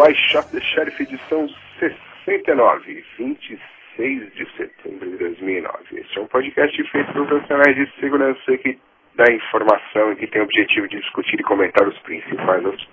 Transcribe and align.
o 0.00 0.08
I 0.08 0.14
Shot 0.14 0.50
the 0.50 0.60
Sheriff 0.60 1.02
edição 1.02 1.46
69, 1.78 3.04
26 3.18 4.34
de 4.34 4.50
setembro 4.56 5.10
de 5.10 5.18
2009. 5.18 5.76
Este 5.92 6.18
é 6.18 6.22
um 6.22 6.26
podcast 6.26 6.90
feito 6.90 7.12
por 7.12 7.26
profissionais 7.26 7.76
de 7.76 7.86
segurança 8.00 8.56
que 8.56 8.78
dá 9.14 9.30
informação 9.30 10.12
e 10.12 10.16
que 10.16 10.26
tem 10.26 10.40
o 10.40 10.44
objetivo 10.44 10.88
de 10.88 11.00
discutir 11.00 11.38
e 11.38 11.42
comentar 11.42 11.86
os 11.86 11.98
principais 11.98 12.64
assuntos 12.64 12.88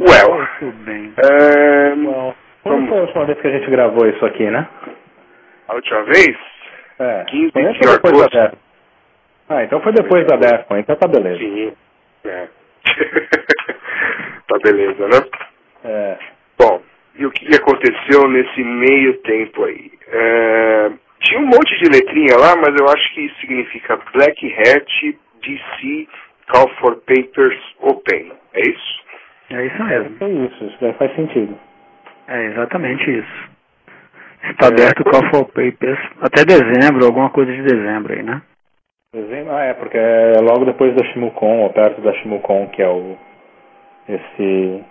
Well, 0.00 0.48
Muito 0.62 0.76
bem. 0.84 1.12
ehm, 1.22 2.04
Bom, 2.04 2.34
quando 2.62 2.88
foi 2.88 2.98
a 2.98 3.02
última 3.02 3.24
vez 3.26 3.40
que 3.40 3.46
a 3.46 3.50
gente 3.50 3.70
gravou 3.70 4.06
isso 4.08 4.24
aqui, 4.24 4.44
né? 4.50 4.66
a 5.68 5.74
última 5.74 6.02
vez, 6.04 6.36
É. 6.98 7.24
15 7.24 7.52
Foi 7.52 7.62
de 7.62 7.78
depois 7.78 8.00
da 8.02 8.08
agosto. 8.08 8.30
DEFCON? 8.32 8.58
Ah, 9.48 9.64
então 9.64 9.80
foi 9.80 9.92
depois 9.92 10.26
da 10.26 10.36
DEFCON, 10.36 10.76
então 10.78 10.96
tá 10.96 11.08
beleza. 11.08 11.38
Sim. 11.38 11.72
É. 12.24 12.48
tá 14.48 14.58
beleza, 14.62 15.06
né? 15.08 15.18
É. 15.84 16.16
Bom, 16.58 16.82
e 17.16 17.24
o 17.26 17.30
que 17.30 17.54
aconteceu 17.54 18.28
nesse 18.28 18.62
meio 18.62 19.14
tempo 19.22 19.64
aí? 19.64 19.90
É, 20.08 20.90
tinha 21.20 21.40
um 21.40 21.46
monte 21.46 21.74
de 21.82 21.90
letrinha 21.90 22.36
lá, 22.38 22.54
mas 22.56 22.74
eu 22.78 22.86
acho 22.88 23.14
que 23.14 23.22
isso 23.22 23.40
significa 23.40 23.98
Black 24.12 24.54
Hat 24.58 25.18
DC 25.42 26.08
Call 26.48 26.68
for 26.80 26.96
Papers 27.06 27.58
Open. 27.80 28.32
É 28.54 28.60
isso? 28.60 28.99
É 29.50 29.66
isso 29.66 29.82
É 29.82 29.98
mesmo. 30.00 30.46
isso, 30.46 30.64
isso 30.64 30.76
daí 30.80 30.92
faz 30.94 31.14
sentido. 31.16 31.58
É 32.28 32.44
exatamente 32.46 33.10
isso. 33.10 33.50
Está 34.44 34.66
É, 34.66 34.68
aberto 34.68 35.00
o 35.00 35.04
Call 35.04 35.30
for 35.30 35.44
Papers 35.46 35.98
até 36.22 36.44
dezembro, 36.44 37.04
alguma 37.04 37.30
coisa 37.30 37.52
de 37.52 37.62
dezembro 37.62 38.12
aí, 38.12 38.22
né? 38.22 38.40
Dezembro- 39.12 39.52
Ah, 39.52 39.64
é, 39.64 39.74
porque 39.74 39.98
é 39.98 40.40
logo 40.40 40.64
depois 40.64 40.94
da 40.94 41.04
Shimucon, 41.06 41.62
ou 41.62 41.70
perto 41.70 42.00
da 42.00 42.12
Shimucon, 42.14 42.68
que 42.68 42.80
é 42.80 42.88
o 42.88 43.18
esse, 44.08 44.84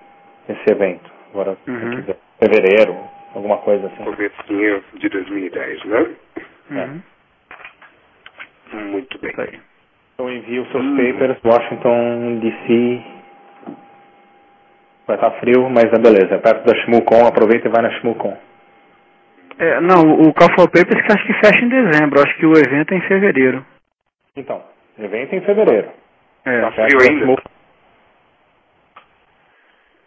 esse 0.50 0.72
evento. 0.72 1.10
Agora, 1.32 1.58
Uhum. 1.68 2.04
fevereiro, 2.40 2.98
alguma 3.34 3.58
coisa 3.60 3.88
assim. 3.88 4.04
Comecinho 4.04 4.84
de 4.96 5.10
2010, 5.10 5.84
né? 5.86 6.16
Uhum. 6.72 7.02
Muito 8.92 9.18
bem. 9.20 9.34
Então 10.14 10.30
envie 10.30 10.60
os 10.60 10.70
seus 10.72 10.84
Hum. 10.84 10.98
papers, 10.98 11.38
Washington 11.44 12.40
DC. 12.40 13.02
Vai 15.10 15.16
estar 15.16 15.32
frio, 15.40 15.68
mas 15.72 15.86
é 15.86 15.98
beleza. 15.98 16.36
É 16.36 16.38
perto 16.38 16.64
da 16.68 16.76
Shimucon, 16.82 17.26
aproveita 17.26 17.68
e 17.68 17.72
vai 17.72 17.82
na 17.82 17.90
Shimucon. 17.98 18.38
É, 19.58 19.82
não, 19.82 20.04
o 20.22 20.32
Call 20.36 20.54
for 20.54 20.70
Papers 20.70 21.04
que 21.04 21.12
acho 21.12 21.26
que 21.26 21.34
fecha 21.34 21.66
em 21.66 21.70
dezembro. 21.70 22.22
Acho 22.22 22.38
que 22.38 22.46
o 22.46 22.54
evento 22.54 22.94
é 22.94 22.98
em 22.98 23.02
fevereiro. 23.02 23.66
Então, 24.36 24.62
evento 25.00 25.34
em 25.34 25.42
fevereiro. 25.42 25.90
É. 26.46 26.62
Tá 26.62 26.72
frio 26.74 27.00
da 27.00 27.10
ainda? 27.10 27.42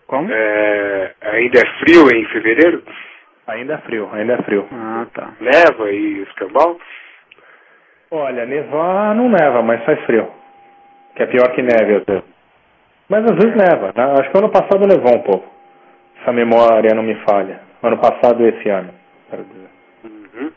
Como? 0.07 0.29
É, 0.33 1.15
ainda 1.21 1.59
é 1.59 1.67
frio 1.81 2.09
em 2.17 2.25
fevereiro? 2.27 2.85
Ainda 3.49 3.75
é 3.75 3.79
frio, 3.79 4.09
ainda 4.12 4.35
é 4.35 4.43
frio. 4.45 4.69
Ah, 4.71 5.07
tá. 5.12 5.33
Neva 5.41 5.91
e 5.91 6.23
escambau? 6.23 6.79
Olha, 8.09 8.47
nevar 8.47 9.17
não 9.17 9.29
neva, 9.29 9.62
mas 9.62 9.85
faz 9.85 10.01
frio. 10.05 10.31
Que 11.17 11.25
é 11.25 11.27
pior 11.27 11.53
que 11.57 11.61
neve 11.61 11.97
às 11.97 12.05
vezes. 12.05 12.31
Mas 13.09 13.25
às 13.25 13.35
vezes 13.37 13.55
neva. 13.57 13.93
né? 13.95 14.13
Acho 14.21 14.31
que 14.31 14.39
ano 14.39 14.49
passado 14.51 14.87
nevou 14.87 15.15
um 15.17 15.23
pouco. 15.23 15.53
Se 16.23 16.31
a 16.31 16.33
memória 16.33 16.95
não 16.95 17.03
me 17.03 17.15
falha. 17.29 17.61
Ano 17.83 17.99
passado 17.99 18.43
e 18.43 18.49
esse 18.49 18.69
ano. 18.69 18.95
Quero 19.29 19.45
dizer. 19.45 19.69
Uhum. 20.05 20.53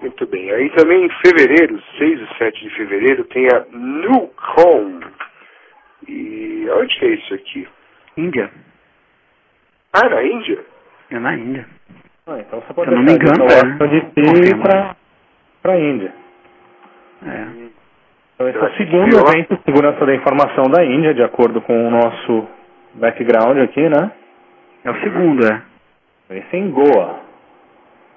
Muito 0.00 0.26
bem. 0.26 0.50
Aí 0.50 0.70
também 0.70 1.04
em 1.04 1.10
fevereiro, 1.26 1.80
6 1.98 2.20
e 2.20 2.38
7 2.38 2.60
de 2.62 2.70
fevereiro, 2.70 3.24
tem 3.24 3.46
a 3.48 3.64
NewCom. 3.72 5.00
E 6.08 6.66
onde 6.70 6.98
que 6.98 7.04
é 7.04 7.08
isso 7.10 7.34
aqui? 7.34 7.68
Índia. 8.16 8.50
Ah, 9.92 10.08
na 10.08 10.22
Índia? 10.22 10.58
É 11.10 11.18
na 11.18 11.34
Índia. 11.36 11.66
Ah, 12.26 12.38
então 12.38 12.60
você 12.60 12.66
Se 12.68 12.74
pode 12.74 12.90
eu 12.90 12.96
não 12.96 13.02
me 13.04 13.18
deixar 13.18 13.34
de 13.34 13.42
engano, 13.42 13.84
é. 13.84 13.88
DC 13.88 14.10
Confirma. 14.14 14.62
para 14.62 14.96
para 15.62 15.78
Índia. 15.78 16.12
É. 17.26 17.46
Então 18.40 18.48
esse 18.48 18.58
é 18.58 18.62
o 18.62 18.76
segundo 18.76 19.16
evento 19.28 19.54
de 19.54 19.62
segurança 19.64 20.06
da 20.06 20.14
informação 20.14 20.64
da 20.70 20.82
Índia, 20.82 21.12
de 21.12 21.22
acordo 21.22 21.60
com 21.60 21.86
o 21.86 21.90
nosso 21.90 22.48
background 22.94 23.58
aqui, 23.58 23.86
né? 23.86 24.10
É 24.82 24.90
o 24.90 24.94
segundo, 25.02 25.44
é. 25.46 25.62
Esse 26.30 26.56
é 26.56 26.58
em 26.58 26.70
Goa. 26.70 27.20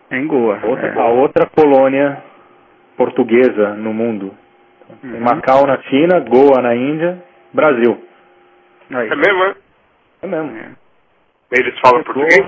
É 0.09 0.17
em 0.17 0.25
Goa. 0.25 0.59
Outra- 0.63 0.87
é. 0.87 0.97
A 0.99 1.07
outra 1.07 1.45
colônia 1.47 2.23
portuguesa 2.95 3.73
no 3.73 3.93
mundo. 3.93 4.33
Tem 5.01 5.11
Uhum. 5.11 5.19
Macau 5.19 5.67
na 5.67 5.77
China, 5.83 6.19
Goa 6.21 6.61
na 6.61 6.73
Índia, 6.73 7.21
Brasil. 7.51 8.01
Aí. 8.93 9.09
É 9.09 9.15
mesmo, 9.15 9.43
é? 9.43 9.55
É 10.21 10.27
mesmo. 10.27 10.57
É. 10.57 10.69
Eles 11.59 11.77
falam 11.79 12.01
português? 12.03 12.45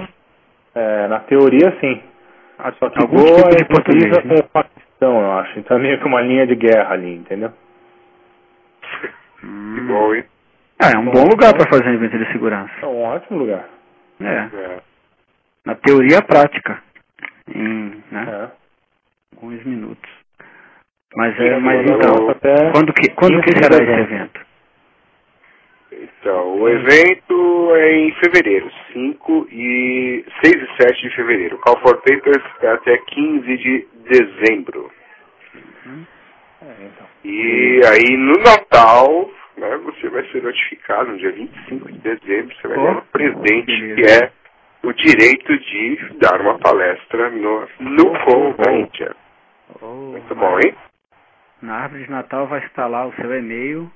É, 0.76 1.08
na 1.08 1.20
teoria, 1.22 1.76
sim. 1.82 2.02
Só 2.80 2.90
que 2.90 3.00
Algum 3.02 3.18
Goa 3.18 3.50
tipo 3.50 3.50
de 3.50 3.62
é 3.64 3.66
português, 3.66 4.18
com 4.22 4.28
né? 4.30 4.36
o 4.40 4.44
Paquistão, 4.44 5.22
eu 5.22 5.32
acho. 5.40 5.60
Então 5.60 5.76
é 5.78 5.80
meio 5.82 6.00
que 6.00 6.06
uma 6.08 6.22
linha 6.22 6.48
de 6.48 6.56
guerra 6.56 6.94
ali, 6.94 7.16
entendeu? 7.16 7.52
Hum. 9.44 9.78
Igual, 9.78 10.16
hein? 10.16 10.24
Ah, 10.80 10.92
é 10.94 10.98
um 10.98 11.06
bom 11.06 11.24
lugar 11.24 11.54
para 11.54 11.70
fazer 11.70 11.90
um 11.90 11.94
evento 11.94 12.18
de 12.18 12.32
segurança. 12.32 12.74
É 12.82 12.86
um 12.86 13.02
ótimo 13.04 13.40
lugar. 13.40 13.68
É. 14.20 14.26
É. 14.26 14.80
Na 15.66 15.76
teoria 15.76 16.22
prática. 16.22 16.82
Em 17.54 18.04
né, 18.12 18.26
É. 18.28 18.52
alguns 19.36 19.64
minutos. 19.64 20.10
Mas, 21.16 21.40
é, 21.40 21.60
mas 21.60 21.82
então, 21.90 22.36
quando 22.74 22.94
que, 22.94 23.10
quando 23.12 23.42
que 23.42 23.54
15 23.54 23.60
de 23.60 23.64
será 23.64 23.84
esse 23.84 24.02
evento? 24.02 24.46
Então, 25.92 26.60
o 26.60 26.68
evento 26.68 27.72
é 27.76 27.92
em 28.00 28.12
fevereiro, 28.16 28.70
5 28.92 29.48
e 29.50 30.26
6 30.44 30.56
e 30.56 30.84
7 30.84 31.02
de 31.04 31.16
fevereiro. 31.16 31.58
Call 31.60 31.80
for 31.80 31.96
Papers 32.02 32.44
é 32.62 32.68
até 32.68 32.98
15 32.98 33.58
de 33.58 33.88
dezembro. 34.10 34.92
É, 36.66 36.86
então. 36.86 37.08
E 37.24 37.82
aí 37.86 38.18
no 38.18 38.34
Natal, 38.44 39.30
né, 39.58 39.78
você 39.78 40.10
vai 40.10 40.24
ser 40.32 40.42
notificado 40.44 41.12
no 41.12 41.18
dia 41.18 41.32
25 41.32 41.92
de 41.92 41.98
dezembro, 42.00 42.56
você 42.56 42.68
vai 42.68 42.78
Oh, 42.78 42.82
ganhar 42.82 42.98
um 42.98 43.02
presente 43.12 43.96
que 43.96 44.02
é 44.04 44.32
o 44.84 44.94
direito 44.94 45.58
de 45.60 46.18
dar 46.20 46.42
uma 46.42 46.58
palestra 46.60 47.30
no, 47.30 47.68
no 47.80 48.20
Convention. 48.26 49.14
Oh, 49.82 49.86
Muito 50.12 50.36
bom, 50.36 50.60
hein? 50.60 50.76
Na 51.62 51.76
árvore 51.84 52.04
de 52.04 52.12
Natal 52.12 52.48
vai 52.48 52.60
estar 52.66 52.88
lá 52.88 53.06
o 53.08 53.14
seu 53.14 53.34
e-mail 53.34 53.92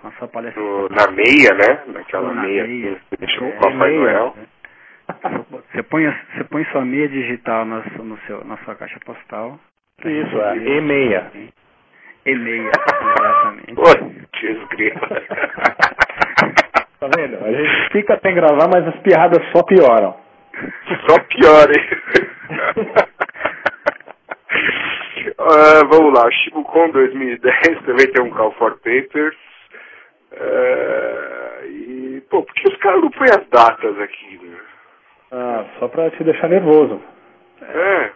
com 0.00 0.08
a 0.08 0.12
sua 0.12 0.28
palestra. 0.28 0.60
No- 0.62 0.88
na 0.88 1.06
meia, 1.10 1.54
né? 1.54 1.82
Naquela 1.88 2.32
Na 2.32 2.42
meia, 2.42 2.64
meia. 2.66 2.94
que 2.96 3.00
você 3.10 3.16
deixa 3.26 3.44
o 3.44 3.48
É, 3.48 3.52
Papai 3.52 3.90
meia. 3.90 4.00
Noel. 4.00 4.34
Você 5.72 5.82
põe, 5.84 6.04
você 6.06 6.44
põe 6.44 6.64
sua 6.66 6.84
meia 6.84 7.08
digital 7.08 7.64
na, 7.64 7.80
no 8.02 8.18
seu, 8.26 8.44
na 8.44 8.56
sua 8.58 8.74
caixa 8.74 8.98
postal. 9.04 9.58
Isso, 10.04 10.40
é 10.40 10.56
e-meia. 10.56 11.30
E-mail, 12.28 12.70
exatamente. 12.70 13.74
Putz, 13.74 14.68
grila. 14.70 15.00
Tá 17.00 17.08
vendo? 17.16 17.38
A 17.44 17.52
gente 17.52 17.92
fica 17.92 18.18
sem 18.20 18.34
gravar, 18.34 18.68
mas 18.74 18.88
as 18.88 18.96
piadas 19.02 19.40
só 19.52 19.62
pioram. 19.62 20.16
Só 21.08 21.18
pior, 21.20 21.70
hein? 21.70 23.08
Ah, 25.40 25.82
vamos 25.88 26.12
lá, 26.12 26.30
Shibucon 26.30 26.90
2010 26.90 27.82
também 27.86 28.10
tem 28.12 28.22
um 28.22 28.30
Call 28.30 28.52
for 28.52 28.72
Papers. 28.78 29.36
Ah, 30.36 31.60
e, 31.64 32.22
pô, 32.28 32.42
por 32.42 32.54
que 32.54 32.68
os 32.68 32.76
caras 32.78 33.00
não 33.00 33.10
põem 33.10 33.30
as 33.30 33.46
datas 33.48 33.98
aqui, 34.00 34.40
né? 34.42 34.56
Ah, 35.32 35.64
só 35.78 35.88
pra 35.88 36.10
te 36.10 36.24
deixar 36.24 36.48
nervoso. 36.48 37.00
É, 37.62 38.10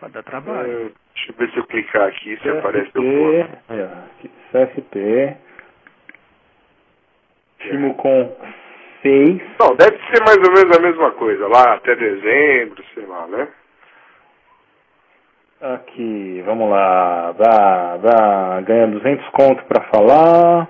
Pode 0.00 0.12
dar 0.12 0.22
trabalho. 0.22 0.70
é, 0.70 0.90
deixa 1.14 1.32
eu 1.32 1.34
ver 1.36 1.50
se 1.50 1.56
eu 1.56 1.66
clicar 1.66 2.08
aqui, 2.08 2.38
se 2.40 2.48
aparece 2.48 2.90
o 2.96 3.00
aí, 3.68 3.82
ó, 3.82 3.86
aqui, 4.16 4.30
CSP, 4.52 5.36
Timocon 7.58 8.36
6, 9.02 9.42
Não, 9.60 9.74
deve 9.74 9.98
ser 10.06 10.22
mais 10.24 10.36
ou 10.38 10.52
menos 10.52 10.76
a 10.76 10.80
mesma 10.80 11.10
coisa, 11.12 11.48
lá 11.48 11.74
até 11.74 11.96
dezembro, 11.96 12.84
sei 12.94 13.06
lá, 13.06 13.26
né? 13.26 13.48
aqui, 15.60 16.40
vamos 16.46 16.70
lá, 16.70 17.32
dá, 17.32 17.96
dá, 17.96 18.60
ganha 18.60 18.86
200 18.86 19.28
conto 19.30 19.64
pra 19.64 19.82
falar, 19.92 20.68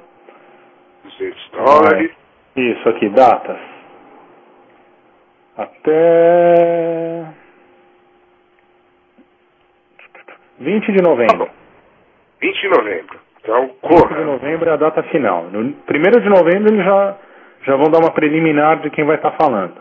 200 1.05 1.51
dólares. 1.51 2.11
isso 2.57 2.89
aqui, 2.89 3.11
datas, 3.11 3.61
até 5.59 7.27
20 10.61 10.93
de 10.93 11.03
novembro. 11.03 11.49
20 12.41 12.61
de 12.61 12.69
novembro. 12.69 13.19
Então, 13.41 13.61
20 13.63 13.71
de 13.73 13.79
corra. 13.81 14.21
novembro 14.25 14.69
é 14.69 14.73
a 14.73 14.77
data 14.77 15.03
final. 15.05 15.45
No 15.45 15.61
1 15.61 16.21
de 16.21 16.29
novembro 16.29 16.73
eles 16.73 16.85
já, 16.85 17.17
já 17.65 17.77
vão 17.77 17.91
dar 17.91 17.99
uma 17.99 18.11
preliminar 18.13 18.81
de 18.81 18.91
quem 18.91 19.05
vai 19.05 19.17
estar 19.17 19.33
falando. 19.33 19.75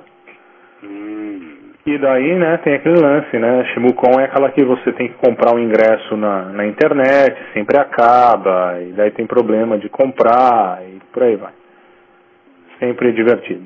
Hum, 0.83 1.71
E 1.85 1.97
daí, 1.97 2.35
né, 2.35 2.57
tem 2.57 2.75
aquele 2.75 2.99
lance, 2.99 3.37
né? 3.37 3.65
Shimucon 3.73 4.19
é 4.19 4.25
aquela 4.25 4.51
que 4.51 4.63
você 4.63 4.91
tem 4.93 5.07
que 5.07 5.15
comprar 5.15 5.53
um 5.55 5.59
ingresso 5.59 6.15
na, 6.17 6.43
na 6.45 6.65
internet, 6.65 7.35
sempre 7.53 7.77
acaba, 7.79 8.79
e 8.81 8.91
daí 8.93 9.11
tem 9.11 9.25
problema 9.25 9.77
de 9.77 9.89
comprar, 9.89 10.81
e 10.83 10.99
por 11.11 11.23
aí 11.23 11.35
vai. 11.35 11.53
Sempre 12.79 13.11
divertido. 13.11 13.65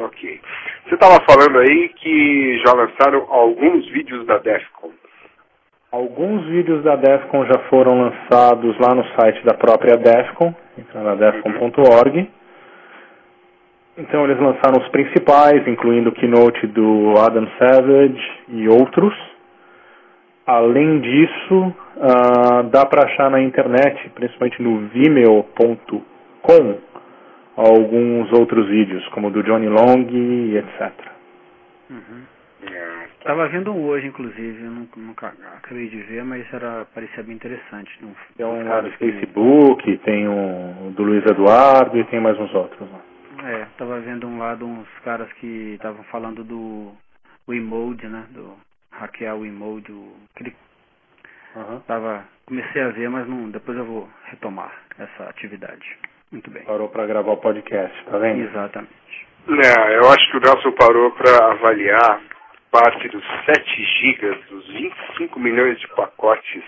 ok. 0.00 0.40
Você 0.88 0.94
estava 0.94 1.22
falando 1.28 1.58
aí 1.58 1.88
que 1.90 2.60
já 2.64 2.72
lançaram 2.72 3.26
alguns 3.30 3.86
vídeos 3.90 4.24
da 4.26 4.38
Defcon. 4.38 4.90
Alguns 5.90 6.44
vídeos 6.46 6.82
da 6.82 6.96
Defcon 6.96 7.46
já 7.46 7.58
foram 7.70 8.00
lançados 8.00 8.76
lá 8.78 8.94
no 8.94 9.04
site 9.18 9.44
da 9.44 9.54
própria 9.54 9.96
Defcon, 9.96 10.54
entra 10.76 11.00
na 11.00 11.14
defcon.org. 11.14 12.28
Então 13.96 14.24
eles 14.24 14.38
lançaram 14.38 14.82
os 14.82 14.88
principais, 14.88 15.66
incluindo 15.66 16.10
o 16.10 16.12
keynote 16.12 16.66
do 16.66 17.14
Adam 17.18 17.48
Savage 17.58 18.30
e 18.48 18.68
outros. 18.68 19.14
Além 20.46 21.00
disso, 21.00 21.74
ah, 22.00 22.62
dá 22.62 22.84
para 22.84 23.04
achar 23.04 23.30
na 23.30 23.40
internet, 23.40 24.10
principalmente 24.10 24.62
no 24.62 24.88
vimeo.com, 24.88 26.78
alguns 27.56 28.30
outros 28.32 28.68
vídeos, 28.68 29.06
como 29.08 29.28
o 29.28 29.30
do 29.30 29.42
Johnny 29.42 29.68
Long 29.68 30.06
e 30.10 30.56
etc. 30.58 30.92
Uhum. 31.90 32.35
É, 33.26 33.28
Tava 33.28 33.48
vendo 33.48 33.72
um 33.72 33.84
hoje, 33.86 34.06
inclusive, 34.06 34.64
eu 34.64 34.70
nunca, 34.70 35.00
nunca 35.00 35.34
acabei 35.56 35.88
de 35.88 36.00
ver, 36.02 36.22
mas 36.24 36.46
era, 36.54 36.84
parecia 36.94 37.24
bem 37.24 37.34
interessante. 37.34 37.90
Um, 38.04 38.14
Tem 38.36 38.46
um 38.46 38.68
lá 38.68 38.80
do 38.80 38.90
que- 38.92 38.98
Facebook, 38.98 39.98
tem 39.98 40.28
um 40.28 40.92
do 40.92 41.02
Luiz 41.02 41.26
Eduardo 41.26 41.98
e 41.98 42.04
tem 42.04 42.20
mais 42.20 42.38
uns 42.38 42.54
outros 42.54 42.88
lá. 42.90 43.00
É, 43.48 43.66
tava 43.76 44.00
vendo 44.00 44.26
um 44.28 44.38
lado 44.38 44.64
uns 44.64 44.88
caras 45.04 45.30
que 45.34 45.74
estavam 45.74 46.02
falando 46.04 46.44
do 46.44 46.92
Wiimote, 47.48 48.06
né? 48.06 48.24
Do 48.30 48.54
hackear 48.92 49.36
o 49.36 49.44
aquele 50.34 50.54
tava, 51.86 52.24
comecei 52.46 52.82
a 52.82 52.88
ver, 52.88 53.08
mas 53.08 53.26
não, 53.26 53.50
depois 53.50 53.76
eu 53.76 53.84
vou 53.84 54.08
retomar 54.26 54.72
essa 54.98 55.24
atividade. 55.28 55.96
Muito 56.30 56.50
bem. 56.50 56.64
Parou 56.64 56.88
para 56.88 57.06
gravar 57.06 57.32
o 57.32 57.36
podcast, 57.38 58.04
tá 58.04 58.18
vendo? 58.18 58.42
Exatamente. 58.42 59.26
É, 59.48 59.96
eu 59.96 60.08
acho 60.10 60.30
que 60.30 60.36
o 60.36 60.40
Nelson 60.40 60.72
parou 60.72 61.10
para 61.12 61.52
avaliar 61.52 62.20
parte 62.70 63.08
dos 63.08 63.24
7 63.46 63.84
gigas, 64.00 64.36
dos 64.50 64.66
25 64.68 65.38
milhões 65.40 65.78
de 65.80 65.88
pacotes 65.88 66.62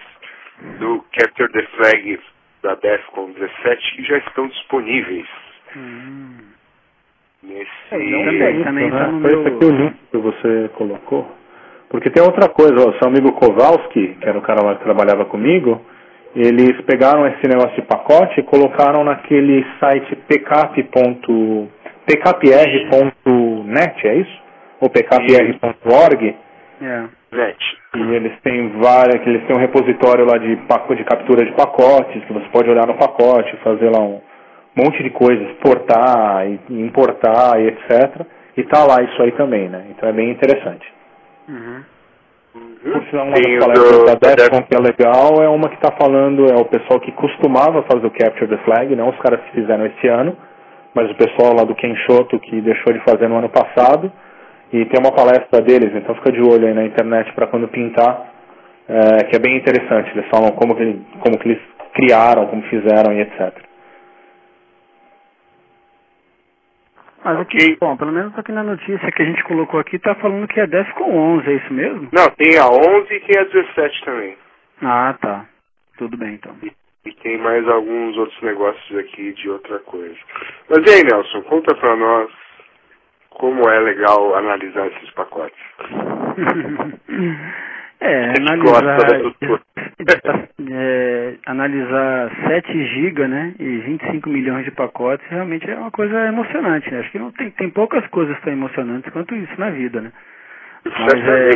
do 0.78 1.04
Capture 1.16 1.52
the 1.52 1.62
Flag 1.76 2.20
da 2.62 2.74
Defcon 2.74 3.30
17 3.32 3.96
que 3.96 4.02
já 4.04 4.18
estão 4.18 4.48
disponíveis 4.48 5.26
Hum. 5.76 6.38
nesse... 7.42 7.70
É, 7.90 7.98
não 7.98 8.24
Também, 8.24 8.42
é 8.42 8.50
isso, 8.52 8.64
também 8.64 8.90
né? 8.90 8.98
tá 8.98 9.06
no 9.12 9.20
Foi 9.20 9.30
meu- 9.30 9.40
esse 9.46 9.54
aqui 9.54 9.64
o 9.64 9.70
link 9.70 9.94
que 10.10 10.16
você 10.18 10.70
colocou. 10.74 11.36
Porque 11.90 12.10
tem 12.10 12.22
outra 12.22 12.48
coisa, 12.48 12.74
ó, 12.88 12.92
seu 12.98 13.08
amigo 13.08 13.32
Kowalski, 13.32 14.14
que 14.20 14.28
era 14.28 14.38
o 14.38 14.42
cara 14.42 14.62
lá 14.64 14.74
que 14.76 14.84
trabalhava 14.84 15.24
comigo, 15.26 15.80
eles 16.34 16.78
pegaram 16.82 17.26
esse 17.28 17.46
negócio 17.48 17.74
de 17.76 17.82
pacote 17.82 18.40
e 18.40 18.42
colocaram 18.42 19.05
naquele 19.05 19.64
site 19.81 20.17
pkp. 20.28 20.82
pkpr.net, 22.06 24.06
é 24.06 24.14
isso? 24.17 24.47
Pkpr.org? 24.89 26.37
É. 26.81 27.05
E 27.97 28.15
eles 28.15 28.32
têm 28.43 28.69
várias, 28.81 29.20
que 29.23 29.29
eles 29.29 29.44
têm 29.47 29.56
um 29.56 29.61
repositório 29.61 30.25
lá 30.25 30.39
de, 30.39 30.56
paco- 30.69 30.94
de 30.94 31.05
captura 31.05 31.44
de 31.44 31.53
pacotes, 31.53 32.25
que 32.25 32.32
você 32.32 32.47
pode 32.53 32.70
olhar 32.70 32.87
no 32.87 32.94
pacote, 32.94 33.56
fazer 33.65 33.91
lá 33.91 34.01
um 34.01 34.20
monte 34.77 35.03
de 35.03 35.11
coisas, 35.11 35.49
exportar, 35.51 36.47
e 36.47 36.61
importar 36.82 37.61
e 37.61 37.67
etc. 37.69 38.25
E 38.56 38.63
tá 38.65 38.85
lá 38.85 39.03
isso 39.03 39.20
aí 39.23 39.32
também, 39.32 39.69
né? 39.69 39.87
Então 39.91 40.08
é 40.08 40.13
bem 40.13 40.31
interessante. 40.31 40.87
Uhum. 41.49 41.82
Por 42.93 43.05
sinal, 43.11 43.27
uma 43.27 43.35
Tem 43.35 43.58
das 43.58 43.65
o 43.65 43.67
palestras 43.67 43.99
do- 43.99 44.05
da 44.06 44.15
da 44.15 44.35
Defcon 44.35 44.63
que 44.63 44.77
é 44.77 44.81
legal 44.81 45.43
é 45.43 45.49
uma 45.49 45.69
que 45.69 45.75
está 45.75 45.93
falando, 46.01 46.47
é 46.51 46.56
o 46.56 46.65
pessoal 46.65 47.01
que 47.01 47.13
costumava 47.13 47.82
fazer 47.82 48.06
o 48.06 48.11
Capture 48.11 48.49
the 48.49 48.56
Flag, 48.65 48.94
não 48.97 49.11
os 49.11 49.19
caras 49.19 49.41
que 49.44 49.51
fizeram 49.53 49.85
esse 49.87 50.06
ano, 50.08 50.37
mas 50.94 51.11
o 51.11 51.15
pessoal 51.17 51.55
lá 51.56 51.65
do 51.65 51.75
Kenshoto 51.75 52.39
que 52.39 52.61
deixou 52.61 52.93
de 52.93 53.01
fazer 53.01 53.29
no 53.29 53.37
ano 53.39 53.49
passado. 53.49 54.11
E 54.72 54.84
tem 54.84 55.01
uma 55.01 55.15
palestra 55.15 55.63
deles, 55.63 55.94
então 55.94 56.15
fica 56.17 56.32
de 56.32 56.43
olho 56.43 56.67
aí 56.67 56.75
na 56.75 56.84
internet 56.84 57.32
para 57.32 57.46
quando 57.46 57.69
pintar, 57.69 58.32
é, 58.89 59.25
que 59.25 59.37
é 59.37 59.39
bem 59.39 59.56
interessante. 59.56 60.10
Eles 60.10 60.29
falam 60.29 60.53
como 60.53 60.77
que, 60.77 61.01
como 61.20 61.39
que 61.39 61.48
eles 61.48 61.63
criaram, 61.94 62.46
como 62.46 62.63
fizeram 62.65 63.13
e 63.15 63.20
etc. 63.22 63.69
Mas 67.25 67.41
aqui, 67.41 67.56
Ok. 67.56 67.77
bom, 67.81 67.96
pelo 67.96 68.13
menos 68.13 68.39
aqui 68.39 68.53
na 68.53 68.63
notícia 68.63 69.10
que 69.10 69.22
a 69.22 69.25
gente 69.25 69.43
colocou 69.44 69.81
aqui, 69.81 69.98
tá 69.98 70.15
falando 70.17 70.46
que 70.46 70.60
é 70.60 70.67
Defcon 70.67 71.10
11, 71.39 71.48
é 71.48 71.53
isso 71.55 71.72
mesmo? 71.72 72.08
Não, 72.13 72.31
tem 72.31 72.58
a 72.58 72.69
11 72.69 73.13
e 73.13 73.20
tem 73.20 73.41
a 73.41 73.44
17 73.44 74.05
também. 74.05 74.37
Ah, 74.82 75.15
tá. 75.20 75.46
Tudo 75.96 76.17
bem, 76.17 76.34
então. 76.34 76.55
E, 76.63 76.72
e 77.06 77.13
tem 77.15 77.39
mais 77.39 77.67
alguns 77.69 78.17
outros 78.17 78.41
negócios 78.43 78.98
aqui 78.98 79.32
de 79.32 79.51
outra 79.51 79.79
coisa. 79.81 80.15
Mas 80.69 80.79
e 80.87 80.94
aí, 80.94 81.03
Nelson, 81.03 81.43
conta 81.43 81.75
pra 81.75 81.96
nós 81.96 82.31
como 83.38 83.68
é 83.68 83.80
legal 83.80 84.36
analisar 84.36 84.86
esses 84.88 85.10
pacotes. 85.10 85.58
é, 88.00 88.34
gente 88.34 88.50
analisar, 88.50 89.22
é, 90.70 91.34
analisar 91.46 92.30
7 92.48 92.84
GB, 92.84 93.28
né, 93.28 93.54
e 93.58 93.78
25 93.78 94.28
milhões 94.28 94.64
de 94.64 94.70
pacotes, 94.72 95.26
realmente 95.30 95.70
é 95.70 95.76
uma 95.76 95.90
coisa 95.90 96.26
emocionante. 96.26 96.90
né? 96.90 97.00
Acho 97.00 97.10
que 97.10 97.18
não 97.18 97.32
tem, 97.32 97.50
tem 97.52 97.70
poucas 97.70 98.06
coisas 98.08 98.38
tão 98.40 98.52
emocionantes 98.52 99.10
quanto 99.12 99.34
isso 99.34 99.58
na 99.58 99.70
vida, 99.70 100.00
né? 100.00 100.12
Mas 100.84 101.14
é, 101.14 101.50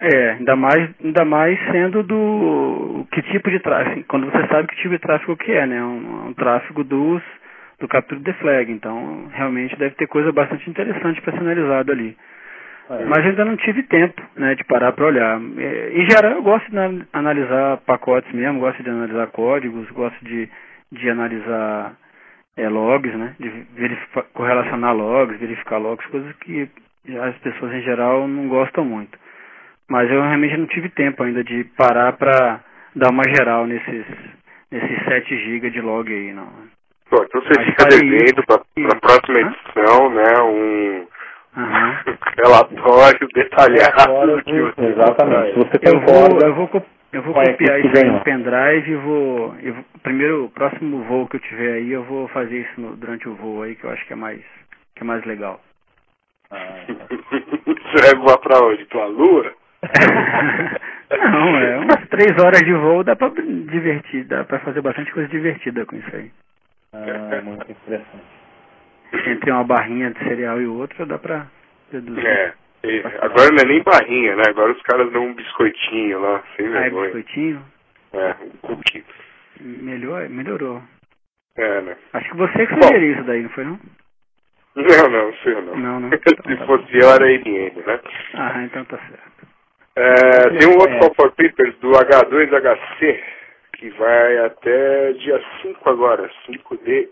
é, 0.00 0.30
ainda 0.32 0.56
mais, 0.56 0.90
ainda 1.02 1.24
mais 1.24 1.58
sendo 1.70 2.02
do 2.02 3.06
que 3.12 3.22
tipo 3.22 3.50
de 3.50 3.60
tráfego, 3.60 4.04
quando 4.08 4.30
você 4.30 4.46
sabe 4.48 4.68
que 4.68 4.76
tipo 4.76 4.90
de 4.90 4.98
tráfego 4.98 5.36
que 5.36 5.52
é, 5.52 5.66
né? 5.66 5.82
Um, 5.82 6.28
um 6.28 6.34
tráfego 6.34 6.82
dos 6.84 7.22
do 7.82 7.88
capture 7.88 8.20
the 8.22 8.32
flag, 8.34 8.70
então 8.70 9.28
realmente 9.32 9.76
deve 9.76 9.94
ter 9.96 10.06
coisa 10.06 10.32
bastante 10.32 10.68
interessante 10.70 11.20
para 11.20 11.32
ser 11.32 11.40
analisado 11.40 11.92
ali. 11.92 12.16
É. 12.90 13.04
Mas 13.04 13.24
ainda 13.26 13.44
não 13.44 13.56
tive 13.56 13.82
tempo, 13.84 14.20
né, 14.36 14.54
de 14.54 14.64
parar 14.64 14.92
para 14.92 15.06
olhar. 15.06 15.40
É, 15.58 15.90
Em 15.94 16.08
geral, 16.10 16.32
eu 16.32 16.42
gosto 16.42 16.68
de 16.68 16.74
na- 16.74 17.04
analisar 17.12 17.78
pacotes 17.78 18.30
mesmo, 18.32 18.60
gosto 18.60 18.82
de 18.82 18.90
analisar 18.90 19.26
códigos, 19.28 19.90
gosto 19.90 20.24
de, 20.24 20.48
de 20.90 21.10
analisar 21.10 21.92
é, 22.56 22.68
logs, 22.68 23.14
né, 23.14 23.34
de 23.38 23.48
verificar, 23.74 24.24
correlacionar 24.34 24.94
logs, 24.94 25.38
verificar 25.38 25.78
logs, 25.78 26.06
coisas 26.08 26.32
que 26.36 26.68
as 27.20 27.36
pessoas 27.38 27.72
em 27.72 27.82
geral 27.82 28.28
não 28.28 28.48
gostam 28.48 28.84
muito. 28.84 29.18
Mas 29.88 30.10
eu 30.10 30.20
realmente 30.22 30.56
não 30.56 30.66
tive 30.66 30.88
tempo 30.90 31.22
ainda 31.22 31.42
de 31.42 31.64
parar 31.76 32.12
para 32.12 32.60
dar 32.94 33.10
uma 33.10 33.24
geral 33.24 33.66
nesses, 33.66 34.04
nesses 34.70 35.04
7 35.04 35.36
GB 35.36 35.70
de 35.70 35.80
log 35.80 36.12
aí, 36.12 36.32
não. 36.32 36.48
Bom, 37.12 37.22
então 37.24 37.42
você 37.42 37.52
Mas 37.58 37.66
fica 37.66 37.84
devendo 37.88 38.42
para 38.46 38.56
a 38.56 39.00
próxima 39.00 39.40
edição, 39.40 40.10
né, 40.10 40.42
um 40.42 41.06
Aham. 41.54 41.96
relatório 42.42 43.28
detalhado 43.34 43.92
Relatório 43.98 44.42
que 44.44 44.60
você 44.62 44.86
Exatamente. 44.86 45.52
Se 45.52 45.58
você 45.58 45.78
Eu 45.82 46.00
vou, 46.00 46.38
eu 46.40 46.54
vou, 46.54 46.86
eu 47.12 47.22
vou 47.22 47.34
copiar 47.34 47.80
isso 47.80 48.02
aí 48.02 48.10
no 48.10 48.20
pendrive 48.20 48.90
e 48.92 48.96
vou, 48.96 49.54
eu 49.62 49.74
vou. 49.74 49.84
Primeiro, 50.02 50.44
o 50.46 50.50
próximo 50.50 51.02
voo 51.04 51.28
que 51.28 51.36
eu 51.36 51.40
tiver 51.40 51.74
aí, 51.74 51.92
eu 51.92 52.02
vou 52.04 52.26
fazer 52.28 52.60
isso 52.60 52.80
no- 52.80 52.96
durante 52.96 53.28
o 53.28 53.34
voo 53.34 53.62
aí, 53.62 53.74
que 53.74 53.84
eu 53.84 53.90
acho 53.90 54.06
que 54.06 54.14
é 54.14 54.16
mais, 54.16 54.40
que 54.96 55.02
é 55.02 55.04
mais 55.04 55.22
legal. 55.26 55.60
Você 56.50 58.06
vai 58.06 58.14
voar 58.24 58.38
pra 58.38 58.58
onde? 58.64 58.84
Pra 58.86 59.04
lua? 59.04 59.52
Não, 61.12 61.58
é 61.58 61.78
umas 61.78 62.08
três 62.08 62.32
horas 62.42 62.62
de 62.62 62.72
voo 62.72 63.04
dá 63.04 63.14
pra 63.14 63.28
divertir, 63.28 64.24
dá 64.24 64.44
pra 64.44 64.60
fazer 64.60 64.80
bastante 64.80 65.12
coisa 65.12 65.28
divertida 65.28 65.84
com 65.84 65.96
isso 65.96 66.16
aí. 66.16 66.30
Ah, 66.92 67.40
muito 67.42 67.70
interessante. 67.70 68.24
Entre 69.26 69.50
uma 69.50 69.64
barrinha 69.64 70.10
de 70.10 70.18
cereal 70.20 70.60
e 70.60 70.66
outra, 70.66 71.06
dá 71.06 71.18
pra 71.18 71.46
deduzir. 71.90 72.26
É. 72.26 72.54
Agora 73.20 73.50
não 73.50 73.58
é 73.62 73.64
nem 73.66 73.82
barrinha, 73.82 74.34
né? 74.36 74.42
Agora 74.48 74.72
os 74.72 74.82
caras 74.82 75.10
dão 75.12 75.26
um 75.26 75.34
biscoitinho 75.34 76.20
lá, 76.20 76.42
sem 76.56 76.66
Ah, 76.66 76.70
é 76.70 76.80
vergonha. 76.82 77.04
biscoitinho? 77.12 77.64
É, 78.12 78.34
um 78.42 78.50
cookie. 78.62 79.04
Melhor, 79.60 80.28
melhorou. 80.28 80.82
É, 81.56 81.80
né? 81.82 81.96
Acho 82.14 82.30
que 82.30 82.36
você 82.36 82.66
que 82.66 82.74
sugeriu 82.74 83.12
isso 83.12 83.24
daí, 83.24 83.42
não 83.42 83.50
foi 83.50 83.64
não? 83.64 83.78
Não, 84.74 85.08
não, 85.10 85.32
sei 85.42 85.54
não. 85.54 85.76
Não, 85.76 86.00
não. 86.00 86.08
Se 86.10 86.16
Então 86.48 86.56
tá 86.56 86.66
fosse 86.66 86.98
eu, 86.98 87.10
era 87.10 87.30
IBM, 87.30 87.82
né? 87.86 88.00
Ah, 88.34 88.62
então 88.64 88.84
tá 88.86 88.98
certo. 88.98 89.46
É, 89.94 90.58
tem 90.58 90.68
um 90.68 90.78
outro 90.78 90.94
É. 90.94 90.98
Call 90.98 91.14
for 91.14 91.30
Papers 91.32 91.76
do 91.80 91.90
H2HC 91.90 93.20
que 93.82 93.90
vai 93.98 94.38
até 94.46 95.12
dia 95.14 95.42
5 95.60 95.90
agora, 95.90 96.30
5 96.46 96.76
de 96.84 97.08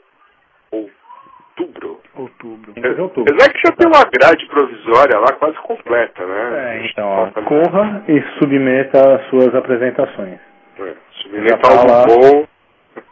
outubro. 0.71 2.01
Outubro. 2.15 2.73
De 2.73 3.01
outubro. 3.01 3.25
Apesar 3.35 3.53
que 3.53 3.59
já 3.67 3.73
tem 3.75 3.89
uma 3.89 4.05
grade 4.05 4.47
provisória 4.47 5.19
lá 5.19 5.33
quase 5.33 5.57
completa, 5.57 6.25
né? 6.25 6.77
É, 6.77 6.87
então, 6.87 7.09
ó, 7.09 7.17
Falta- 7.31 7.43
corra 7.43 8.05
e 8.07 8.23
submeta 8.39 9.17
as 9.17 9.27
suas 9.31 9.53
apresentações. 9.53 10.39
É, 10.79 10.95
submeter 11.23 11.49
Já 11.49 11.59
tá 11.59 11.71
algo 11.73 11.91
lá. 11.91 12.07
bom. 12.07 12.47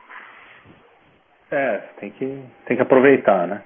É, 1.50 1.80
tem 1.98 2.10
que, 2.10 2.42
tem 2.66 2.76
que 2.76 2.82
aproveitar, 2.82 3.46
né? 3.48 3.62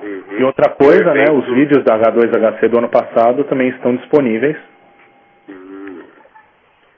Uhum. 0.00 0.38
E 0.38 0.44
outra 0.44 0.70
coisa, 0.74 1.12
né? 1.14 1.24
Os 1.32 1.46
vídeos 1.54 1.82
da 1.82 1.98
H2HC 1.98 2.68
do 2.68 2.78
ano 2.78 2.88
passado 2.90 3.44
também 3.44 3.70
estão 3.70 3.96
disponíveis. 3.96 4.56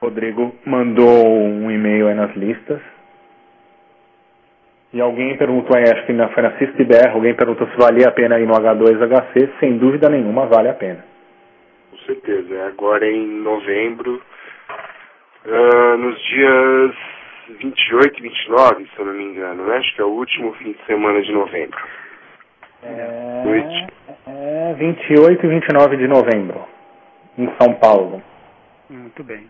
Rodrigo 0.01 0.55
mandou 0.65 1.29
um 1.29 1.71
e-mail 1.71 2.09
aí 2.09 2.15
nas 2.15 2.35
listas. 2.35 2.81
E 4.93 5.01
alguém 5.01 5.37
perguntou 5.37 5.77
aí, 5.77 5.85
acho 5.85 6.07
que 6.07 6.13
na, 6.13 6.29
na 6.29 6.59
CISTBR, 6.59 7.11
alguém 7.13 7.35
perguntou 7.35 7.69
se 7.69 7.77
valia 7.77 8.09
a 8.09 8.13
pena 8.13 8.41
ir 8.41 8.47
no 8.47 8.55
H2HC. 8.55 9.61
Sem 9.61 9.79
dúvida 9.79 10.09
nenhuma, 10.09 10.47
vale 10.47 10.69
a 10.69 10.75
pena. 10.75 11.05
Com 11.91 11.99
certeza. 11.99 12.55
É 12.55 12.67
agora 12.67 13.07
em 13.07 13.27
novembro, 13.43 14.21
ah, 15.47 15.97
nos 15.97 16.19
dias 16.23 16.97
28 17.61 18.19
e 18.19 18.23
29, 18.23 18.87
se 18.87 18.99
eu 18.99 19.05
não 19.07 19.13
me 19.13 19.25
engano, 19.25 19.67
né? 19.67 19.77
Acho 19.77 19.95
que 19.95 20.01
é 20.01 20.05
o 20.05 20.09
último 20.09 20.53
fim 20.55 20.73
de 20.73 20.85
semana 20.87 21.21
de 21.23 21.33
novembro. 21.33 21.79
É, 22.83 23.43
Noite. 23.45 23.87
é 24.27 24.75
28 24.75 25.45
e 25.45 25.49
29 25.49 25.97
de 25.99 26.09
novembro, 26.09 26.65
em 27.37 27.47
São 27.61 27.75
Paulo, 27.75 28.23
Muito 28.89 29.23
bem. 29.23 29.47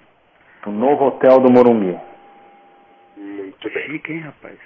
No 0.66 0.72
novo 0.72 1.06
hotel 1.06 1.40
do 1.40 1.50
Morumbi. 1.50 1.98
Muito 3.16 3.70
bem. 3.70 3.86
Chique, 3.86 4.12
hein, 4.12 4.20
rapaz? 4.20 4.58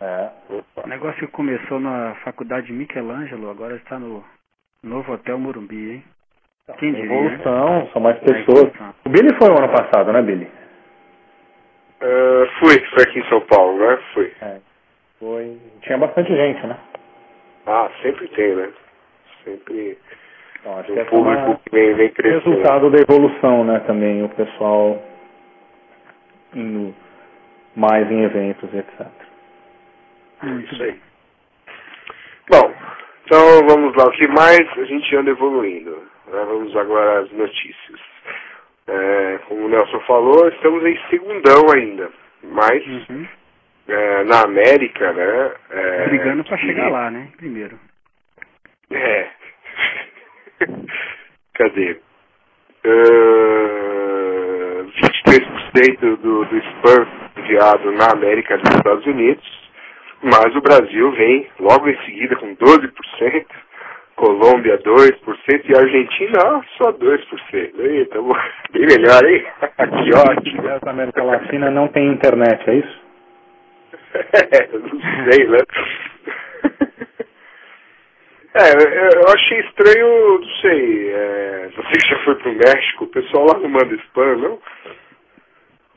É. 0.00 0.28
Opa. 0.50 0.82
O 0.84 0.88
negócio 0.88 1.20
que 1.20 1.32
começou 1.32 1.78
na 1.80 2.14
faculdade 2.24 2.66
de 2.66 2.72
Michelangelo, 2.72 3.50
agora 3.50 3.76
está 3.76 3.98
no 3.98 4.24
novo 4.82 5.12
Hotel 5.12 5.38
Morumbi, 5.38 5.92
hein? 5.92 6.04
Quem 6.78 6.92
diria, 6.92 7.08
né? 7.08 7.16
Evolução, 7.34 7.88
são 7.92 8.02
mais 8.02 8.18
pessoas. 8.20 8.72
O 9.04 9.08
Billy 9.08 9.34
foi 9.36 9.48
o 9.50 9.58
ano 9.58 9.68
passado, 9.68 10.12
né, 10.12 10.22
Billy? 10.22 10.48
Ah, 12.00 12.46
fui, 12.58 12.78
foi 12.90 13.02
aqui 13.04 13.18
em 13.20 13.28
São 13.28 13.40
Paulo, 13.42 13.78
né? 13.78 13.98
Fui. 14.14 14.32
É. 14.40 14.56
Foi. 15.20 15.58
Tinha 15.82 15.98
bastante 15.98 16.34
gente, 16.34 16.66
né? 16.66 16.76
Ah, 17.66 17.88
sempre 18.02 18.26
tem, 18.28 18.54
né? 18.56 18.70
Sempre 19.44 19.98
Então, 20.60 20.78
acho 20.78 20.86
que 20.86 20.92
um 20.92 21.00
essa 21.00 21.14
é 21.14 21.18
uma- 21.18 21.36
público 21.36 21.60
que 21.64 21.70
vem, 21.76 21.94
vem 21.94 22.10
crescendo. 22.10 22.50
resultado 22.50 22.90
da 22.90 22.98
evolução, 23.00 23.64
né, 23.64 23.80
também, 23.80 24.22
o 24.24 24.28
pessoal 24.30 25.00
indo 26.54 26.94
mais 27.76 28.10
em 28.10 28.22
eventos, 28.22 28.72
etc. 28.74 29.06
Muito 30.42 30.72
Isso 30.72 30.82
aí. 30.82 30.90
bem. 30.92 31.00
Bom, 32.50 32.74
então 33.24 33.66
vamos 33.68 33.94
lá. 33.96 34.04
O 34.06 34.12
que 34.12 34.28
mais 34.28 34.60
a 34.78 34.84
gente 34.84 35.16
anda 35.16 35.30
evoluindo? 35.30 35.90
né? 36.26 36.44
Vamos 36.46 36.76
agora 36.76 37.20
às 37.20 37.30
notícias. 37.32 38.00
É, 38.88 39.38
como 39.46 39.66
o 39.66 39.68
Nelson 39.68 40.00
falou, 40.00 40.48
estamos 40.48 40.84
em 40.84 40.98
segundão 41.08 41.70
ainda. 41.74 42.10
Mas 42.42 42.84
Uhum. 42.86 43.26
é, 43.88 44.24
na 44.24 44.42
América, 44.42 45.12
né? 45.12 45.52
é, 45.70 46.04
Brigando 46.08 46.44
pra 46.44 46.58
que- 46.58 46.66
chegar 46.66 46.90
lá, 46.90 47.10
né? 47.10 47.28
Primeiro. 47.36 47.78
É. 48.90 49.30
Cadê? 51.54 52.00
Uh, 52.84 54.01
23% 55.74 56.16
do, 56.16 56.44
do 56.44 56.58
spam 56.58 57.06
enviado 57.36 57.92
na 57.92 58.12
América 58.12 58.58
dos 58.58 58.74
Estados 58.76 59.06
Unidos, 59.06 59.44
mas 60.22 60.54
o 60.54 60.60
Brasil 60.60 61.10
vem 61.12 61.48
logo 61.58 61.88
em 61.88 61.96
seguida 62.04 62.36
com 62.36 62.54
12%, 62.56 63.46
Colômbia 64.14 64.78
2% 64.78 65.64
e 65.68 65.74
a 65.74 65.80
Argentina 65.80 66.64
só 66.76 66.92
2%. 66.92 67.80
Aí, 67.80 68.04
tamo 68.06 68.36
bem 68.70 68.86
melhor, 68.86 69.24
hein? 69.24 69.44
que 70.04 70.14
ótimo. 70.14 70.68
Essa 70.68 70.90
América 70.90 71.24
Latina 71.24 71.70
não 71.70 71.88
tem 71.88 72.12
internet, 72.12 72.70
é 72.70 72.74
isso? 72.74 73.02
É, 74.14 74.68
não 74.76 75.00
sei, 75.30 75.46
né? 75.48 75.58
É, 78.54 78.68
eu 79.16 79.34
achei 79.34 79.60
estranho, 79.60 80.38
não 80.38 80.48
sei, 80.60 81.08
é, 81.08 81.70
você 81.74 81.92
que 81.92 82.06
já 82.10 82.18
foi 82.22 82.34
pro 82.34 82.52
México, 82.52 83.04
o 83.04 83.08
pessoal 83.08 83.46
lá 83.46 83.58
não 83.58 83.70
manda 83.70 83.94
spam, 83.94 84.36
não? 84.36 84.58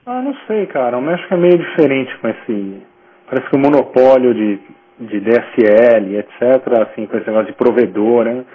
Ah, 0.05 0.21
não 0.21 0.35
sei, 0.47 0.67
cara. 0.67 0.97
O 0.97 1.01
México 1.01 1.33
é 1.33 1.37
meio 1.37 1.57
diferente 1.57 2.15
com 2.19 2.27
esse. 2.27 2.81
Parece 3.27 3.49
que 3.49 3.55
o 3.55 3.59
monopólio 3.59 4.33
de, 4.33 4.59
de 4.99 5.19
DSL, 5.19 6.17
etc., 6.17 6.81
assim, 6.81 7.07
com 7.07 7.17
esse 7.17 7.27
negócio 7.27 7.47
de 7.47 7.53
provedor, 7.53 8.25
né? 8.25 8.45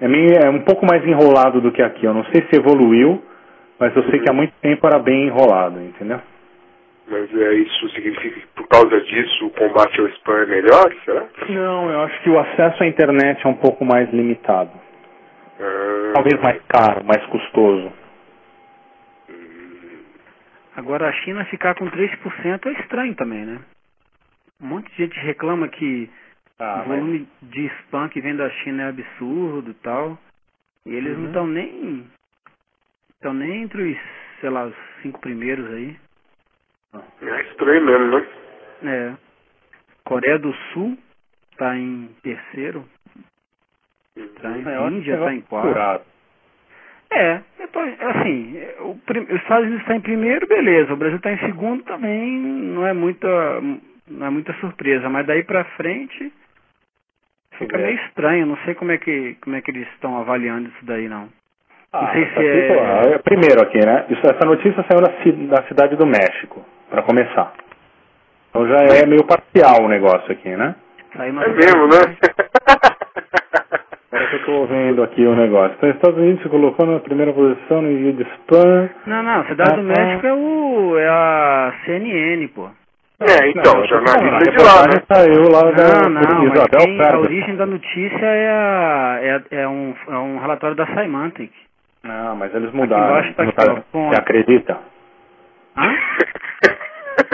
É, 0.00 0.08
meio, 0.08 0.28
é 0.44 0.48
um 0.48 0.60
pouco 0.62 0.86
mais 0.86 1.04
enrolado 1.04 1.60
do 1.60 1.72
que 1.72 1.82
aqui. 1.82 2.04
Eu 2.04 2.14
não 2.14 2.24
sei 2.26 2.46
se 2.48 2.58
evoluiu, 2.58 3.22
mas 3.78 3.94
eu 3.96 4.04
sei 4.04 4.20
que 4.20 4.30
há 4.30 4.32
muito 4.32 4.52
tempo 4.62 4.86
era 4.86 4.98
bem 4.98 5.26
enrolado, 5.26 5.80
entendeu? 5.80 6.20
Mas 7.08 7.28
é, 7.36 7.54
isso 7.54 7.88
significa 7.90 8.40
que 8.40 8.46
por 8.54 8.66
causa 8.68 9.00
disso 9.00 9.46
o 9.46 9.50
combate 9.50 10.00
ao 10.00 10.06
spam 10.08 10.42
é 10.42 10.46
melhor, 10.46 10.94
será? 11.04 11.24
Não, 11.48 11.90
eu 11.90 12.00
acho 12.02 12.22
que 12.22 12.30
o 12.30 12.38
acesso 12.38 12.82
à 12.82 12.86
internet 12.86 13.44
é 13.44 13.48
um 13.48 13.54
pouco 13.54 13.84
mais 13.84 14.10
limitado. 14.10 14.70
Ah, 15.60 16.12
Talvez 16.14 16.40
mais 16.40 16.60
caro, 16.68 17.04
mais 17.04 17.24
custoso. 17.26 17.92
Agora 20.76 21.08
a 21.08 21.12
China 21.24 21.44
ficar 21.46 21.74
com 21.76 21.86
3% 21.90 22.66
é 22.66 22.80
estranho 22.80 23.14
também, 23.14 23.44
né? 23.46 23.64
Um 24.60 24.66
monte 24.66 24.90
de 24.90 24.96
gente 24.96 25.18
reclama 25.20 25.68
que 25.68 26.10
Ah, 26.58 26.82
o 26.82 26.84
volume 26.88 27.28
de 27.42 27.66
spam 27.82 28.08
que 28.08 28.20
vem 28.20 28.36
da 28.36 28.48
China 28.50 28.82
é 28.84 28.88
absurdo 28.88 29.70
e 29.70 29.74
tal. 29.74 30.18
E 30.86 30.90
eles 30.94 31.12
não 31.16 31.22
Uhum. 31.22 31.26
estão 31.28 31.46
nem. 31.46 32.10
estão 33.14 33.34
nem 33.34 33.62
entre 33.62 33.92
os, 33.92 33.98
sei 34.40 34.50
lá, 34.50 34.66
os 34.66 34.74
cinco 35.02 35.20
primeiros 35.20 35.66
aí. 35.72 35.96
é 37.22 37.42
estranho 37.50 37.84
mesmo, 37.84 38.18
né? 38.18 38.26
É. 38.82 39.16
Coreia 40.04 40.38
do 40.38 40.52
Sul 40.72 40.98
está 41.52 41.76
em 41.76 42.08
terceiro. 42.22 42.88
Tá 44.40 44.50
em 44.58 44.68
É, 44.68 44.88
Índia 44.88 45.14
está 45.16 45.32
em 45.32 45.40
quarto. 45.42 45.68
curado. 45.68 46.04
É, 47.14 47.40
depois, 47.58 47.94
assim, 48.00 48.56
é, 48.58 48.76
o 48.80 48.90
os 48.90 49.40
Estados 49.40 49.66
Unidos 49.66 49.82
está 49.82 49.94
em 49.96 50.00
primeiro, 50.00 50.46
beleza. 50.46 50.92
O 50.92 50.96
Brasil 50.96 51.16
está 51.18 51.32
em 51.32 51.38
segundo 51.38 51.82
também, 51.84 52.38
não 52.38 52.86
é 52.86 52.92
muita, 52.92 53.28
não 54.08 54.26
é 54.26 54.30
muita 54.30 54.52
surpresa. 54.54 55.08
Mas 55.08 55.26
daí 55.26 55.42
pra 55.44 55.64
frente, 55.76 56.32
Fica 57.58 57.78
meio 57.78 57.96
estranho, 58.06 58.46
não 58.46 58.56
sei 58.64 58.74
como 58.74 58.90
é 58.90 58.98
que, 58.98 59.36
como 59.40 59.54
é 59.54 59.60
que 59.60 59.70
eles 59.70 59.86
estão 59.94 60.18
avaliando 60.18 60.68
isso 60.70 60.84
daí, 60.84 61.08
não. 61.08 61.28
Ah, 61.92 62.02
não 62.02 62.12
sei 62.12 62.22
isso 62.24 62.32
se 62.32 62.38
aqui, 62.40 62.48
é- 62.48 62.66
pô, 62.66 62.74
é... 63.14 63.18
Primeiro 63.18 63.62
aqui, 63.62 63.78
né? 63.78 64.06
Isso, 64.10 64.22
essa 64.26 64.44
notícia 64.44 64.84
saiu 64.90 65.00
ci- 65.22 65.46
na 65.46 65.62
cidade 65.68 65.94
do 65.94 66.04
México, 66.04 66.64
para 66.90 67.02
começar. 67.02 67.52
Então 68.50 68.66
já 68.66 68.78
é 68.78 69.06
meio 69.06 69.24
parcial 69.24 69.84
o 69.84 69.88
negócio 69.88 70.32
aqui, 70.32 70.48
né? 70.48 70.74
É 71.16 71.30
mesmo, 71.30 71.86
né? 71.86 72.16
Tô 74.44 74.66
vendo 74.66 75.02
aqui 75.02 75.24
o 75.26 75.34
negócio. 75.34 75.74
Então, 75.76 75.90
Estados 75.90 76.18
Unidos 76.18 76.42
se 76.42 76.48
colocou 76.48 76.86
na 76.86 77.00
primeira 77.00 77.32
posição 77.32 77.80
no 77.82 77.90
envio 77.90 78.12
de 78.12 78.22
spam. 78.24 78.90
Não, 79.06 79.22
não, 79.22 79.44
Cidade 79.46 79.74
do 79.74 79.80
Ah, 79.80 79.82
México 79.82 80.26
é 80.26 80.32
o 80.34 80.98
é 80.98 81.08
a 81.08 81.72
CNN, 81.84 82.48
pô. 82.48 82.68
É, 83.20 83.48
então, 83.48 83.74
Não, 83.74 83.86
jornalista 83.86 84.36
a 84.36 84.38
de 84.40 84.62
lá, 84.64 84.86
né? 84.86 85.02
Saiu 85.10 85.48
lá 85.50 85.70
da 85.70 86.00
Não, 86.02 86.10
não, 86.10 86.20
mas 86.44 86.52
Isabel 86.52 86.80
quem, 86.80 87.00
a 87.00 87.18
origem 87.18 87.56
da 87.56 87.64
notícia 87.64 88.26
é, 88.26 88.48
a, 88.50 89.18
é, 89.22 89.42
é 89.62 89.68
um, 89.68 89.94
é 90.08 90.18
um 90.18 90.38
relatório 90.38 90.76
da 90.76 90.86
Symantec. 90.88 91.50
Não, 92.02 92.36
mas 92.36 92.54
eles 92.54 92.70
mudaram. 92.72 93.06
embaixo 93.06 93.32
tá 93.34 93.44
aqui, 93.44 93.52
mudaram. 93.58 93.78
ó, 93.78 93.92
com- 93.92 94.08
Você 94.10 94.16
acredita? 94.20 94.78
Hã? 95.76 95.94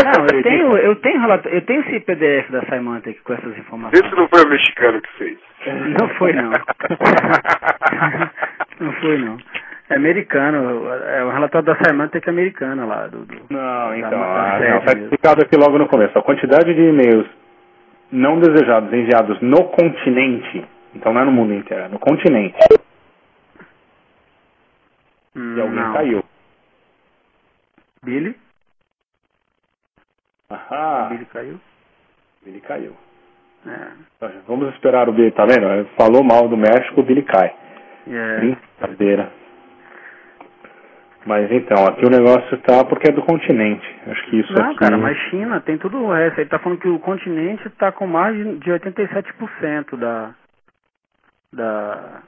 Não, 0.05 0.27
eu 0.37 0.43
tenho, 0.43 0.77
eu 0.79 0.97
tenho 0.97 1.21
relatório, 1.21 1.57
eu 1.59 1.63
tenho 1.67 1.81
esse 1.83 2.01
PDF 2.01 2.51
da 2.51 2.63
Symantec 2.67 3.21
com 3.23 3.33
essas 3.35 3.59
informações. 3.59 4.03
Esse 4.05 4.15
não 4.15 4.29
foi 4.29 4.45
o 4.45 4.49
mexicano 4.49 5.01
que 5.01 5.13
fez. 5.19 5.39
Não 5.99 6.09
foi 6.11 6.33
não. 6.33 6.51
não 8.81 8.93
foi 8.95 9.19
não. 9.19 9.37
É 9.91 9.97
americano, 9.97 10.89
é 10.93 11.25
um 11.25 11.31
relatório 11.31 11.67
da 11.67 11.77
Symantec 11.85 12.29
americana 12.31 12.85
lá. 12.87 13.07
Do, 13.09 13.25
do- 13.25 13.43
Não, 13.51 13.95
então, 13.95 14.11
da- 14.11 14.55
ah, 14.55 14.59
da 14.59 14.69
não, 14.71 14.81
tá 14.83 14.93
explicado 14.93 15.43
aqui 15.43 15.57
logo 15.57 15.79
no 15.79 15.89
começo. 15.89 16.17
A 16.19 16.23
quantidade 16.23 16.73
de 16.73 16.81
e-mails 16.81 17.27
não 18.13 18.39
desejados 18.41 18.93
enviados 18.93 19.41
no 19.41 19.65
continente, 19.71 20.65
então 20.95 21.13
não 21.13 21.23
é 21.23 21.25
no 21.25 21.33
mundo 21.33 21.53
inteiro, 21.55 21.85
é 21.85 21.89
no 21.89 21.99
continente, 21.99 22.57
Hum, 25.37 25.55
e 25.57 25.61
alguém 25.61 25.77
não. 25.77 25.93
caiu. 25.93 26.25
Billy? 28.03 28.35
Ahá, 30.51 31.09
Billy 31.11 31.25
caiu? 31.27 31.61
Billy 32.45 32.61
caiu. 32.61 32.97
É. 33.67 34.27
Vamos 34.47 34.73
esperar 34.75 35.09
o 35.09 35.13
Billy, 35.13 35.31
tá 35.33 35.45
vendo? 35.47 35.87
Falou 35.97 36.25
mal 36.25 36.49
do 36.49 36.57
México, 36.57 37.01
o 37.01 37.05
Billy 37.05 37.23
cai. 37.23 37.55
É. 38.09 38.37
Brincadeira. 38.39 39.31
Mas 41.27 41.51
então, 41.53 41.85
aqui 41.85 42.05
o 42.07 42.11
negócio 42.11 42.57
tá 42.63 42.83
porque 42.85 43.11
é 43.11 43.13
do 43.13 43.23
continente. 43.23 43.87
Acho 44.07 44.31
que 44.31 44.41
isso 44.41 44.53
Não, 44.55 44.71
aqui... 44.71 44.79
cara, 44.79 44.97
mas 44.97 45.17
China 45.29 45.61
tem 45.61 45.77
tudo 45.77 45.99
o 45.99 46.11
resto. 46.13 46.41
Ele 46.41 46.49
tá 46.49 46.59
falando 46.59 46.81
que 46.81 46.89
o 46.89 46.99
continente 46.99 47.69
tá 47.71 47.93
com 47.93 48.07
mais 48.07 48.35
de 48.35 48.59
de 48.59 48.71
87% 48.71 49.97
da. 49.97 50.35
Da. 51.53 52.23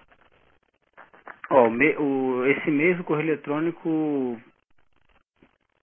Ó, 1.48 1.68
o 1.68 1.70
me- 1.70 1.96
o, 1.96 2.44
esse 2.46 2.70
mês 2.70 3.00
o 3.00 3.04
correio 3.04 3.28
eletrônico 3.30 4.38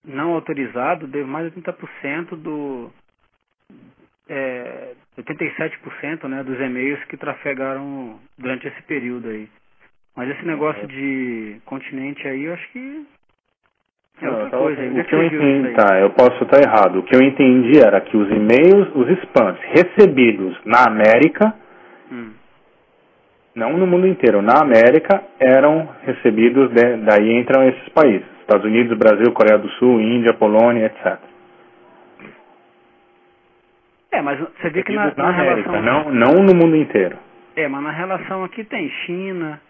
não 0.10 0.34
autorizado 0.34 1.08
deu 1.08 1.26
mais 1.28 1.52
de 1.54 1.62
80% 1.62 2.36
do. 2.36 2.92
É, 4.28 4.94
87% 5.18 6.28
né, 6.28 6.44
dos 6.44 6.60
e-mails 6.60 7.04
que 7.06 7.18
trafegaram 7.18 8.20
durante 8.38 8.68
esse 8.68 8.82
período 8.84 9.28
aí. 9.30 9.50
Mas 10.16 10.30
esse 10.30 10.46
negócio 10.46 10.86
de 10.88 11.60
continente 11.66 12.28
aí, 12.28 12.44
eu 12.44 12.54
acho 12.54 12.72
que 12.72 13.06
é 14.22 14.26
Não, 14.26 14.34
outra 14.34 14.50
tava- 14.50 14.64
coisa. 14.64 14.82
É 14.82 14.88
o 15.02 15.06
que 15.06 15.16
eu 15.16 15.24
entendi, 15.24 15.74
tá, 15.76 16.00
eu 16.00 16.10
posso 16.12 16.44
estar 16.44 16.60
errado. 16.62 17.00
O 17.00 17.04
que 17.04 17.16
eu 17.16 17.22
entendi 17.22 17.80
era 17.80 18.00
que 18.02 18.16
os 18.18 18.30
e-mails, 18.30 18.88
os 18.96 19.10
spams 19.24 19.60
recebidos 19.62 20.60
na 20.66 20.86
América, 20.86 21.56
Hum. 22.12 22.34
Não 23.56 23.78
no 23.78 23.86
mundo 23.88 24.08
inteiro, 24.08 24.42
na 24.42 24.62
América, 24.62 25.22
eram 25.40 25.88
recebidos, 26.04 26.70
de- 26.72 26.98
daí 26.98 27.32
entram 27.38 27.68
esses 27.68 27.90
países. 27.90 28.26
Estados 28.42 28.66
Unidos, 28.66 28.98
Brasil, 28.98 29.32
Coreia 29.34 29.60
do 29.60 29.70
Sul, 29.74 30.00
Índia, 30.02 30.34
Polônia, 30.34 30.86
etc. 30.88 31.20
É, 34.12 34.22
mas 34.22 34.40
você 34.40 34.70
vê 34.72 34.84
que 34.84 34.92
na, 34.94 35.14
na 35.16 35.30
América, 35.30 35.72
relação. 35.72 35.82
não, 35.82 36.12
não 36.12 36.44
no 36.44 36.56
mundo 36.56 36.76
inteiro. 36.76 37.18
É, 37.56 37.68
mas 37.68 37.84
na 37.84 37.92
relação 37.92 38.44
aqui 38.44 38.64
tem 38.64 38.90
China, 39.06 39.62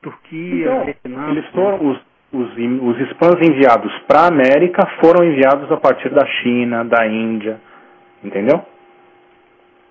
Turquia, 0.00 0.64
Então, 0.66 0.84
Vietnã. 0.84 1.30
eles 1.30 1.46
foram, 1.48 1.88
os, 1.90 1.98
os, 2.32 2.48
os 2.56 3.00
spams 3.10 3.40
enviados 3.48 3.92
para 4.06 4.20
a 4.20 4.28
América 4.28 4.86
foram 5.02 5.24
enviados 5.24 5.70
a 5.72 5.76
partir 5.78 6.10
da 6.10 6.24
China, 6.26 6.84
da 6.84 7.06
Índia, 7.06 7.60
entendeu? 8.22 8.64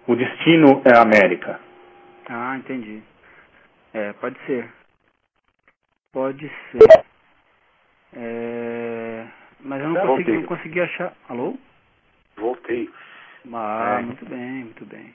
O 0.08 0.16
destino 0.16 0.82
é 0.86 0.98
a 0.98 1.02
América. 1.02 1.60
Ah, 2.30 2.56
entendi. 2.58 3.02
É, 3.94 4.14
pode 4.14 4.38
ser. 4.46 4.70
Pode 6.14 6.52
ser. 6.72 7.04
É, 8.14 9.26
mas 9.62 9.82
eu 9.82 9.90
não 9.90 10.08
consegui, 10.08 10.32
não 10.34 10.44
consegui 10.44 10.82
achar. 10.82 11.14
Alô? 11.30 11.56
Voltei. 12.38 12.90
Ah, 13.54 13.98
É. 14.00 14.04
muito 14.04 14.26
bem, 14.26 14.40
muito 14.66 14.86
bem. 14.86 15.14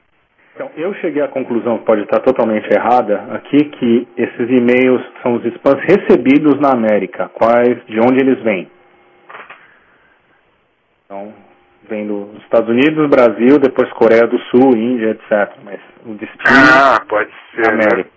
Então, 0.55 0.71
eu 0.75 0.95
cheguei 0.95 1.23
à 1.23 1.29
conclusão, 1.29 1.79
que 1.79 1.85
pode 1.85 2.03
estar 2.03 2.21
totalmente 2.21 2.67
errada, 2.73 3.35
aqui 3.35 3.63
que 3.71 4.09
esses 4.17 4.49
e-mails 4.51 5.03
são 5.23 5.35
os 5.35 5.45
spams 5.45 5.83
recebidos 5.85 6.59
na 6.59 6.71
América. 6.73 7.29
Quais, 7.29 7.85
de 7.87 8.01
onde 8.01 8.21
eles 8.25 8.43
vêm? 8.43 8.71
Então, 11.05 11.35
vem 11.89 12.07
dos 12.07 12.43
Estados 12.43 12.71
Unidos, 12.71 13.09
Brasil, 13.11 13.59
depois 13.61 13.93
Coreia 13.93 14.27
do 14.27 14.39
Sul, 14.45 14.75
Índia, 14.75 15.11
etc. 15.11 15.57
Mas 15.63 15.79
o 16.07 16.15
destino 16.15 16.43
Ah, 16.49 17.05
pode 17.07 17.31
ser. 17.55 17.61
né? 17.77 17.85
América. 17.85 18.16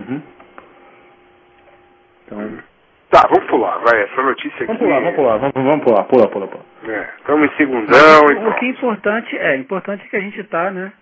Uhum. 0.00 0.22
Então, 2.26 2.58
Tá, 3.08 3.22
vamos 3.30 3.46
pular, 3.48 3.78
vai. 3.78 4.02
Essa 4.02 4.20
notícia 4.22 4.56
aqui. 4.56 4.66
vamos 4.66 4.78
pular, 4.82 4.98
vamos 5.00 5.14
pular, 5.14 5.36
vamos, 5.38 5.52
vamos 5.54 5.84
pular, 5.84 6.04
pula, 6.04 6.28
pula, 6.28 6.48
pula. 6.48 6.64
É, 6.88 7.08
estamos 7.18 7.50
em 7.52 7.56
segundão 7.56 8.30
e 8.30 8.48
o 8.48 8.54
que 8.56 8.66
é 8.66 8.68
importante 8.68 9.38
é, 9.38 9.56
importante 9.56 10.04
é 10.04 10.08
que 10.08 10.16
a 10.16 10.20
gente 10.20 10.42
tá, 10.44 10.70
né? 10.72 10.92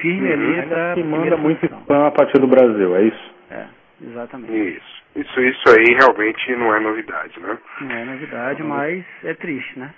Firme 0.00 0.28
Uhum. 0.28 0.34
ali 0.58 0.62
pra 0.68 0.92
primeira 0.92 1.24
manda 1.24 1.36
muito 1.36 1.64
spam 1.66 2.06
a 2.08 2.10
partir 2.10 2.40
do 2.40 2.48
Brasil, 2.48 2.96
é 2.96 3.02
isso? 3.04 3.34
É, 3.50 3.64
exatamente. 4.02 4.52
Isso. 4.76 5.04
Isso, 5.14 5.40
isso 5.40 5.62
aí 5.68 5.94
realmente 5.94 6.56
não 6.56 6.74
é 6.74 6.80
novidade, 6.80 7.38
né? 7.38 7.56
Não 7.80 7.94
é 7.96 8.04
novidade, 8.04 8.62
mas 8.64 9.04
é 9.22 9.34
triste, 9.34 9.78
né? 9.78 9.94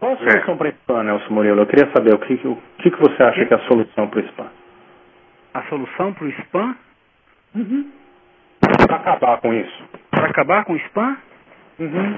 Qual 0.00 0.12
a 0.12 0.14
É. 0.14 0.30
solução 0.30 0.56
para 0.56 0.68
spam, 0.70 1.02
Nelson 1.04 1.34
Murilo? 1.34 1.60
Eu 1.60 1.66
queria 1.66 1.90
saber 1.94 2.14
o 2.14 2.18
que, 2.18 2.38
que- 2.38 2.48
o 2.48 2.56
que, 2.78 2.90
que 2.90 2.98
você 2.98 3.22
acha 3.22 3.44
que 3.44 3.52
é 3.52 3.56
a 3.58 3.60
solução 3.68 4.08
para 4.08 4.20
o 4.20 4.24
spam? 4.24 4.50
A 5.52 5.62
solução 5.64 6.14
pro 6.14 6.28
spam, 6.30 6.74
Para 8.86 8.96
acabar 8.96 9.40
com 9.40 9.52
isso. 9.54 9.84
pra 10.10 10.26
acabar 10.26 10.64
com 10.64 10.72
o 10.74 10.76
spam, 10.76 11.16
Uhum. 11.78 12.16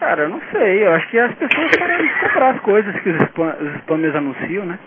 Cara, 0.00 0.22
eu 0.22 0.28
não 0.30 0.40
sei. 0.50 0.84
Eu 0.84 0.92
acho 0.94 1.08
que 1.08 1.18
as 1.18 1.32
pessoas 1.36 1.70
de 1.70 1.78
comprar 1.78 2.50
as 2.50 2.60
coisas 2.60 3.00
que 3.00 3.08
os, 3.10 3.22
spam, 3.22 3.54
os 3.60 3.74
spammers 3.82 4.16
anunciam, 4.16 4.66
né? 4.66 4.78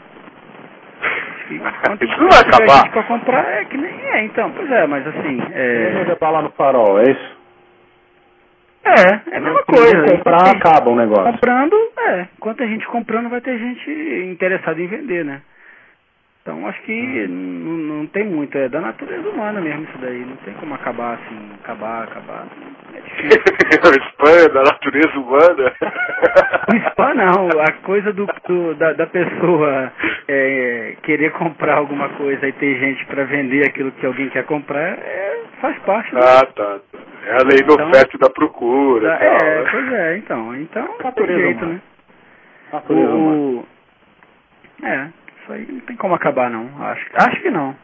Acho 1.02 1.48
que 1.48 1.60
quanto 1.60 2.06
não 2.06 2.28
vai 2.30 2.40
acabar. 2.42 2.92
pra 2.92 3.04
comprar 3.04 3.46
é 3.54 3.66
que 3.66 3.78
nem 3.78 3.94
é, 3.94 4.26
então. 4.26 4.52
Pois 4.52 4.70
é, 4.70 4.86
mas 4.88 5.08
assim, 5.08 5.42
É. 5.54 6.16
tá 6.20 6.30
lá 6.30 6.42
no 6.42 6.50
farol, 6.52 7.00
é 7.00 7.04
isso? 7.12 7.36
É, 8.84 9.36
é 9.36 9.38
a 9.38 9.40
mesma 9.42 9.64
coisa. 9.64 10.18
comprar, 10.18 10.50
acaba 10.50 10.90
o 10.90 10.96
negócio. 10.96 11.32
Comprando, 11.32 11.76
é. 11.98 12.28
Enquanto 12.38 12.62
a 12.64 12.68
gente 12.68 12.86
comprando, 12.88 13.30
vai 13.30 13.40
ter 13.42 13.58
gente 13.58 13.90
interessada 14.32 14.82
em 14.82 14.88
vender, 14.88 15.24
né? 15.24 15.42
Então, 16.48 16.68
acho 16.68 16.80
que 16.84 16.92
n- 16.92 17.88
não 17.88 18.06
tem 18.06 18.24
muito. 18.24 18.56
É 18.56 18.70
da 18.70 18.80
natureza 18.80 19.28
humana 19.28 19.60
mesmo 19.60 19.82
isso 19.86 19.98
daí. 19.98 20.20
Não 20.24 20.36
tem 20.38 20.54
como 20.54 20.76
acabar 20.76 21.16
assim, 21.16 21.50
acabar, 21.64 22.04
acabar. 22.04 22.46
É 22.94 23.00
difícil. 23.02 23.42
o 23.82 24.10
spam 24.10 24.54
da 24.54 24.62
natureza 24.64 25.20
humana. 25.20 25.74
O 26.72 26.76
spam 26.90 27.14
não, 27.16 27.48
a 27.62 27.72
coisa 27.84 28.12
do, 28.14 28.28
do- 28.48 28.74
da, 28.76 28.94
da 28.94 29.06
pessoa 29.08 29.92
é, 30.28 30.96
querer 31.04 31.32
comprar 31.34 31.78
alguma 31.78 32.10
coisa 32.10 32.48
e 32.48 32.52
ter 32.54 32.80
gente 32.80 33.06
para 33.06 33.24
vender 33.24 33.68
aquilo 33.68 33.92
que 33.94 34.06
alguém 34.06 34.30
quer 34.30 34.46
comprar 34.46 34.98
é, 35.00 35.44
faz 35.62 35.78
parte 35.80 36.12
do, 36.12 36.18
Ah, 36.18 36.46
tá. 36.56 36.80
tá. 36.92 37.00
É 37.28 37.32
a 37.34 37.44
lei 37.44 37.58
do 37.66 37.74
Então- 37.74 37.88
oferta 37.90 38.16
e 38.16 38.20
da 38.20 38.30
procura. 38.32 39.10
da- 39.10 39.18
tal, 39.18 39.28
É, 39.48 39.64
né? 39.64 39.70
pois 39.72 39.94
é, 39.94 40.18
então. 40.18 40.56
Então 40.56 40.84
não 40.84 40.94
tem 40.98 41.06
Natureza 41.06 41.40
jeito, 41.42 41.58
humana. 41.64 41.74
né? 41.74 41.82
Natureza 42.74 43.12
humana. 43.14 43.38
O, 43.38 43.66
é, 44.84 45.08
isso 45.46 45.54
aí 45.54 45.66
não 45.72 45.80
tem 45.82 45.96
como 45.96 46.16
acabar 46.16 46.50
não. 46.50 46.70
Acho, 46.84 47.06
acho 47.14 47.42
que 47.42 47.50
não. 47.52 47.76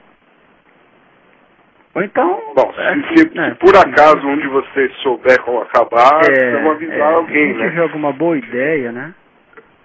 Ou 1.94 2.02
então. 2.04 2.54
Bom, 2.56 2.74
é, 2.78 2.94
se, 2.96 3.18
se- 3.18 3.36
né, 3.36 3.50
se 3.52 3.56
por 3.58 3.76
acaso 3.76 4.26
um 4.28 4.38
de 4.38 4.48
vocês 4.48 4.92
souber 4.98 5.40
como 5.44 5.62
acabar, 5.62 6.22
é, 6.32 6.52
vamos 6.54 6.72
avisar 6.72 6.98
é, 6.98 7.14
alguém, 7.16 7.54
se 7.54 7.60
né? 7.60 7.70
tiver 7.70 7.82
alguma 7.82 8.12
boa 8.14 8.38
ideia, 8.38 8.92
né? 8.92 9.14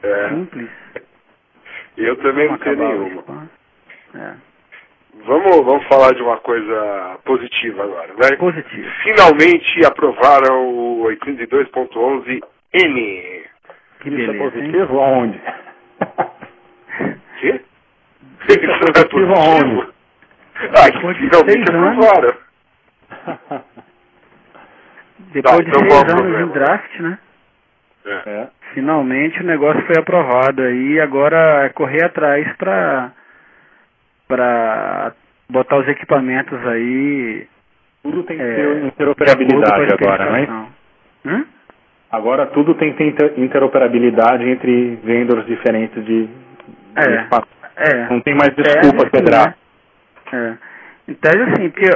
É. 0.03 0.29
Simples. 0.29 0.69
Eu 1.97 2.17
também 2.17 2.49
não 2.49 2.59
tenho 2.59 2.77
nenhuma. 2.77 3.51
É. 4.15 4.33
Vamos, 5.25 5.65
vamos 5.65 5.85
falar 5.89 6.15
de 6.15 6.23
uma 6.23 6.37
coisa 6.39 7.19
positiva 7.25 7.83
agora, 7.85 8.09
né? 8.09 8.37
Positivo. 8.39 8.89
Finalmente 9.03 9.85
aprovaram 9.87 10.69
o 10.69 11.03
82.11N. 11.07 12.41
Que 12.73 14.09
Isso 14.09 14.09
é 14.09 14.09
beleza, 14.11 14.33
hein? 14.33 14.39
positivo 14.51 15.01
aonde? 15.01 15.41
Quê? 17.40 17.61
Isso 18.49 18.59
é 18.59 19.05
positivo? 19.09 19.92
Ah, 20.75 20.88
de 20.90 20.99
finalmente 21.01 21.70
aprovaram. 21.70 22.35
Depois 25.33 25.57
Tá, 25.57 25.62
de 25.62 25.68
então 25.68 25.81
seis 25.81 26.12
anos 26.20 26.40
em 26.40 26.53
draft, 26.53 27.01
né? 27.01 27.18
É. 28.07 28.11
É. 28.27 28.49
Finalmente 28.75 29.40
o 29.40 29.46
negócio 29.46 29.83
foi 29.87 29.96
aprovado 29.99 30.62
aí 30.62 30.92
e 30.94 31.01
agora 31.01 31.64
é 31.64 31.68
correr 31.70 32.05
atrás 32.05 32.46
pra, 32.57 33.11
pra 34.29 35.12
botar 35.49 35.79
os 35.79 35.88
equipamentos 35.88 36.59
aí. 36.66 37.46
Tudo 38.03 38.22
tem 38.25 38.37
que 38.37 38.42
é, 38.42 38.55
ter 38.55 38.81
de 38.81 38.87
interoperabilidade 38.87 39.92
agora, 39.92 40.25
não 40.27 40.37
é? 40.37 40.40
especificação. 40.42 40.68
Hum? 41.27 41.44
Agora 42.12 42.46
tudo 42.46 42.75
tem 42.75 42.92
que 42.92 42.99
ter 42.99 43.07
inter- 43.09 43.33
interoperabilidade 43.37 44.44
entre 44.49 44.96
vendors 45.03 45.44
diferentes 45.46 46.05
de, 46.05 46.27
de 46.27 46.46
É. 46.97 47.27
É. 47.77 48.09
Não 48.11 48.21
tem 48.21 48.35
mais 48.35 48.51
Em 48.57 48.63
desculpa 48.63 49.11
tese, 49.11 49.11
quebrar. 49.11 49.47
né? 49.49 49.55
É. 50.33 51.13
Em 51.13 51.15
tese, 51.15 51.43
assim, 51.43 51.71
porque, 51.71 51.91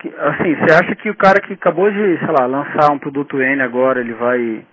que- 0.00 0.14
assim, 0.18 0.54
você 0.56 0.72
acha 0.74 0.94
que 0.96 1.08
o 1.08 1.14
cara 1.16 1.40
que 1.40 1.54
acabou 1.54 1.90
de, 1.90 2.18
sei 2.18 2.28
lá, 2.28 2.46
lançar 2.46 2.90
um 2.92 2.98
produto 2.98 3.40
N 3.40 3.62
agora, 3.62 4.00
ele 4.00 4.12
vai, 4.12 4.64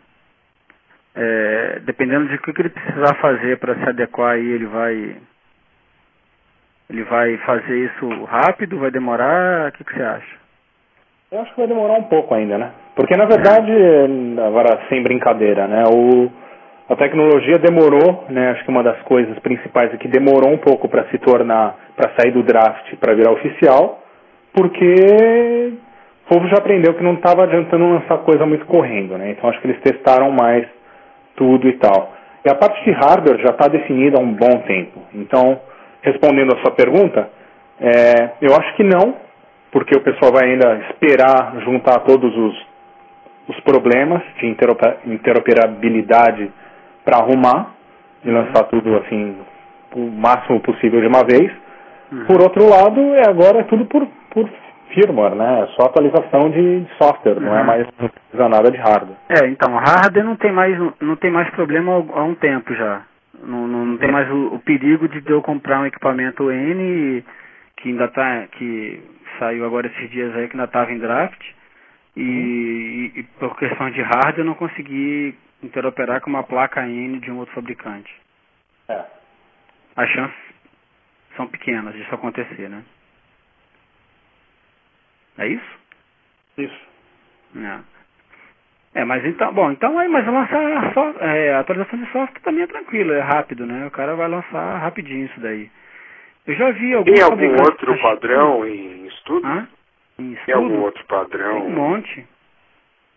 é, 1.15 1.79
dependendo 1.85 2.27
de 2.27 2.35
o 2.35 2.39
que 2.41 2.51
que 2.53 2.61
ele 2.61 2.69
precisar 2.69 3.13
fazer 3.15 3.57
para 3.59 3.75
se 3.75 3.89
adequar 3.89 4.33
aí, 4.33 4.45
ele 4.45 4.65
vai, 4.65 5.15
ele 6.89 7.03
vai 7.03 7.37
fazer 7.37 7.77
isso 7.85 8.23
rápido, 8.25 8.79
vai 8.79 8.91
demorar, 8.91 9.69
o 9.69 9.71
que, 9.71 9.83
que 9.83 9.93
você 9.93 10.03
acha? 10.03 10.35
Eu 11.31 11.41
acho 11.41 11.51
que 11.51 11.57
vai 11.57 11.67
demorar 11.67 11.93
um 11.93 12.03
pouco 12.03 12.33
ainda, 12.35 12.57
né? 12.57 12.71
Porque 12.95 13.15
na 13.15 13.25
verdade, 13.25 13.71
agora 14.45 14.79
sem 14.89 15.01
brincadeira, 15.01 15.67
né? 15.67 15.83
O, 15.87 16.31
a 16.87 16.95
tecnologia 16.95 17.57
demorou, 17.57 18.25
né? 18.29 18.51
Acho 18.51 18.63
que 18.63 18.69
uma 18.69 18.83
das 18.83 19.01
coisas 19.03 19.37
principais 19.39 19.93
é 19.93 19.97
que 19.97 20.07
demorou 20.07 20.51
um 20.51 20.57
pouco 20.57 20.87
para 20.87 21.05
se 21.05 21.17
tornar, 21.17 21.75
para 21.95 22.11
sair 22.17 22.31
do 22.31 22.43
draft, 22.43 22.95
para 22.97 23.15
virar 23.15 23.31
oficial, 23.31 24.03
porque 24.53 25.73
o 26.25 26.33
povo 26.33 26.47
já 26.47 26.57
aprendeu 26.57 26.93
que 26.93 27.03
não 27.03 27.15
estava 27.15 27.43
adiantando 27.43 27.89
lançar 27.89 28.19
coisa 28.19 28.45
muito 28.45 28.65
correndo, 28.65 29.17
né? 29.17 29.31
Então 29.31 29.49
acho 29.49 29.59
que 29.61 29.67
eles 29.67 29.81
testaram 29.81 30.31
mais 30.31 30.67
tudo 31.35 31.67
e 31.67 31.73
tal. 31.73 32.13
E 32.45 32.49
a 32.49 32.55
parte 32.55 32.83
de 32.83 32.91
hardware 32.91 33.39
já 33.39 33.49
está 33.51 33.67
definida 33.67 34.19
há 34.19 34.21
um 34.21 34.33
bom 34.33 34.59
tempo. 34.67 35.01
Então, 35.15 35.59
respondendo 36.03 36.55
a 36.55 36.59
sua 36.59 36.75
pergunta, 36.75 37.27
é, 37.81 38.29
eu 38.41 38.55
acho 38.55 38.75
que 38.75 38.83
não, 38.83 39.15
porque 39.71 39.97
o 39.97 40.01
pessoal 40.01 40.31
vai 40.31 40.51
ainda 40.51 40.81
esperar 40.91 41.55
juntar 41.61 42.01
todos 42.01 42.31
os, 42.37 42.67
os 43.49 43.59
problemas 43.61 44.21
de 44.39 44.45
interope- 44.45 44.97
interoperabilidade 45.07 46.51
para 47.05 47.19
arrumar 47.19 47.71
e 48.23 48.29
lançar 48.31 48.63
tudo 48.65 48.97
assim 48.97 49.37
o 49.95 50.09
máximo 50.11 50.59
possível 50.59 50.99
de 50.99 51.07
uma 51.07 51.23
vez. 51.23 51.51
Por 52.27 52.41
outro 52.41 52.67
lado, 52.67 52.99
é 53.15 53.27
agora 53.29 53.59
é 53.59 53.63
tudo 53.63 53.85
por, 53.85 54.05
por 54.31 54.49
firmware, 54.93 55.35
né? 55.35 55.61
É 55.63 55.67
só 55.67 55.87
atualização 55.87 56.49
de 56.49 56.85
software, 57.01 57.39
não 57.39 57.55
é 57.55 57.59
Uhum. 57.61 57.65
mais 57.65 57.87
não 58.33 58.49
nada 58.49 58.71
de 58.71 58.77
hardware. 58.77 59.17
É, 59.29 59.47
então, 59.47 59.73
hardware 59.75 60.25
não 60.25 60.35
tem 60.35 60.51
mais, 60.51 60.77
não 61.01 61.15
tem 61.15 61.31
mais 61.31 61.49
problema 61.51 61.93
há 62.13 62.23
um 62.23 62.35
tempo 62.35 62.73
já. 62.75 63.01
Não, 63.43 63.67
não, 63.67 63.85
não 63.85 63.97
tem 63.97 64.11
mais 64.11 64.29
o, 64.31 64.55
o 64.55 64.59
perigo 64.59 65.07
de 65.07 65.21
eu 65.29 65.41
comprar 65.41 65.79
um 65.81 65.85
equipamento 65.85 66.49
N 66.51 67.23
que 67.77 67.89
ainda 67.89 68.07
tá, 68.07 68.45
que 68.53 69.01
saiu 69.39 69.65
agora 69.65 69.87
esses 69.87 70.09
dias 70.09 70.33
aí 70.35 70.47
que 70.47 70.53
ainda 70.55 70.65
estava 70.65 70.91
em 70.91 70.97
draft 70.97 71.41
e, 72.15 72.21
e- 73.15 73.19
e 73.19 73.23
por 73.39 73.55
questão 73.57 73.89
de 73.91 74.01
hardware 74.01 74.39
eu 74.39 74.45
não 74.45 74.53
consegui 74.53 75.35
interoperar 75.63 76.21
com 76.21 76.29
uma 76.29 76.43
placa 76.43 76.85
N 76.87 77.19
de 77.19 77.31
um 77.31 77.37
outro 77.39 77.53
fabricante. 77.55 78.13
É. 78.89 79.03
As 79.95 80.09
chances 80.09 80.37
são 81.35 81.47
pequenas 81.47 81.93
disso 81.95 82.13
acontecer, 82.13 82.69
né? 82.69 82.83
É 85.37 85.47
isso? 85.47 85.79
Isso. 86.57 86.79
É. 87.57 87.95
É, 89.01 89.03
mas 89.03 89.25
então, 89.25 89.51
bom, 89.53 89.71
então 89.71 89.97
aí, 89.99 90.07
mas 90.07 90.25
lançar 90.25 90.93
só, 90.93 91.09
é, 91.19 91.53
a 91.53 91.59
atualização 91.59 91.99
de 91.99 92.09
software 92.11 92.41
também 92.41 92.63
é 92.63 92.67
tranquilo, 92.67 93.11
é 93.11 93.19
rápido, 93.19 93.65
né? 93.65 93.85
O 93.85 93.91
cara 93.91 94.15
vai 94.15 94.27
lançar 94.29 94.77
rapidinho 94.79 95.25
isso 95.25 95.39
daí. 95.41 95.69
Eu 96.47 96.55
já 96.55 96.71
vi 96.71 96.93
alguns 96.93 97.13
Tem 97.13 97.23
algum 97.23 97.61
outro 97.61 97.91
acho- 97.93 98.01
padrão 98.01 98.65
em 98.65 99.07
estudo? 99.07 99.45
Hã? 99.45 99.67
Em 100.17 100.35
Tem 100.45 100.53
algum 100.55 100.67
estudo? 100.67 100.83
outro 100.85 101.03
Tem 101.05 101.17
padrão? 101.19 101.65
um 101.65 101.69
monte. 101.71 102.25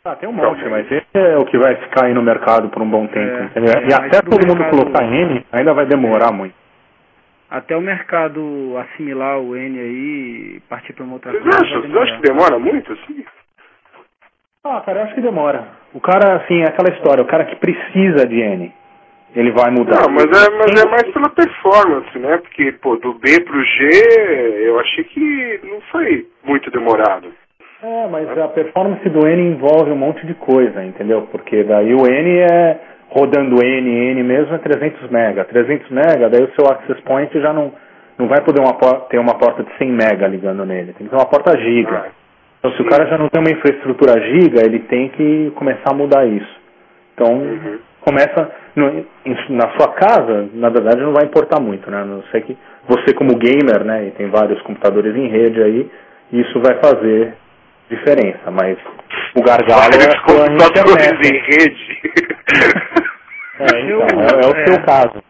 Ah, 0.04 0.16
tem 0.16 0.28
um 0.28 0.32
Então, 0.32 0.50
monte, 0.50 0.64
mas 0.68 0.90
esse 0.90 1.06
é 1.18 1.36
o 1.36 1.44
que 1.44 1.58
vai 1.58 1.74
ficar 1.76 2.06
aí 2.06 2.14
no 2.14 2.22
mercado 2.22 2.68
por 2.68 2.82
um 2.82 2.88
bom 2.88 3.06
tempo, 3.06 3.36
É, 3.36 3.44
entendeu? 3.44 3.72
é, 3.74 3.86
e 3.88 3.94
até 3.94 4.20
do 4.22 4.30
todo 4.30 4.46
mundo 4.46 4.58
mercado- 4.60 4.78
colocar 4.78 5.04
N, 5.04 5.44
ainda 5.52 5.74
vai 5.74 5.86
demorar 5.86 6.32
muito. 6.32 6.54
Até 7.50 7.76
o 7.76 7.80
mercado 7.80 8.76
assimilar 8.78 9.38
o 9.40 9.56
N 9.56 9.78
aí 9.80 10.56
e 10.56 10.60
partir 10.68 10.92
para 10.92 11.04
uma 11.04 11.14
outra 11.14 11.32
Vocês 11.32 11.42
coisa. 11.44 11.58
acham? 11.64 11.80
Vocês 11.80 11.96
acham 11.96 12.16
que 12.20 12.28
demora 12.28 12.58
muito 12.58 12.92
assim? 12.92 13.24
Ah, 14.64 14.82
cara, 14.84 15.00
eu 15.00 15.04
acho 15.04 15.14
que 15.14 15.20
demora. 15.22 15.66
O 15.94 16.00
cara, 16.00 16.36
assim, 16.36 16.60
é 16.60 16.68
aquela 16.68 16.94
história, 16.94 17.22
o 17.22 17.26
cara 17.26 17.46
que 17.46 17.56
precisa 17.56 18.26
de 18.26 18.38
N, 18.40 18.72
ele 19.34 19.50
vai 19.52 19.70
mudar. 19.70 20.02
Não, 20.02 20.12
mas 20.12 20.24
é, 20.26 20.50
mas 20.58 20.82
é 20.82 20.88
mais 20.90 21.10
pela 21.10 21.30
performance, 21.30 22.18
né? 22.18 22.36
Porque, 22.38 22.72
pô, 22.72 22.96
do 22.96 23.14
B 23.14 23.40
pro 23.40 23.64
G, 23.64 23.88
eu 24.66 24.78
achei 24.80 25.04
que 25.04 25.60
não 25.64 25.80
foi 25.90 26.26
muito 26.44 26.70
demorado. 26.70 27.32
É, 27.82 28.08
mas 28.08 28.28
a 28.38 28.48
performance 28.48 29.08
do 29.08 29.26
N 29.26 29.40
envolve 29.52 29.90
um 29.92 29.96
monte 29.96 30.26
de 30.26 30.34
coisa, 30.34 30.82
entendeu? 30.84 31.28
Porque 31.30 31.62
daí 31.62 31.94
o 31.94 32.06
N 32.06 32.38
é 32.40 32.78
rodando 33.10 33.64
N, 33.64 33.88
N 34.12 34.22
mesmo 34.24 34.54
é 34.54 34.58
300 34.58 35.08
mega. 35.10 35.44
300 35.44 35.88
mega, 35.90 36.28
daí 36.28 36.42
o 36.42 36.50
seu 36.54 36.66
access 36.70 37.00
point 37.02 37.32
já 37.40 37.52
não, 37.52 37.72
não 38.18 38.26
vai 38.26 38.40
poder 38.42 38.60
uma, 38.60 38.74
ter 39.08 39.18
uma 39.18 39.38
porta 39.38 39.62
de 39.62 39.70
100 39.78 39.92
mega 39.92 40.26
ligando 40.26 40.64
nele. 40.66 40.92
Tem 40.92 41.06
que 41.06 41.10
ter 41.10 41.16
uma 41.16 41.28
porta 41.30 41.56
giga. 41.56 42.04
Ah, 42.06 42.10
Então 42.58 42.72
se 42.72 42.82
o 42.82 42.86
cara 42.86 43.06
já 43.06 43.16
não 43.16 43.28
tem 43.28 43.40
uma 43.40 43.52
infraestrutura 43.52 44.20
giga, 44.22 44.66
ele 44.66 44.80
tem 44.80 45.08
que 45.10 45.52
começar 45.54 45.92
a 45.92 45.94
mudar 45.94 46.26
isso. 46.26 46.58
Então, 47.14 47.32
Uhum. 47.34 47.78
começa 48.00 48.50
no- 48.74 49.06
na 49.50 49.70
sua 49.78 49.92
casa, 49.92 50.48
na 50.54 50.68
verdade 50.68 51.00
não 51.00 51.12
vai 51.12 51.24
importar 51.26 51.60
muito, 51.60 51.88
né? 51.90 51.98
A 52.02 52.04
Não 52.04 52.22
sei 52.32 52.40
que 52.40 52.56
você 52.88 53.14
como 53.14 53.36
gamer, 53.38 53.84
né, 53.84 54.06
e 54.08 54.10
tem 54.12 54.28
vários 54.28 54.60
computadores 54.62 55.14
em 55.14 55.28
rede 55.28 55.62
aí, 55.62 55.90
isso 56.32 56.60
vai 56.60 56.74
fazer 56.82 57.34
diferença, 57.88 58.50
mas 58.50 58.76
o 59.34 59.42
gargalo 59.42 59.94
é 59.94 60.08
a 60.08 60.18
sua 60.26 60.46
internet. 60.52 61.26
em 61.26 61.38
rede. 61.40 61.86
É, 63.60 63.64
então, 63.80 64.02
é, 64.02 64.04
é 64.44 64.46
o 64.46 64.54
É. 64.56 64.66
seu 64.66 64.78
caso. 64.84 65.20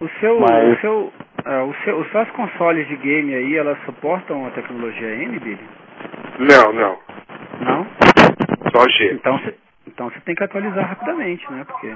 O 0.00 0.08
seu, 0.18 0.40
Mas- 0.40 0.78
o 0.78 0.80
seu, 0.80 1.12
é, 1.44 1.58
o 1.60 1.74
seu, 1.84 1.98
os 2.00 2.10
seus 2.10 2.30
consoles 2.30 2.88
de 2.88 2.96
game 2.96 3.34
aí, 3.34 3.54
elas 3.54 3.76
suportam 3.84 4.46
a 4.46 4.50
tecnologia 4.52 5.08
N, 5.14 5.38
Billy? 5.38 5.68
não, 6.38 6.72
não. 6.72 6.98
Não? 7.60 7.86
Só 8.74 8.88
G. 8.88 9.12
Então 9.12 9.36
você 9.38 9.54
então 9.86 10.08
você 10.10 10.18
tem 10.20 10.34
que 10.34 10.42
atualizar 10.44 10.88
rapidamente, 10.88 11.44
né? 11.52 11.64
Porque 11.66 11.94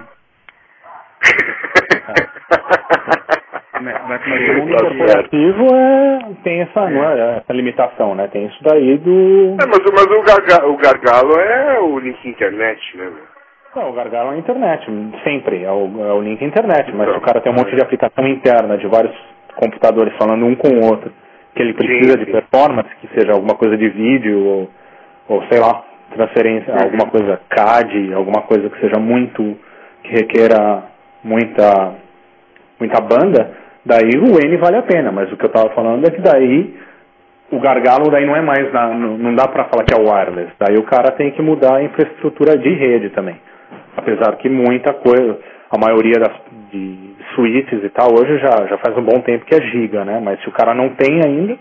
vai 3.85 4.19
começar 4.19 4.53
O 4.53 4.57
mundo 4.67 4.77
corporativo 4.77 5.67
é, 5.75 6.19
tem 6.45 6.61
essa, 6.61 6.91
é, 6.91 7.37
essa 7.39 7.53
limitação, 7.53 8.15
né? 8.15 8.29
Tem 8.29 8.47
isso 8.47 8.59
daí 8.63 8.99
do. 8.99 9.57
É, 9.61 9.67
mas, 9.67 9.79
o- 9.79 9.93
mas 9.93 10.07
o, 10.07 10.23
garga- 10.23 10.67
o 10.69 10.77
gargalo 10.77 11.39
é 11.41 11.81
o 11.81 11.99
link 11.99 12.29
internet, 12.29 12.81
né? 12.97 13.11
Não, 13.75 13.91
o 13.91 13.93
gargalo 13.93 14.33
é 14.33 14.35
a 14.35 14.39
internet, 14.39 14.85
sempre, 15.23 15.63
é 15.63 15.71
o, 15.71 15.89
é 16.05 16.13
o 16.13 16.21
link 16.21 16.45
internet, 16.45 16.91
mas 16.93 17.03
Então, 17.09 17.15
se 17.15 17.19
o 17.19 17.23
cara 17.23 17.41
tem 17.41 17.53
um 17.53 17.57
monte 17.57 17.75
de 17.75 17.81
aplicação 17.83 18.27
interna 18.27 18.77
de 18.77 18.87
vários 18.89 19.15
computadores 19.55 20.13
falando 20.19 20.45
um 20.45 20.57
com 20.57 20.69
o 20.69 20.87
outro, 20.91 21.13
que 21.55 21.63
ele 21.63 21.75
precisa 21.75 22.13
Sim, 22.15 22.19
de 22.19 22.25
sim. 22.27 22.33
performance, 22.33 22.89
que 23.01 23.09
seja 23.15 23.33
alguma 23.33 23.55
coisa 23.57 23.77
de 23.77 23.89
vídeo 23.89 24.45
ou, 24.45 24.71
ou 25.29 25.43
sei 25.49 25.61
lá, 25.61 25.85
transferência, 26.13 26.73
Uhum. 26.75 26.83
alguma 26.83 27.07
coisa 27.09 27.41
CAD, 27.49 28.13
alguma 28.13 28.43
coisa 28.43 28.69
que 28.69 28.81
seja 28.81 28.99
muito, 28.99 29.57
que 30.03 30.11
requeira 30.15 30.83
muita, 31.23 31.95
muita 32.81 33.01
banda, 33.01 33.53
daí 33.85 34.11
o 34.19 34.39
N 34.39 34.57
vale 34.57 34.77
a 34.77 34.83
pena, 34.83 35.13
mas 35.13 35.31
o 35.33 35.37
que 35.37 35.45
eu 35.45 35.49
estava 35.49 35.71
falando 35.71 36.07
é 36.07 36.11
que 36.11 36.21
daí 36.21 36.79
o 37.51 37.59
gargalo 37.59 38.11
daí 38.11 38.27
não 38.27 38.37
é 38.37 38.41
mais, 38.41 38.73
na, 38.73 38.89
não, 38.89 39.19
não 39.19 39.35
dá 39.35 39.49
para 39.49 39.65
falar 39.65 39.85
que 39.85 39.95
é 39.95 39.99
wireless, 39.99 40.53
daí 40.59 40.77
o 40.77 40.85
cara 40.85 41.13
tem 41.13 41.31
que 41.33 41.43
mudar 41.43 41.77
a 41.77 41.83
infraestrutura 41.83 42.57
de 42.57 42.73
rede 42.75 43.11
também. 43.11 43.37
Apesar 43.97 44.37
que 44.37 44.49
muita 44.49 44.95
coisa, 44.95 45.39
a 45.71 45.79
maioria 45.79 46.19
das 46.21 46.33
de 46.71 47.15
suítes 47.35 47.83
e 47.83 47.89
tal, 47.91 48.13
hoje 48.13 48.39
já, 48.39 48.67
já 48.67 48.79
faz 48.79 48.97
um 48.97 49.03
bom 49.03 49.21
tempo 49.21 49.45
que 49.45 49.55
é 49.55 49.61
giga, 49.61 50.05
né? 50.05 50.21
Mas 50.23 50.41
se 50.41 50.49
o 50.49 50.53
cara 50.53 50.75
não 50.75 50.91
tem 50.91 51.21
ainda, 51.25 51.59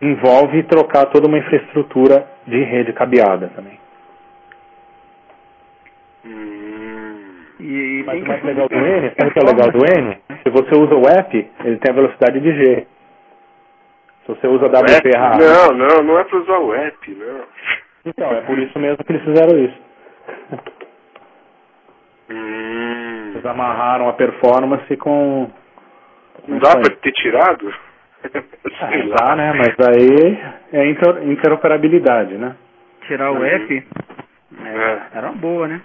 envolve 0.00 0.62
trocar 0.64 1.06
toda 1.06 1.28
uma 1.28 1.38
infraestrutura 1.38 2.26
de 2.46 2.62
rede 2.64 2.92
cabeada 2.92 3.50
também. 3.54 3.78
Hum. 6.24 7.44
E, 7.60 7.64
e 7.64 8.04
Mas 8.04 8.22
o 8.22 8.26
mais 8.26 8.44
legal 8.44 8.68
do 8.68 8.74
N, 8.76 9.12
sabe 9.16 9.30
o 9.30 9.32
que 9.32 9.38
é 9.38 9.42
legal 9.42 9.70
do 9.70 9.78
N? 9.78 10.18
Se 10.42 10.50
você 10.50 10.74
usa 10.76 10.94
o 10.94 11.08
app, 11.08 11.50
ele 11.64 11.78
tem 11.78 11.92
a 11.92 11.94
velocidade 11.94 12.40
de 12.40 12.52
G. 12.52 12.86
Se 14.26 14.28
você 14.28 14.46
usa? 14.46 14.66
WP 14.66 15.08
errado. 15.14 15.40
Não, 15.40 15.68
não, 15.76 16.02
não 16.02 16.18
é 16.18 16.24
pra 16.24 16.38
usar 16.38 16.58
o 16.58 16.74
app, 16.74 17.10
não. 17.14 17.40
Então, 18.04 18.32
é 18.32 18.40
por 18.42 18.58
isso 18.58 18.78
mesmo 18.78 19.04
que 19.04 19.12
eles 19.12 19.22
fizeram 19.24 19.58
isso. 19.58 19.78
Hum. 22.30 23.30
Eles 23.34 23.46
amarraram 23.46 24.08
a 24.08 24.12
performance 24.12 24.96
com, 24.96 25.50
Não 26.48 26.58
dá 26.58 26.72
pra 26.76 26.90
ter 26.96 27.12
tirado? 27.12 27.72
Ah, 28.24 28.88
Sei 28.90 29.08
dá, 29.10 29.24
lá. 29.30 29.36
né? 29.36 29.52
Mas 29.52 29.74
aí 29.88 30.38
é 30.72 30.86
inter- 30.88 31.22
interoperabilidade, 31.28 32.34
né? 32.36 32.54
Tirar 33.06 33.32
o 33.32 33.36
Uhum. 33.36 33.44
app 33.44 33.86
é, 34.64 34.68
É. 34.68 35.02
era 35.14 35.26
uma 35.30 35.36
boa, 35.36 35.66
né? 35.68 35.80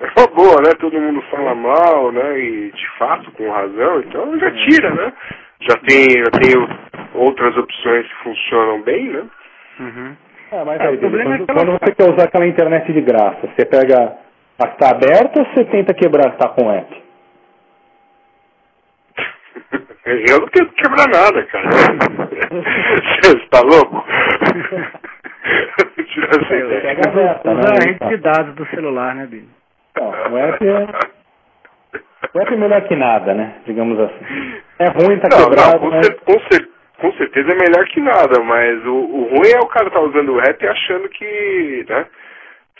É 0.00 0.20
uma 0.20 0.26
boa, 0.28 0.60
né? 0.62 0.70
Todo 0.80 1.00
mundo 1.00 1.22
fala 1.30 1.54
mal, 1.54 2.10
né? 2.12 2.38
E 2.38 2.70
de 2.72 2.88
fato, 2.98 3.30
com 3.32 3.50
razão, 3.50 4.00
então 4.00 4.38
já 4.38 4.50
tira, 4.50 4.90
né? 4.90 5.12
Já 5.60 5.76
tem, 5.78 6.08
já 6.10 6.30
tem 6.40 6.54
outras 7.14 7.56
opções 7.56 8.06
que 8.06 8.14
funcionam 8.22 8.82
bem, 8.82 9.08
né? 9.08 9.24
Uhum. 9.80 10.16
É, 10.52 10.64
mas 10.64 10.80
É, 10.80 10.86
aí, 10.88 10.96
o 10.96 10.98
problema 10.98 11.34
é 11.34 11.38
quando, 11.38 11.54
quando 11.54 11.72
você 11.78 11.94
quer 11.94 12.10
usar 12.12 12.24
aquela 12.24 12.46
internet 12.46 12.92
de 12.92 13.00
graça, 13.00 13.40
você 13.46 13.64
pega 13.64 14.16
a 14.58 14.68
que 14.68 14.78
tá 14.78 14.90
aberta 14.90 15.40
ou 15.40 15.46
você 15.46 15.64
tenta 15.64 15.94
quebrar 15.94 16.26
a 16.28 16.30
que 16.32 16.38
tá 16.38 16.48
com 16.48 16.70
app? 16.70 17.02
Eu 20.04 20.40
não 20.40 20.48
tento 20.48 20.72
quebrar 20.74 21.08
nada, 21.08 21.42
cara. 21.44 21.70
Você 21.70 23.36
está 23.38 23.60
louco? 23.62 24.04
Tira 26.04 26.28
essa 26.28 26.56
ideia. 26.56 26.80
pega 26.82 27.08
aberta, 27.08 27.50
Usa 27.50 27.60
né? 27.60 27.68
a 27.68 27.72
rede 27.86 28.08
de 28.08 28.16
dados 28.18 28.54
do 28.54 28.66
celular, 28.66 29.14
né, 29.14 29.26
Billy? 29.26 29.48
Não, 29.96 30.32
o 30.32 30.38
app 30.38 30.66
é, 30.66 30.86
o 32.34 32.40
app 32.40 32.52
é 32.52 32.56
melhor 32.56 32.82
que 32.88 32.96
nada, 32.96 33.34
né? 33.34 33.54
Digamos 33.66 33.98
assim. 33.98 34.24
É 34.78 34.88
ruim, 34.88 35.18
tá 35.20 35.28
Não, 35.30 35.38
não, 35.38 35.50
quebrado, 35.50 35.78
com, 35.80 35.90
mas... 35.90 36.06
cer- 36.06 36.16
com 36.24 36.40
cer- 36.50 36.68
com 37.00 37.12
certeza 37.12 37.52
é 37.52 37.54
melhor 37.56 37.84
que 37.86 38.00
nada, 38.00 38.40
mas 38.42 38.84
o, 38.86 38.94
o 38.94 39.28
ruim 39.36 39.50
é 39.54 39.58
o 39.60 39.66
cara 39.66 39.90
tá 39.90 40.00
usando 40.00 40.32
o 40.34 40.40
app 40.40 40.66
achando 40.66 41.08
que, 41.08 41.84
né? 41.88 42.06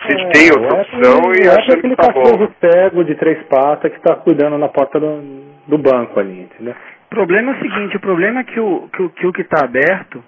Se 0.06 0.12
É, 0.12 0.28
tem 0.30 0.50
outra 0.52 0.80
app- 0.80 0.96
opção 0.96 1.20
o 1.30 1.34
e 1.34 1.38
app 1.40 1.46
é 1.46 1.50
achando 1.50 1.78
aquele 1.78 1.96
que 1.96 2.02
tá 2.02 2.12
bom. 2.12 2.22
cachorro 2.22 2.54
cego 2.60 3.04
de 3.04 3.14
três 3.16 3.42
patas 3.44 3.92
que 3.92 4.00
tá 4.00 4.16
cuidando 4.16 4.58
na 4.58 4.68
porta 4.68 4.98
do, 4.98 5.20
do 5.68 5.78
banco 5.78 6.18
ali, 6.18 6.42
entendeu? 6.42 6.74
O 7.06 7.14
problema 7.14 7.52
é 7.52 7.54
o 7.56 7.60
seguinte, 7.60 7.96
o 7.96 8.00
problema 8.00 8.40
é 8.40 8.44
que 8.44 8.58
o 8.58 8.88
que 8.88 9.02
o 9.02 9.10
que, 9.10 9.26
o 9.28 9.32
que 9.32 9.44
tá 9.44 9.64
aberto, 9.64 10.22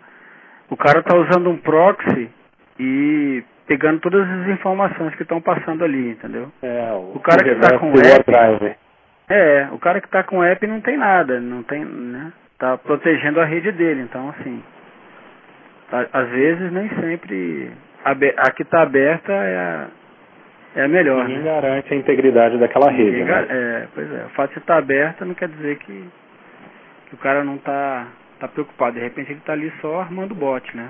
o 0.71 0.77
cara 0.77 1.03
tá 1.03 1.17
usando 1.17 1.51
um 1.51 1.57
proxy 1.57 2.31
e 2.79 3.43
pegando 3.67 4.01
todas 4.01 4.29
as 4.29 4.49
informações 4.49 5.15
que 5.17 5.23
estão 5.23 5.41
passando 5.41 5.85
ali, 5.85 6.11
entendeu? 6.11 6.51
É, 6.63 6.93
O 7.15 7.19
cara 7.21 7.43
que 7.43 7.55
tá 7.57 7.79
com 7.79 7.93
o 7.93 7.99
app-. 7.99 8.77
É, 9.29 9.69
o 9.73 9.79
cara 9.79 10.01
que 10.01 10.09
tá 10.09 10.23
com 10.23 10.43
app 10.45 10.67
não 10.67 10.81
tem 10.81 10.97
nada, 10.97 11.41
não 11.41 11.63
tem, 11.63 11.85
né? 11.85 12.33
Tá 12.59 12.79
protegendo 12.79 13.41
a 13.41 13.45
rede 13.45 13.71
dele, 13.73 14.03
então 14.03 14.29
assim, 14.31 14.63
a- 15.93 16.21
às 16.21 16.29
vezes 16.31 16.73
nem 16.73 16.89
sempre 17.01 17.71
a 18.05 18.51
que 18.53 18.65
tá 18.65 18.83
aberta 18.83 19.33
é 19.33 19.57
a, 19.57 19.87
é 20.77 20.85
a 20.85 20.89
melhor, 20.89 21.25
Ninguém 21.27 21.43
né? 21.43 21.45
garante 21.61 21.93
a 21.93 21.97
integridade 21.97 22.57
daquela 22.59 22.91
rede. 22.91 23.11
Ninguém 23.11 23.25
né? 23.25 23.31
gar- 23.31 23.47
É, 23.51 23.87
pois 23.95 24.13
é, 24.13 24.25
o 24.27 24.29
fato 24.31 24.53
de 24.53 24.59
estar 24.61 24.77
aberta 24.79 25.25
não 25.25 25.35
quer 25.35 25.49
dizer 25.49 25.77
que, 25.79 26.05
que 27.09 27.15
o 27.15 27.19
cara 27.19 27.43
não 27.45 27.59
tá, 27.59 28.07
tá 28.39 28.47
preocupado, 28.49 28.95
de 28.95 29.01
repente 29.01 29.33
ele 29.33 29.41
tá 29.45 29.53
ali 29.53 29.73
só 29.81 30.01
armando 30.01 30.35
bot, 30.35 30.75
né? 30.77 30.89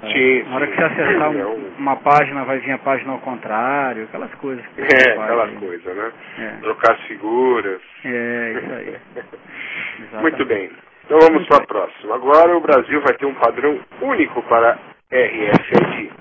Sim, 0.00 0.44
Na 0.48 0.54
hora 0.56 0.66
sim. 0.66 0.72
que 0.72 0.78
você 0.78 0.84
acessar 0.84 1.30
um- 1.30 1.38
É, 1.40 1.46
um- 1.46 1.72
uma 1.78 1.96
página, 1.96 2.44
vai 2.44 2.58
vir 2.58 2.70
a 2.72 2.78
página 2.78 3.12
ao 3.12 3.18
contrário, 3.18 4.04
aquelas 4.04 4.32
coisas. 4.36 4.64
que 4.68 4.80
é 4.82 4.86
faz 5.16 5.20
aquela 5.20 5.44
aí. 5.44 5.56
coisa, 5.56 5.94
né? 5.94 6.12
É. 6.38 6.48
Trocar 6.62 6.96
figuras. 7.08 7.80
É, 8.04 8.52
isso 8.56 8.72
aí. 8.74 8.96
Muito 10.22 10.44
bem. 10.46 10.70
Então 11.04 11.18
vamos 11.20 11.46
para 11.48 11.58
a 11.64 11.66
próxima. 11.66 12.14
Agora 12.14 12.56
o 12.56 12.60
Brasil 12.60 13.00
vai 13.00 13.14
ter 13.16 13.26
um 13.26 13.34
padrão 13.34 13.80
único 14.02 14.42
para 14.42 14.78
RFID. 15.10 16.12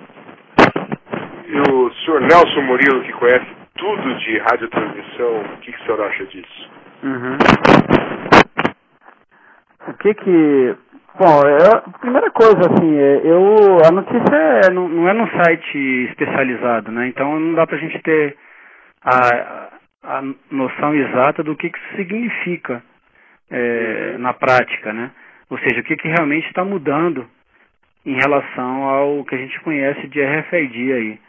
E 1.49 1.59
o 1.71 1.91
senhor 2.03 2.21
Nelson 2.21 2.61
Murilo, 2.61 3.01
que 3.03 3.13
conhece 3.13 3.45
tudo 3.75 4.15
de 4.15 4.37
radiotransmissão, 4.39 5.41
o 5.41 5.57
que, 5.59 5.71
que 5.71 5.81
o 5.81 5.85
senhor 5.85 6.01
acha 6.01 6.25
disso? 6.25 6.71
Uhum. 7.03 7.37
O 9.87 9.93
que 9.93 10.13
que... 10.15 10.75
Bom, 11.19 11.41
eu, 11.47 11.81
primeira 11.99 12.29
coisa, 12.29 12.59
assim, 12.59 12.95
é, 12.95 13.21
eu, 13.23 13.79
a 13.83 13.91
notícia 13.91 14.35
é, 14.35 14.69
não, 14.71 14.87
não 14.87 15.09
é 15.09 15.13
num 15.13 15.27
site 15.27 15.77
especializado, 16.11 16.91
né? 16.91 17.07
Então 17.07 17.39
não 17.39 17.55
dá 17.55 17.65
pra 17.65 17.79
gente 17.79 17.97
ter 18.03 18.37
a, 19.03 19.69
a 20.03 20.21
noção 20.51 20.93
exata 20.93 21.41
do 21.41 21.55
que, 21.55 21.71
que 21.71 21.77
isso 21.79 21.95
significa 21.95 22.83
é, 23.49 24.15
na 24.19 24.31
prática, 24.31 24.93
né? 24.93 25.09
Ou 25.49 25.57
seja, 25.57 25.79
o 25.79 25.83
que, 25.83 25.95
que 25.95 26.07
realmente 26.07 26.45
está 26.47 26.63
mudando 26.63 27.27
em 28.05 28.13
relação 28.13 28.83
ao 28.83 29.25
que 29.25 29.33
a 29.33 29.39
gente 29.39 29.59
conhece 29.61 30.07
de 30.07 30.23
RFID 30.23 30.93
aí. 30.93 31.19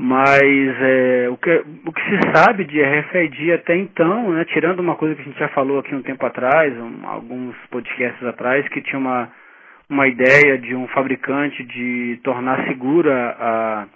Mas 0.00 0.80
é, 0.80 1.28
o, 1.28 1.36
que, 1.36 1.50
o 1.84 1.92
que 1.92 2.00
se 2.02 2.32
sabe 2.32 2.64
de 2.64 2.80
RFID 2.80 3.52
até 3.52 3.76
então, 3.76 4.30
né, 4.30 4.44
tirando 4.44 4.78
uma 4.78 4.94
coisa 4.94 5.16
que 5.16 5.22
a 5.22 5.24
gente 5.24 5.38
já 5.38 5.48
falou 5.48 5.80
aqui 5.80 5.92
um 5.92 6.02
tempo 6.02 6.24
atrás, 6.24 6.72
um, 6.78 7.04
alguns 7.04 7.56
podcasts 7.68 8.22
atrás, 8.24 8.66
que 8.68 8.80
tinha 8.80 8.98
uma, 8.98 9.28
uma 9.90 10.06
ideia 10.06 10.56
de 10.56 10.72
um 10.76 10.86
fabricante 10.86 11.64
de 11.64 12.20
tornar 12.22 12.64
segura 12.68 13.36
a, 13.40 13.86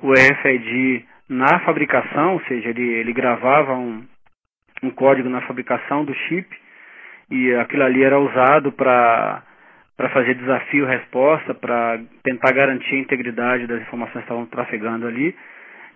o 0.00 0.12
RFID 0.14 1.04
na 1.28 1.58
fabricação, 1.60 2.32
ou 2.34 2.40
seja, 2.48 2.70
ele, 2.70 2.94
ele 2.94 3.12
gravava 3.12 3.74
um, 3.74 4.02
um 4.82 4.88
código 4.88 5.28
na 5.28 5.42
fabricação 5.42 6.06
do 6.06 6.14
chip 6.14 6.48
e 7.30 7.54
aquilo 7.54 7.82
ali 7.82 8.02
era 8.02 8.18
usado 8.18 8.72
para 8.72 9.42
para 10.00 10.08
fazer 10.08 10.34
desafio-resposta, 10.34 11.52
para 11.52 12.00
tentar 12.22 12.52
garantir 12.52 12.94
a 12.94 13.00
integridade 13.00 13.66
das 13.66 13.82
informações 13.82 14.14
que 14.24 14.32
estavam 14.32 14.46
trafegando 14.46 15.06
ali. 15.06 15.36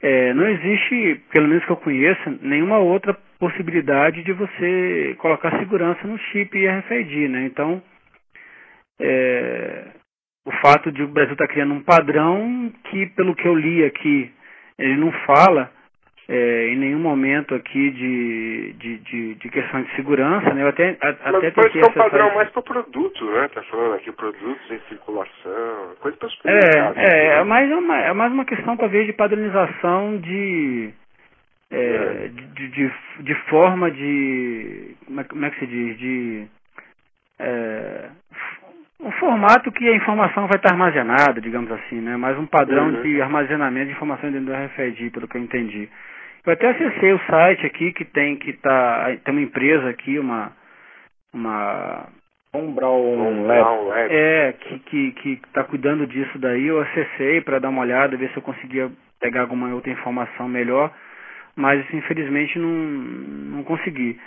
É, 0.03 0.35
não 0.35 0.47
existe, 0.47 1.23
pelo 1.33 1.49
menos 1.49 1.65
que 1.65 1.71
eu 1.71 1.77
conheça, 1.79 2.39
nenhuma 2.43 2.77
outra 2.77 3.17
possibilidade 3.39 4.23
de 4.23 4.31
você 4.35 5.17
colocar 5.17 5.59
segurança 5.59 6.07
no 6.07 6.19
chip 6.19 6.55
RFID, 6.55 7.29
né? 7.29 7.47
Então, 7.47 7.83
é, 9.01 9.85
o 10.45 10.53
fato 10.61 10.93
de 10.93 11.03
o 11.03 11.09
Brasil 11.09 11.33
estar 11.33 11.49
criando 11.49 11.73
um 11.73 11.83
padrão 11.83 12.71
que, 12.91 13.07
pelo 13.07 13.35
que 13.35 13.49
eu 13.49 13.55
li 13.55 13.87
aqui, 13.87 14.31
ele 14.79 14.99
não 14.99 15.13
fala 15.25 15.73
é, 16.29 16.69
em 16.69 16.77
nenhum 16.77 16.99
momento 17.01 17.55
aqui 17.55 17.91
de, 17.91 18.73
de, 18.79 18.99
de, 18.99 19.35
de 19.35 19.49
questões 19.51 19.87
de 19.87 19.95
segurança, 19.97 20.55
né? 20.55 20.63
Eu 20.63 20.69
até, 20.69 20.97
a, 21.03 21.07
Mas 21.33 21.35
até 21.45 21.51
que 21.69 21.79
é 21.79 21.87
um 21.87 21.93
padrão 21.93 22.27
esse- 22.29 22.37
mais 22.37 22.51
para 22.51 22.63
produto, 22.63 23.25
né? 23.31 23.49
Tá 23.49 23.63
falando 23.65 23.95
aqui 23.95 24.11
produtos 24.13 24.71
em 24.71 24.79
circulação, 24.89 25.95
coisa 26.01 26.17
para 26.17 26.29
É, 26.45 26.95
é, 26.97 27.27
é 27.41 27.45
mais 27.45 27.71
uma, 27.71 27.99
é 27.99 28.13
mais 28.13 28.33
uma 28.33 28.45
questão 28.47 28.77
talvez 28.77 29.07
de 29.07 29.13
padronização 29.13 30.17
de, 30.19 30.91
é, 31.71 32.29
de, 32.29 32.69
de, 32.69 32.93
de 33.21 33.35
forma 33.51 33.91
de, 33.91 34.97
como 35.29 35.45
é, 35.45 35.49
é 35.49 35.51
que 35.51 35.59
se 35.59 35.67
diz, 35.67 35.99
de 35.99 36.47
é, 37.39 38.09
um 39.01 39.11
formato 39.13 39.71
que 39.73 39.87
a 39.87 39.95
informação 39.95 40.47
vai 40.47 40.57
estar 40.57 40.71
armazenada, 40.73 41.39
digamos 41.41 41.71
assim, 41.71 42.01
né? 42.01 42.17
Mais 42.17 42.39
um 42.39 42.47
padrão 42.47 42.87
Uhum. 42.89 43.03
de 43.03 43.21
armazenamento 43.21 43.87
de 43.89 43.93
informações 43.93 44.33
dentro 44.33 44.47
do 44.47 44.55
RFID, 44.55 45.11
pelo 45.11 45.29
que 45.29 45.37
eu 45.37 45.43
entendi. 45.43 45.89
Eu 46.47 46.53
até 46.53 46.69
acessei 46.69 47.13
o 47.13 47.21
site 47.21 47.67
aqui 47.67 47.93
que 47.93 48.05
tem 48.05 48.37
que 48.37 48.53
tá, 48.55 49.07
tem 49.25 49.35
uma 49.35 49.43
empresa 49.43 49.89
aqui, 49.89 50.19
uma 50.19 50.53
uma 51.33 52.09
Umbral 52.55 53.01
Um 53.01 53.47
Lab. 53.47 53.93
é. 53.97 54.49
é, 54.49 54.53
que 54.53 54.79
que 54.81 55.13
que 55.13 55.41
tá 55.53 55.65
cuidando 55.65 56.07
disso 56.07 56.39
daí, 56.39 56.67
eu 56.67 56.81
acessei 56.81 57.41
para 57.41 57.59
dar 57.59 57.71
uma 57.71 57.83
olhada, 57.83 58.17
ver 58.17 58.31
se 58.31 58.37
eu 58.37 58.43
conseguia 58.43 58.91
pegar 59.21 59.43
alguma 59.43 59.73
outra 59.75 59.91
informação 59.91 60.49
melhor, 60.49 60.93
mas 61.57 61.83
infelizmente 61.93 62.59
não, 62.59 62.69
não 62.69 63.65
consegui. 63.65 64.21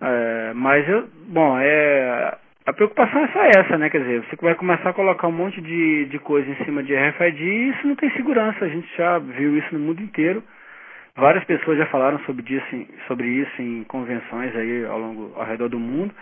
É, 0.00 0.52
mas 0.54 0.88
eu, 0.88 1.08
bom, 1.28 1.58
é 1.58 2.38
a 2.66 2.72
preocupação 2.72 3.24
é 3.24 3.28
só 3.28 3.42
essa, 3.44 3.78
né? 3.78 3.90
Quer 3.90 4.00
dizer, 4.00 4.22
você 4.22 4.36
vai 4.36 4.54
começar 4.54 4.90
a 4.90 4.94
colocar 4.94 5.26
um 5.26 5.32
monte 5.32 5.60
de, 5.60 6.06
de 6.06 6.18
coisa 6.18 6.48
em 6.50 6.64
cima 6.64 6.82
de 6.82 6.94
RFID 6.94 7.42
e 7.42 7.70
isso 7.70 7.86
não 7.86 7.96
tem 7.96 8.10
segurança. 8.10 8.64
A 8.64 8.68
gente 8.68 8.88
já 8.96 9.18
viu 9.18 9.56
isso 9.56 9.74
no 9.74 9.80
mundo 9.80 10.02
inteiro. 10.02 10.42
Várias 11.16 11.44
pessoas 11.44 11.78
já 11.78 11.86
falaram 11.86 12.18
sobre 12.20 12.42
isso, 12.54 12.76
em- 12.76 12.88
sobre 13.06 13.26
isso 13.28 13.62
em 13.62 13.84
convenções 13.84 14.54
aí 14.56 14.84
ao 14.86 14.98
longo, 14.98 15.32
ao 15.36 15.44
redor 15.44 15.68
do 15.68 15.78
mundo, 15.78 16.14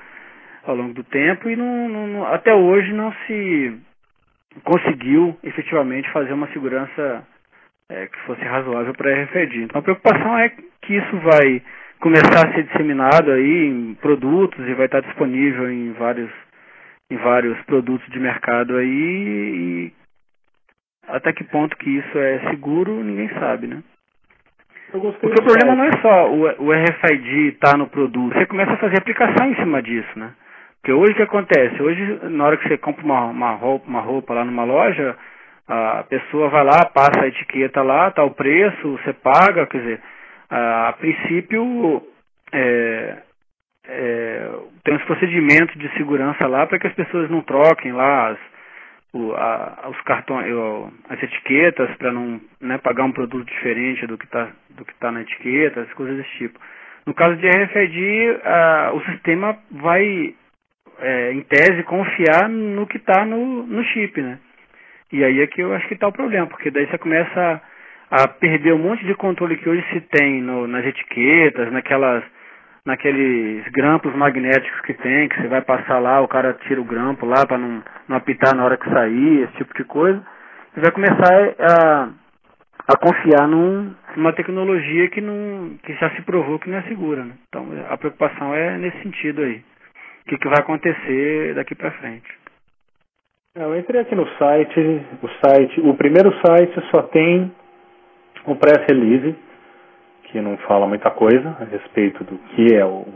ao 0.64 0.74
longo 0.74 0.94
do 0.94 1.04
tempo, 1.04 1.48
e 1.48 1.56
não- 1.56 1.88
não- 1.88 2.26
até 2.26 2.54
hoje 2.54 2.92
não 2.92 3.12
se 3.26 3.78
conseguiu 4.64 5.36
efetivamente 5.42 6.10
fazer 6.10 6.32
uma 6.32 6.48
segurança 6.48 7.24
é, 7.90 8.06
que 8.06 8.18
fosse 8.26 8.42
razoável 8.42 8.92
para 8.94 9.10
a 9.10 9.14
RFID. 9.22 9.62
Então 9.62 9.78
a 9.78 9.82
preocupação 9.82 10.38
é 10.38 10.50
que 10.50 10.94
isso 10.94 11.16
vai 11.20 11.62
começar 12.00 12.46
a 12.46 12.52
ser 12.52 12.64
disseminado 12.64 13.32
aí 13.32 13.66
em 13.66 13.94
produtos 13.94 14.66
e 14.68 14.74
vai 14.74 14.86
estar 14.86 15.00
disponível 15.00 15.70
em 15.70 15.92
vários 15.92 16.30
em 17.10 17.16
vários 17.16 17.58
produtos 17.62 18.06
de 18.12 18.20
mercado 18.20 18.76
aí 18.76 18.86
e 18.86 19.92
até 21.08 21.32
que 21.32 21.44
ponto 21.44 21.74
que 21.78 21.88
isso 21.88 22.18
é 22.18 22.50
seguro 22.50 23.02
ninguém 23.02 23.30
sabe, 23.30 23.66
né? 23.66 23.82
Porque 24.90 25.40
o 25.40 25.44
problema 25.44 25.74
não 25.74 25.84
é 25.84 25.92
só 26.00 26.30
o, 26.30 26.72
RFID 26.72 27.48
estar 27.48 27.76
no 27.76 27.88
produto, 27.88 28.34
você 28.34 28.46
começa 28.46 28.72
a 28.72 28.78
fazer 28.78 28.98
aplicação 28.98 29.46
em 29.50 29.54
cima 29.56 29.82
disso, 29.82 30.18
né? 30.18 30.32
Porque 30.80 30.92
hoje 30.92 31.12
o 31.12 31.16
que 31.16 31.22
acontece? 31.22 31.82
Hoje, 31.82 32.20
na 32.30 32.46
hora 32.46 32.56
que 32.56 32.66
você 32.66 32.78
compra 32.78 33.04
uma, 33.04 33.24
uma, 33.26 33.50
roupa, 33.52 33.86
uma 33.86 34.00
roupa 34.00 34.32
lá 34.32 34.44
numa 34.44 34.64
loja, 34.64 35.16
a 35.66 36.04
pessoa 36.08 36.48
vai 36.48 36.64
lá, 36.64 36.86
passa 36.86 37.22
a 37.22 37.28
etiqueta 37.28 37.82
lá, 37.82 38.10
tá 38.10 38.24
o 38.24 38.30
preço, 38.30 38.98
você 38.98 39.12
paga, 39.12 39.66
quer 39.66 39.78
dizer, 39.78 40.00
a, 40.48 40.88
a 40.88 40.92
princípio 40.94 42.02
é, 42.52 43.16
é, 43.86 44.50
tem 44.84 44.94
uns 44.94 45.04
procedimentos 45.04 45.78
de 45.78 45.88
segurança 45.96 46.46
lá 46.46 46.66
para 46.66 46.78
que 46.78 46.86
as 46.86 46.94
pessoas 46.94 47.28
não 47.28 47.42
troquem 47.42 47.92
lá 47.92 48.28
as, 48.30 48.38
o, 49.18 49.34
a, 49.34 49.88
os 49.90 50.00
cartões, 50.02 50.46
as 51.08 51.22
etiquetas 51.22 51.90
para 51.96 52.12
não 52.12 52.40
né, 52.60 52.78
pagar 52.78 53.04
um 53.04 53.12
produto 53.12 53.44
diferente 53.46 54.06
do 54.06 54.16
que 54.16 54.24
está 54.24 54.48
do 54.70 54.84
que 54.84 54.94
tá 54.94 55.10
na 55.10 55.22
etiqueta, 55.22 55.80
as 55.80 55.92
coisas 55.94 56.16
desse 56.16 56.38
tipo. 56.38 56.60
No 57.04 57.14
caso 57.14 57.36
de 57.36 57.48
RFID, 57.48 58.38
o 58.92 59.00
sistema 59.10 59.58
vai, 59.70 60.34
é, 61.00 61.32
em 61.32 61.40
tese, 61.40 61.82
confiar 61.84 62.48
no 62.48 62.86
que 62.86 62.98
está 62.98 63.24
no, 63.24 63.66
no 63.66 63.82
chip, 63.84 64.20
né? 64.20 64.38
E 65.10 65.24
aí 65.24 65.40
é 65.40 65.46
que 65.46 65.62
eu 65.62 65.72
acho 65.72 65.88
que 65.88 65.94
está 65.94 66.06
o 66.06 66.12
problema, 66.12 66.46
porque 66.46 66.70
daí 66.70 66.86
você 66.86 66.98
começa 66.98 67.62
a, 68.10 68.24
a, 68.24 68.28
perder 68.28 68.74
um 68.74 68.78
monte 68.78 69.04
de 69.04 69.14
controle 69.14 69.56
que 69.56 69.68
hoje 69.68 69.84
se 69.90 70.00
tem 70.02 70.42
no, 70.42 70.66
nas 70.66 70.84
etiquetas, 70.84 71.72
naquelas 71.72 72.22
naqueles 72.88 73.68
grampos 73.68 74.14
magnéticos 74.14 74.80
que 74.80 74.94
tem, 74.94 75.28
que 75.28 75.42
você 75.42 75.46
vai 75.46 75.60
passar 75.60 75.98
lá, 75.98 76.22
o 76.22 76.28
cara 76.28 76.54
tira 76.66 76.80
o 76.80 76.84
grampo 76.84 77.26
lá 77.26 77.46
para 77.46 77.58
não, 77.58 77.82
não 78.08 78.16
apitar 78.16 78.56
na 78.56 78.64
hora 78.64 78.78
que 78.78 78.88
sair, 78.88 79.42
esse 79.42 79.52
tipo 79.58 79.74
de 79.74 79.84
coisa. 79.84 80.18
Você 80.72 80.80
vai 80.80 80.90
começar 80.90 81.54
a, 81.60 82.08
a 82.88 82.96
confiar 82.96 83.46
num, 83.46 83.94
numa 84.16 84.32
tecnologia 84.32 85.10
que, 85.10 85.20
não, 85.20 85.76
que 85.82 85.92
já 85.96 86.08
se 86.16 86.22
provou 86.22 86.58
que 86.58 86.70
não 86.70 86.78
é 86.78 86.82
segura. 86.84 87.24
Né? 87.24 87.34
Então 87.48 87.66
a 87.90 87.96
preocupação 87.98 88.54
é 88.54 88.78
nesse 88.78 89.02
sentido 89.02 89.42
aí. 89.42 89.62
O 90.24 90.30
que, 90.30 90.38
que 90.38 90.48
vai 90.48 90.58
acontecer 90.58 91.54
daqui 91.54 91.74
para 91.74 91.90
frente? 91.90 92.28
É, 93.54 93.64
eu 93.64 93.78
entrei 93.78 94.00
aqui 94.00 94.14
no 94.14 94.26
site, 94.38 94.80
o 95.22 95.28
site, 95.44 95.80
o 95.80 95.94
primeiro 95.94 96.32
site 96.46 96.80
só 96.90 97.02
tem 97.02 97.52
o 98.46 98.56
press-release 98.56 99.36
que 100.30 100.40
não 100.40 100.56
fala 100.58 100.86
muita 100.86 101.10
coisa 101.10 101.56
a 101.60 101.64
respeito 101.64 102.22
do 102.24 102.38
que 102.38 102.74
é 102.74 102.84
o, 102.84 103.06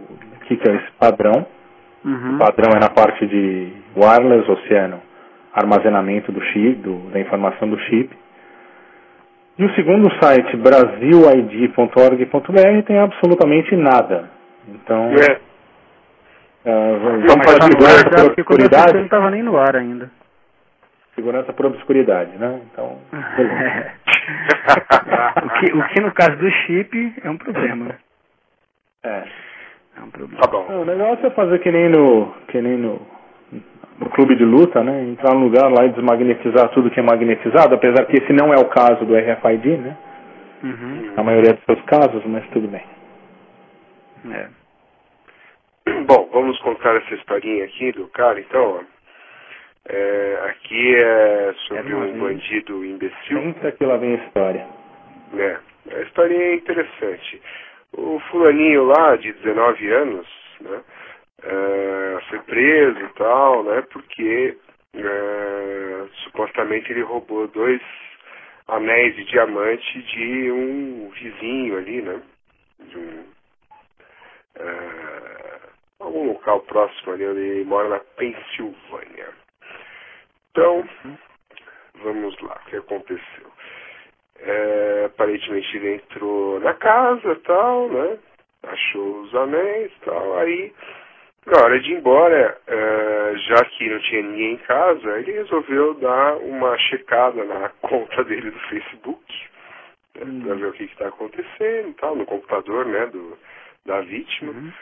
que, 0.46 0.57
que 0.57 0.70
é 0.70 0.77
esse 0.77 0.90
padrão. 0.98 1.46
Uhum. 2.05 2.37
O 2.37 2.38
padrão 2.38 2.72
é 2.75 2.81
na 2.81 2.90
parte 2.90 3.27
de 3.27 3.72
wireless, 3.96 4.51
ou 4.51 4.57
seja, 4.62 4.98
armazenamento 5.53 6.33
do 6.33 6.42
chip, 6.46 6.77
do, 6.77 7.11
da 7.11 7.20
informação 7.20 7.68
do 7.68 7.79
chip. 7.81 8.16
E 9.59 9.64
o 9.64 9.75
segundo 9.75 10.09
site, 10.20 10.57
brasilid.org.br, 10.57 12.83
tem 12.87 12.98
absolutamente 12.98 13.77
nada. 13.77 14.31
Então, 14.68 15.12
é. 15.12 15.38
Uh, 16.64 16.96
vamos 17.01 17.25
de 17.25 17.31
segurança 17.64 18.09
por 18.09 18.31
obscuridade. 18.31 18.94
Não 18.94 19.05
estava 19.05 19.31
nem 19.31 19.42
no 19.42 19.59
ar 19.59 19.77
ainda. 19.77 20.11
Segurança 21.22 21.52
por 21.52 21.66
obscuridade, 21.66 22.37
né? 22.37 22.61
Então, 22.72 22.98
o, 25.44 25.50
que, 25.61 25.72
o 25.72 25.88
que 25.90 26.00
no 26.00 26.12
caso 26.12 26.37
do 26.37 26.50
chip 26.50 27.14
é 27.22 27.30
um 27.30 27.38
problema. 27.38 27.85
Né? 27.85 27.94
É. 29.04 29.22
É 29.98 30.00
um 30.00 30.11
problema. 30.11 30.42
Tá 30.42 30.50
bom. 30.50 30.66
o 30.80 30.85
negócio 30.85 31.24
é 31.24 31.30
fazer 31.30 31.61
que 31.61 31.70
nem 31.70 31.88
no. 31.90 32.35
que 32.48 32.61
nem 32.61 32.76
no, 32.76 33.00
no 34.00 34.11
clube 34.11 34.35
de 34.35 34.44
luta, 34.44 34.82
né? 34.82 35.04
Entrar 35.04 35.32
no 35.32 35.44
lugar 35.44 35.70
lá 35.70 35.85
e 35.85 35.90
desmagnetizar 35.90 36.70
tudo 36.70 36.90
que 36.90 36.98
é 36.98 37.02
magnetizado, 37.04 37.76
apesar 37.76 38.04
que 38.06 38.16
esse 38.16 38.32
não 38.32 38.52
é 38.52 38.58
o 38.58 38.68
caso 38.68 39.04
do 39.04 39.14
RFID, 39.14 39.76
né? 39.76 39.96
Uhum. 40.64 41.12
Na 41.14 41.22
maioria 41.22 41.52
dos 41.52 41.64
seus 41.66 41.80
casos, 41.82 42.24
mas 42.26 42.44
tudo 42.48 42.66
bem. 42.66 42.85
É. 44.28 44.48
Bom, 46.04 46.28
vamos 46.32 46.58
contar 46.62 46.96
essa 46.96 47.14
historinha 47.14 47.64
aqui 47.64 47.92
do 47.92 48.08
cara, 48.08 48.40
então. 48.40 48.80
É, 49.88 50.38
aqui 50.49 50.95
é 50.97 51.55
sobre 51.66 51.92
É 51.92 51.97
um 51.97 52.01
novinho. 52.01 52.21
bandido 52.23 52.85
imbecil. 52.85 53.42
Senta 53.42 53.73
que 53.73 53.85
lá 53.85 53.97
vem 53.97 54.14
a 54.14 54.25
história. 54.27 54.68
né? 55.33 55.61
A 55.90 56.01
historinha 56.03 56.40
é 56.45 56.55
interessante. 56.55 57.42
O 57.92 58.21
fulaninho 58.31 58.85
lá, 58.85 59.16
de 59.16 59.33
19 59.33 59.90
anos, 59.92 60.27
né? 60.61 60.81
é, 61.42 62.18
foi 62.31 62.38
preso 62.40 63.01
e 63.01 63.09
tal, 63.14 63.64
né? 63.64 63.83
Porque 63.92 64.57
é, 64.95 66.05
supostamente 66.25 66.90
ele 66.92 67.03
roubou 67.03 67.49
dois 67.49 67.81
anéis 68.68 69.14
de 69.16 69.25
diamante 69.25 70.03
de 70.03 70.51
um 70.53 71.11
vizinho 71.11 71.77
ali, 71.79 72.01
né? 72.03 72.23
De 72.79 72.97
um, 72.99 73.25
é, 74.57 75.59
algum 76.01 76.29
local 76.29 76.61
próximo 76.61 77.12
ali, 77.12 77.27
onde 77.27 77.40
ele 77.40 77.64
mora 77.64 77.88
na 77.88 77.99
Pensilvânia. 78.16 79.12
Então, 80.52 80.86
vamos 82.02 82.38
lá, 82.42 82.60
o 82.62 82.68
que 82.68 82.76
aconteceu? 82.76 83.50
É, 84.38 85.04
aparentemente 85.06 85.76
ele 85.78 85.94
entrou 85.94 86.60
na 86.60 86.74
casa 86.74 87.36
tal, 87.36 87.88
né? 87.88 88.18
Achou 88.64 89.22
os 89.22 89.34
anéis 89.34 89.90
tal, 90.04 90.38
aí 90.38 90.72
na 91.46 91.58
hora 91.58 91.80
de 91.80 91.90
ir 91.90 91.96
embora, 91.96 92.60
é, 92.66 93.34
já 93.48 93.64
que 93.64 93.88
não 93.88 93.98
tinha 94.00 94.22
ninguém 94.22 94.52
em 94.52 94.58
casa, 94.58 95.18
ele 95.18 95.32
resolveu 95.32 95.94
dar 95.94 96.36
uma 96.36 96.76
checada 96.78 97.42
na 97.44 97.70
conta 97.80 98.22
dele 98.24 98.50
do 98.50 98.60
Facebook, 98.68 99.24
né, 100.16 100.24
Hum. 100.26 100.42
pra 100.44 100.54
ver 100.54 100.66
o 100.66 100.72
que 100.72 100.84
está 100.84 101.08
acontecendo 101.08 101.88
e 101.88 101.94
tal, 101.94 102.14
no 102.14 102.26
computador, 102.26 102.84
né, 102.84 103.06
do, 103.06 103.38
da 103.86 104.02
vítima. 104.02 104.52
Uhum. 104.52 104.72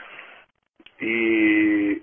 E 1.01 2.03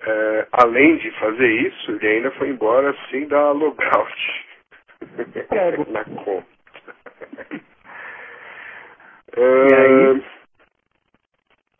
é, 0.00 0.46
além 0.52 0.96
de 0.98 1.10
fazer 1.12 1.48
isso, 1.48 1.90
ele 1.92 2.06
ainda 2.06 2.30
foi 2.32 2.48
embora 2.50 2.94
sem 3.10 3.26
dar 3.28 3.52
logout 3.52 4.44
na 5.90 6.04
conta. 6.04 6.46
Aí? 9.36 10.22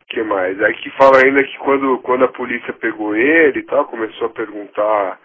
que 0.09 0.23
mais? 0.23 0.61
Aqui 0.61 0.89
fala 0.91 1.21
ainda 1.23 1.43
que 1.43 1.57
quando, 1.59 1.99
quando 1.99 2.25
a 2.25 2.29
polícia 2.29 2.73
pegou 2.73 3.15
ele 3.15 3.59
e 3.59 3.63
tal, 3.63 3.85
começou 3.85 4.27
a 4.27 4.31
perguntar 4.31 5.19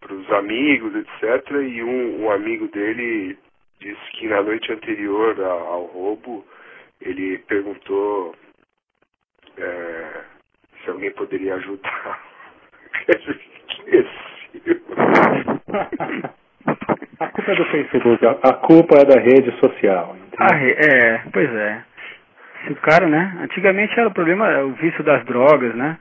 para 0.00 0.12
os 0.12 0.30
amigos, 0.32 0.94
etc. 0.94 1.50
E 1.62 1.82
um, 1.82 2.24
um 2.24 2.30
amigo 2.30 2.68
dele 2.68 3.38
disse 3.80 4.10
que 4.12 4.28
na 4.28 4.42
noite 4.42 4.70
anterior 4.72 5.40
a- 5.40 5.46
ao 5.50 5.84
roubo 5.86 6.46
ele 7.00 7.38
perguntou 7.38 8.34
é, 9.56 10.24
se 10.84 10.90
alguém 10.90 11.10
poderia 11.12 11.54
ajudar. 11.56 12.27
a 17.20 17.26
culpa 17.28 17.52
é 17.52 17.54
do 17.54 17.64
Facebook, 17.66 18.26
a 18.26 18.52
culpa 18.54 18.98
é 19.00 19.04
da 19.04 19.20
rede 19.20 19.52
social. 19.60 20.16
Ah, 20.38 20.56
é, 20.56 21.20
pois 21.32 21.52
é. 21.54 21.82
Se 22.66 22.72
o 22.72 22.76
cara, 22.76 23.06
né? 23.06 23.36
Antigamente 23.42 23.98
era 23.98 24.08
o 24.08 24.14
problema, 24.14 24.48
o 24.64 24.72
vício 24.72 25.02
das 25.04 25.24
drogas, 25.24 25.74
né? 25.74 25.96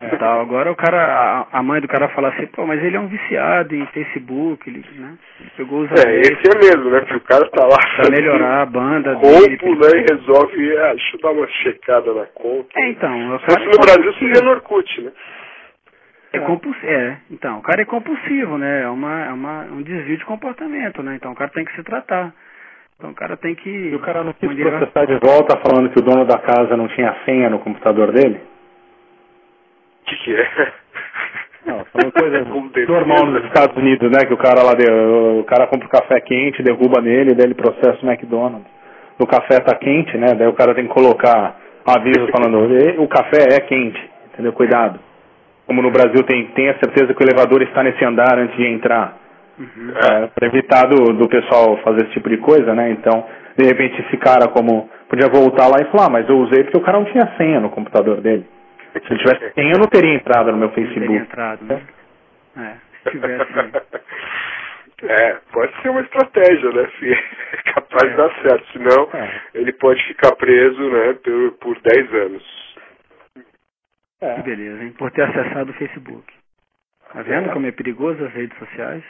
É. 0.00 0.08
Tal. 0.16 0.40
Agora 0.42 0.70
o 0.70 0.76
cara, 0.76 1.46
a, 1.50 1.62
mãe 1.62 1.80
do 1.80 1.88
cara 1.88 2.08
fala 2.10 2.28
assim, 2.28 2.46
pô, 2.48 2.66
mas 2.66 2.84
ele 2.84 2.96
é 2.96 3.00
um 3.00 3.08
viciado 3.08 3.74
em 3.74 3.86
Facebook, 3.86 4.68
ele, 4.68 4.84
né? 4.94 5.14
Pegou 5.56 5.80
os 5.80 5.90
É, 5.90 6.02
anéis 6.02 6.30
esse 6.32 6.50
é 6.54 6.58
mesmo, 6.58 6.90
né? 6.90 7.00
Que 7.00 7.16
o 7.16 7.20
cara 7.20 7.48
tá 7.48 7.64
lá 7.64 7.78
pra 7.96 8.10
melhorar 8.10 8.60
a 8.62 8.66
banda 8.66 9.14
dele. 9.16 9.56
roubo, 9.62 9.80
né? 9.80 9.88
E 9.94 10.04
resolve, 10.14 10.78
ah, 10.78 10.90
deixa 10.92 11.16
eu 11.16 11.20
dar 11.22 11.30
uma 11.30 11.48
checada 11.48 12.12
na 12.12 12.26
conta. 12.26 12.68
É, 12.78 12.88
então, 12.90 13.38
Se 13.38 13.44
fosse 13.46 13.64
no 13.64 13.78
Brasil 13.86 14.12
seria 14.14 14.42
no 14.42 14.50
Orkut, 14.50 15.00
né? 15.00 15.12
É 16.32 16.38
compulsivo, 16.40 16.86
é. 16.86 17.16
Então, 17.30 17.58
o 17.58 17.62
cara 17.62 17.82
é 17.82 17.84
compulsivo, 17.84 18.58
né? 18.58 18.82
É, 18.82 18.88
uma, 18.88 19.24
é 19.26 19.32
uma, 19.32 19.60
um 19.64 19.82
desvio 19.82 20.16
de 20.18 20.24
comportamento, 20.24 21.02
né? 21.02 21.14
Então 21.16 21.32
o 21.32 21.34
cara 21.34 21.50
tem 21.50 21.64
que 21.64 21.74
se 21.74 21.82
tratar. 21.82 22.32
Então 22.98 23.10
o 23.10 23.14
cara 23.14 23.36
tem 23.36 23.54
que. 23.54 23.70
E 23.70 23.94
o 23.94 24.00
cara 24.00 24.24
não 24.24 24.32
quis 24.32 24.50
processar 24.54 25.04
de 25.06 25.18
volta 25.18 25.58
falando 25.58 25.90
que 25.90 25.98
o 25.98 26.02
dono 26.02 26.24
da 26.24 26.38
casa 26.38 26.76
não 26.76 26.88
tinha 26.88 27.14
senha 27.24 27.48
no 27.50 27.58
computador 27.58 28.12
dele? 28.12 28.40
O 30.02 30.08
que, 30.08 30.16
que 30.24 30.34
é? 30.34 30.72
Não, 31.66 31.84
são 31.86 32.10
coisas 32.12 32.46
normal 32.88 33.26
nos 33.26 33.44
Estados 33.46 33.76
Unidos, 33.76 34.08
né? 34.12 34.20
Que 34.24 34.32
o 34.32 34.36
cara 34.36 34.62
lá, 34.62 34.74
de, 34.74 34.88
o 34.88 35.42
cara 35.42 35.66
compra 35.66 35.88
o 35.88 35.90
café 35.90 36.20
quente, 36.20 36.62
derruba 36.62 37.00
nele, 37.02 37.34
daí 37.34 37.46
ele 37.46 37.56
processa 37.56 37.98
o 38.06 38.08
McDonald's. 38.08 38.70
O 39.18 39.26
café 39.26 39.58
tá 39.58 39.74
quente, 39.76 40.16
né? 40.16 40.28
Daí 40.38 40.46
o 40.46 40.52
cara 40.52 40.76
tem 40.76 40.86
que 40.86 40.94
colocar 40.94 41.56
aviso 41.84 42.28
falando, 42.28 42.72
"E- 42.72 42.96
o 42.98 43.08
café 43.08 43.48
é 43.52 43.60
quente, 43.62 44.00
entendeu? 44.32 44.52
Cuidado. 44.52 45.00
Como 45.66 45.82
no 45.82 45.90
Brasil 45.90 46.22
tem, 46.24 46.46
tenha 46.48 46.74
certeza 46.78 47.12
que 47.12 47.22
o 47.22 47.26
elevador 47.26 47.60
está 47.62 47.82
nesse 47.82 48.04
andar 48.04 48.38
antes 48.38 48.56
de 48.56 48.64
entrar. 48.66 49.16
Uhum. 49.58 49.90
É, 49.96 50.26
para 50.28 50.46
evitar 50.48 50.86
do, 50.86 51.12
do 51.14 51.28
pessoal 51.28 51.76
fazer 51.78 52.04
esse 52.04 52.12
tipo 52.12 52.28
de 52.28 52.36
coisa, 52.38 52.74
né? 52.74 52.90
Então, 52.90 53.26
de 53.56 53.64
repente, 53.64 54.00
esse 54.02 54.16
cara 54.18 54.48
como 54.48 54.88
podia 55.08 55.28
voltar 55.28 55.66
lá 55.66 55.76
e 55.80 55.90
falar, 55.90 56.06
"Ah, 56.06 56.10
mas 56.10 56.28
eu 56.28 56.36
usei 56.38 56.62
porque 56.64 56.78
o 56.78 56.82
cara 56.82 56.98
não 56.98 57.06
tinha 57.06 57.26
senha 57.36 57.58
no 57.60 57.70
computador 57.70 58.20
dele. 58.20 58.46
Se 58.92 59.12
eu 59.12 59.18
tivesse 59.18 59.52
senha, 59.54 59.72
eu 59.72 59.78
não 59.78 59.86
teria 59.88 60.14
entrado 60.14 60.52
no 60.52 60.58
meu 60.58 60.68
Não 60.68 60.74
teria 60.74 60.88
Facebook. 60.90 61.16
entrado, 61.16 61.64
né? 61.64 61.80
É, 62.58 62.72
se 63.02 63.10
tivesse. 63.10 63.46
É, 65.02 65.36
pode 65.52 65.70
ser 65.82 65.90
uma 65.90 66.00
estratégia, 66.00 66.70
né? 66.72 66.88
Se 66.98 67.12
é 67.12 67.72
capaz 67.74 68.04
de 68.04 68.14
É. 68.14 68.16
dar 68.16 68.30
certo. 68.40 68.64
Senão, 68.72 69.08
É. 69.12 69.30
ele 69.54 69.70
pode 69.74 70.02
ficar 70.06 70.34
preso, 70.36 70.80
né? 70.90 71.14
Por, 71.22 71.52
por 71.60 71.78
10 71.82 72.14
anos. 72.14 72.65
É. 74.20 74.34
Que 74.36 74.42
beleza, 74.42 74.82
hein? 74.82 74.94
Por 74.98 75.10
ter 75.10 75.22
acessado 75.22 75.70
o 75.70 75.74
Facebook. 75.74 76.32
Tá 77.12 77.22
vendo 77.22 77.50
como 77.52 77.66
é 77.66 77.72
perigoso 77.72 78.24
as 78.24 78.32
redes 78.32 78.56
sociais? 78.58 79.02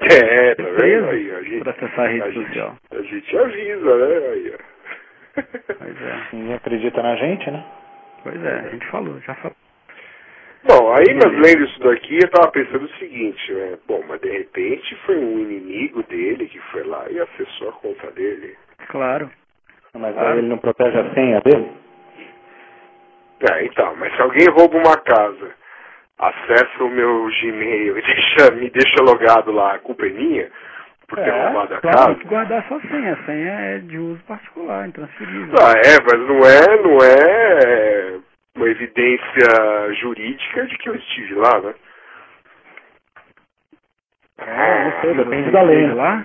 É, 0.00 0.54
tá 0.54 0.62
vendo? 0.62 1.08
Aí, 1.10 1.30
a 1.34 1.42
gente, 1.42 1.58
por 1.58 1.68
acessar 1.70 2.04
a 2.04 2.08
rede 2.08 2.22
a 2.22 2.30
gente- 2.30 2.46
social. 2.46 2.76
a 2.92 3.02
gente 3.02 3.38
avisa, 3.38 3.96
né? 3.96 4.28
Aí, 4.28 4.54
ó. 4.54 5.42
Pois 5.78 6.02
é. 6.02 6.26
Ninguém 6.32 6.54
acredita 6.54 7.02
na 7.02 7.16
gente, 7.16 7.50
né? 7.50 7.64
Pois 8.22 8.42
é, 8.44 8.54
a 8.60 8.68
gente 8.70 8.86
falou, 8.86 9.20
já 9.20 9.34
falou. 9.36 9.56
Bom, 10.64 10.92
aí 10.92 11.14
mas 11.14 11.32
lendo 11.32 11.64
isso 11.64 11.78
daqui, 11.80 12.16
eu 12.22 12.30
tava 12.30 12.50
pensando 12.50 12.84
o 12.84 12.98
seguinte, 12.98 13.52
né? 13.52 13.78
Bom, 13.86 14.02
mas 14.08 14.20
de 14.20 14.28
repente 14.30 14.96
foi 15.06 15.16
um 15.16 15.38
inimigo 15.38 16.02
dele 16.04 16.46
que 16.48 16.58
foi 16.72 16.82
lá 16.82 17.08
e 17.10 17.20
acessou 17.20 17.68
a 17.68 17.72
conta 17.72 18.10
dele. 18.10 18.56
Claro. 18.88 19.30
Mas 19.94 20.14
Claro. 20.14 20.28
aí 20.32 20.38
ele 20.38 20.48
não 20.48 20.58
protege 20.58 20.98
a 20.98 21.14
senha 21.14 21.40
dele? 21.40 21.70
É, 23.40 23.64
então, 23.64 23.94
mas 23.96 24.14
se 24.16 24.22
alguém 24.22 24.48
rouba 24.50 24.76
uma 24.76 24.96
casa, 24.96 25.50
acessa 26.18 26.82
o 26.84 26.88
meu 26.90 27.28
Gmail 27.40 27.98
e 27.98 28.02
deixa, 28.02 28.50
me 28.54 28.70
deixa 28.70 29.02
logado 29.02 29.52
lá, 29.52 29.74
a 29.74 29.78
culpa 29.78 30.06
é 30.06 30.10
minha, 30.10 30.50
por 31.06 31.18
ter 31.18 31.28
É, 31.28 31.42
roubado 31.44 31.74
a 31.74 31.80
casa? 31.80 32.06
tem 32.06 32.14
que 32.16 32.26
guardar 32.26 32.66
sua 32.68 32.80
senha. 32.80 33.12
A 33.14 33.24
senha 33.24 33.52
é 33.52 33.78
de 33.78 33.96
uso 33.98 34.20
particular, 34.24 34.88
intransferível. 34.88 35.54
Ah, 35.62 35.72
é, 35.76 35.96
mas 36.02 36.28
não 36.28 36.40
é, 36.40 36.82
não 36.82 36.98
é 37.04 38.18
uma 38.56 38.68
evidência 38.68 39.94
jurídica 40.00 40.66
de 40.66 40.76
que 40.78 40.88
eu 40.88 40.96
estive 40.96 41.34
lá, 41.36 41.60
né? 41.60 41.74
É, 44.38 44.84
não 44.84 45.00
sei, 45.00 45.14
depende 45.14 45.50
da 45.50 45.62
lei. 45.62 45.86
né? 45.86 45.94
lá? 45.94 46.24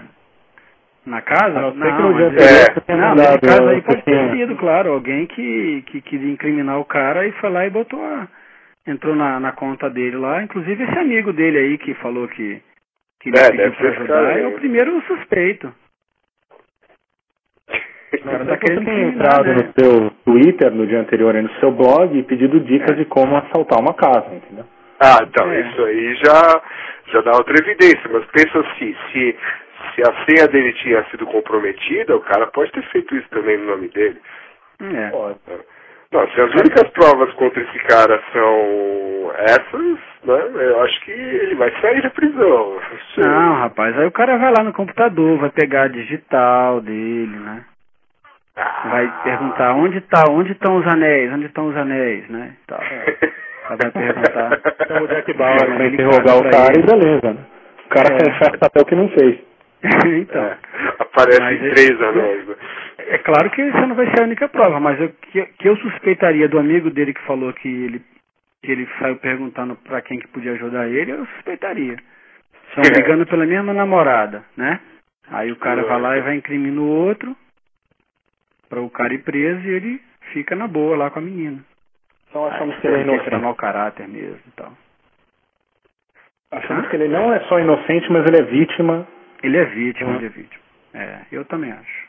Na 1.05 1.21
casa? 1.21 1.59
Não 1.59 1.71
que 1.73 1.77
no 2.01 2.13
mas- 2.13 2.33
É. 2.87 2.95
Não, 2.95 3.15
nesse 3.15 3.39
caso 3.41 3.67
aí 3.67 3.81
pode 3.81 4.01
ter 4.03 4.31
sido, 4.31 4.55
claro, 4.55 4.93
alguém 4.93 5.25
que, 5.25 5.83
que 5.87 6.01
queria 6.01 6.31
incriminar 6.31 6.79
o 6.79 6.85
cara 6.85 7.27
e 7.27 7.31
foi 7.33 7.49
lá 7.49 7.65
e 7.65 7.69
botou 7.69 8.01
a. 8.03 8.27
Entrou 8.87 9.15
na, 9.15 9.39
na 9.39 9.51
conta 9.51 9.89
dele 9.89 10.15
lá, 10.17 10.41
inclusive 10.43 10.83
esse 10.83 10.97
amigo 10.97 11.31
dele 11.33 11.57
aí 11.57 11.77
que 11.77 11.93
falou 11.95 12.27
que 12.27 12.61
queria 13.21 13.39
É, 13.41 13.45
pedir 13.51 13.57
deve 13.57 13.75
pra 13.75 13.89
ajudar, 13.89 14.39
é 14.39 14.47
o 14.47 14.51
primeiro 14.53 15.01
suspeito. 15.07 15.73
cara 18.23 18.45
tá 18.45 18.51
Você 18.53 18.57
querendo 18.59 18.85
tem 18.85 19.03
entrado 19.09 19.45
né? 19.45 19.53
no 19.55 19.73
seu 19.83 20.09
Twitter 20.25 20.71
no 20.71 20.85
dia 20.87 20.99
anterior 20.99 21.35
e 21.35 21.41
no 21.41 21.49
seu 21.59 21.71
blog 21.71 22.17
e 22.17 22.23
pedido 22.23 22.59
dicas 22.61 22.95
de 22.97 23.05
como 23.05 23.35
assaltar 23.37 23.79
uma 23.79 23.93
casa, 23.93 24.33
entendeu? 24.35 24.65
Ah, 24.99 25.19
então, 25.21 25.51
É. 25.51 25.61
isso 25.61 25.83
aí 25.83 26.15
já, 26.15 26.61
já 27.11 27.21
dá 27.21 27.31
outra 27.31 27.55
evidência, 27.59 28.09
mas 28.11 28.25
pensa 28.27 28.59
assim, 28.59 28.95
se, 29.11 29.35
se 29.95 30.01
a 30.01 30.25
senha 30.25 30.47
dele 30.47 30.73
tinha 30.73 31.03
sido 31.11 31.25
comprometida, 31.25 32.15
o 32.15 32.21
cara 32.21 32.47
pode 32.47 32.71
ter 32.71 32.83
feito 32.89 33.15
isso 33.15 33.27
também 33.29 33.57
no 33.57 33.65
nome 33.65 33.87
dele. 33.89 34.19
É. 34.81 35.09
Pode. 35.09 35.37
Não, 36.11 36.27
se 36.29 36.41
as 36.41 36.51
únicas 36.51 36.87
provas 36.91 37.33
contra 37.33 37.61
esse 37.63 37.79
cara 37.87 38.21
são 38.31 39.31
essas, 39.35 39.97
né, 40.23 40.51
eu 40.53 40.81
acho 40.83 41.01
que 41.05 41.11
ele 41.11 41.55
vai 41.55 41.71
sair 41.81 42.03
da 42.03 42.09
prisão. 42.11 42.79
Não, 43.17 43.53
rapaz, 43.55 43.97
aí 43.97 44.05
o 44.05 44.11
cara 44.11 44.37
vai 44.37 44.53
lá 44.55 44.63
no 44.63 44.73
computador, 44.73 45.39
vai 45.39 45.49
pegar 45.49 45.83
a 45.83 45.87
digital 45.87 46.81
dele, 46.81 47.35
né? 47.35 47.65
Ah. 48.55 48.89
Vai 48.91 49.11
perguntar 49.23 49.73
onde 49.73 50.01
tá, 50.01 50.25
onde 50.29 50.51
estão 50.51 50.75
os 50.77 50.85
anéis, 50.87 51.33
onde 51.33 51.45
estão 51.47 51.67
os 51.69 51.75
anéis, 51.77 52.29
né? 52.29 52.53
Tal. 52.67 52.79
Ela 53.65 53.77
vai 53.81 53.91
perguntar. 53.91 54.59
Então 54.81 55.03
o 55.03 55.07
Jack 55.07 55.33
Bauer 55.33 55.77
vai 55.77 55.85
ele 55.87 55.95
interrogar 55.95 56.37
o 56.37 56.43
cara 56.51 56.73
ele. 56.75 56.83
e 56.83 56.85
beleza, 56.85 57.33
né? 57.33 57.39
O 57.85 57.89
cara 57.89 58.13
É. 58.13 58.17
confessa 58.19 58.65
até 58.67 58.81
o 58.81 58.85
que 58.85 58.95
não 58.95 59.09
fez. 59.09 59.39
então. 60.21 60.43
É, 60.43 60.57
aparecem 60.99 61.47
ele- 61.47 61.69
três 61.71 62.01
anéis. 62.01 62.47
Né? 62.47 62.55
É 62.99 63.17
claro 63.19 63.49
que 63.51 63.61
essa 63.61 63.85
não 63.85 63.95
vai 63.95 64.09
ser 64.11 64.21
a 64.21 64.25
única 64.25 64.47
prova, 64.47 64.79
mas 64.79 64.99
eu, 64.99 65.09
que, 65.09 65.45
que 65.45 65.67
eu 65.67 65.75
suspeitaria 65.77 66.47
do 66.47 66.57
amigo 66.59 66.89
dele 66.89 67.13
que 67.13 67.21
falou 67.25 67.51
que 67.53 67.67
ele, 67.67 68.01
que 68.63 68.71
ele 68.71 68.87
saiu 68.99 69.17
perguntando 69.17 69.75
pra 69.75 70.01
quem 70.01 70.19
que 70.19 70.27
podia 70.29 70.53
ajudar 70.53 70.87
ele, 70.87 71.11
eu 71.11 71.25
suspeitaria. 71.25 71.97
Estão 72.69 72.83
É. 72.85 72.91
brigando 72.91 73.25
pela 73.27 73.45
mesma 73.45 73.73
namorada, 73.73 74.43
né? 74.55 74.79
Aí 75.29 75.51
o 75.51 75.55
cara 75.57 75.83
vai 75.83 75.99
lá 76.01 76.17
e 76.17 76.21
vai 76.21 76.35
incriminar 76.35 76.81
o 76.81 76.87
outro 76.87 77.35
pra 78.69 78.81
o 78.81 78.89
cara 78.89 79.13
ir 79.13 79.19
preso 79.23 79.61
e 79.67 79.69
ele 79.69 80.01
fica 80.31 80.55
na 80.55 80.67
boa 80.67 80.95
lá 80.97 81.09
com 81.09 81.19
a 81.19 81.21
menina. 81.21 81.59
Então 82.29 82.45
achamos 82.47 82.75
Aí, 82.75 82.81
que 82.81 82.87
ele 82.87 82.97
é 82.97 83.01
inocente. 83.01 83.35
mau 83.35 83.55
caráter 83.55 84.07
mesmo 84.07 84.39
e 84.47 84.51
tal. 84.55 84.73
Achamos 86.51 86.87
que 86.87 86.95
ele 86.95 87.07
não 87.07 87.33
é 87.33 87.39
só 87.41 87.59
inocente, 87.59 88.11
mas 88.11 88.25
ele 88.25 88.37
é 88.37 88.43
vítima. 88.43 89.07
Ele 89.43 89.57
é 89.57 89.65
vítima, 89.65 90.09
Uhum. 90.11 90.15
ele 90.17 90.25
é 90.25 90.29
vítima. 90.29 90.63
É, 90.93 91.25
eu 91.31 91.43
também 91.45 91.71
acho. 91.71 92.07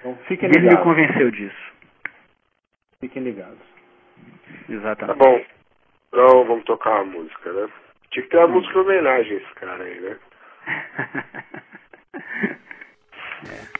Então 0.00 0.16
fiquem 0.28 0.48
Ele 0.48 0.58
me 0.58 0.64
ligados. 0.68 0.84
convenceu 0.84 1.30
disso. 1.30 1.72
Fiquem 3.00 3.22
ligados. 3.22 3.58
Tá 3.58 4.72
Exatamente. 4.72 5.18
bom. 5.18 5.44
Então 6.08 6.44
vamos 6.44 6.64
tocar 6.64 7.02
uma 7.02 7.12
música, 7.20 7.52
né? 7.52 7.68
Tinha 8.10 8.22
que 8.22 8.28
ter 8.30 8.38
uma 8.38 8.48
música 8.48 8.74
em 8.78 8.80
homenagem 8.82 9.32
a 9.32 9.40
esse 9.40 9.54
cara 9.54 9.82
aí, 9.84 10.00
né? 10.00 10.16
é. 13.50 13.75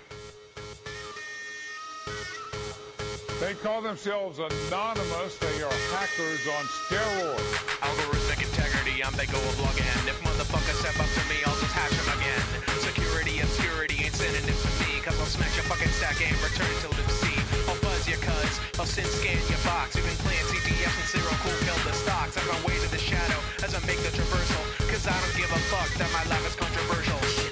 They 3.37 3.53
call 3.53 3.84
themselves 3.84 4.41
anonymous. 4.41 5.37
They 5.37 5.61
are 5.61 5.78
hackers 5.93 6.41
on 6.49 6.64
steroids. 6.89 7.53
Algorithmic 7.84 8.41
integrity, 8.41 9.05
I'm 9.05 9.12
the 9.12 9.28
go 9.28 9.37
of 9.37 9.61
login. 9.61 10.09
If 10.09 10.16
motherfuckers 10.24 10.80
step 10.80 10.97
up 10.97 11.05
to 11.05 11.22
me, 11.28 11.45
I'll 11.45 11.53
just 11.61 11.76
hash 11.76 11.93
them 11.93 12.16
again. 12.16 12.41
Security, 12.80 13.45
obscurity 13.45 14.09
ain't 14.09 14.16
synonyms 14.16 14.57
for 14.57 14.72
me. 14.80 15.05
Cause 15.05 15.20
I'll 15.20 15.28
smash 15.28 15.53
your 15.53 15.68
fucking 15.68 15.93
stack 15.93 16.16
and 16.24 16.32
return 16.41 16.72
to 16.80 16.89
live 16.97 17.11
C. 17.12 17.28
I'll 17.68 17.76
buzz 17.84 18.09
your 18.09 18.20
cuz, 18.24 18.57
I'll 18.80 18.89
sin 18.89 19.05
scan 19.05 19.37
your 19.53 19.61
box. 19.68 20.01
Even 20.01 20.16
playing 20.24 20.49
CTF 20.49 20.97
and 20.97 21.09
zero 21.12 21.28
cool 21.45 21.61
kill 21.61 21.76
the 21.84 21.93
stocks. 21.93 22.41
I'm 22.41 22.49
my 22.49 22.57
way 22.64 22.80
to 22.80 22.89
the 22.89 22.99
shadow 22.99 23.37
as 23.61 23.76
I 23.76 23.84
make 23.84 24.01
the 24.01 24.16
traversal. 24.16 24.64
Cause 24.89 25.05
I 25.05 25.12
don't 25.12 25.37
give 25.37 25.53
a 25.53 25.61
fuck 25.68 25.93
that 26.01 26.09
my 26.09 26.24
life 26.32 26.45
is 26.49 26.57
controversial. 26.57 27.46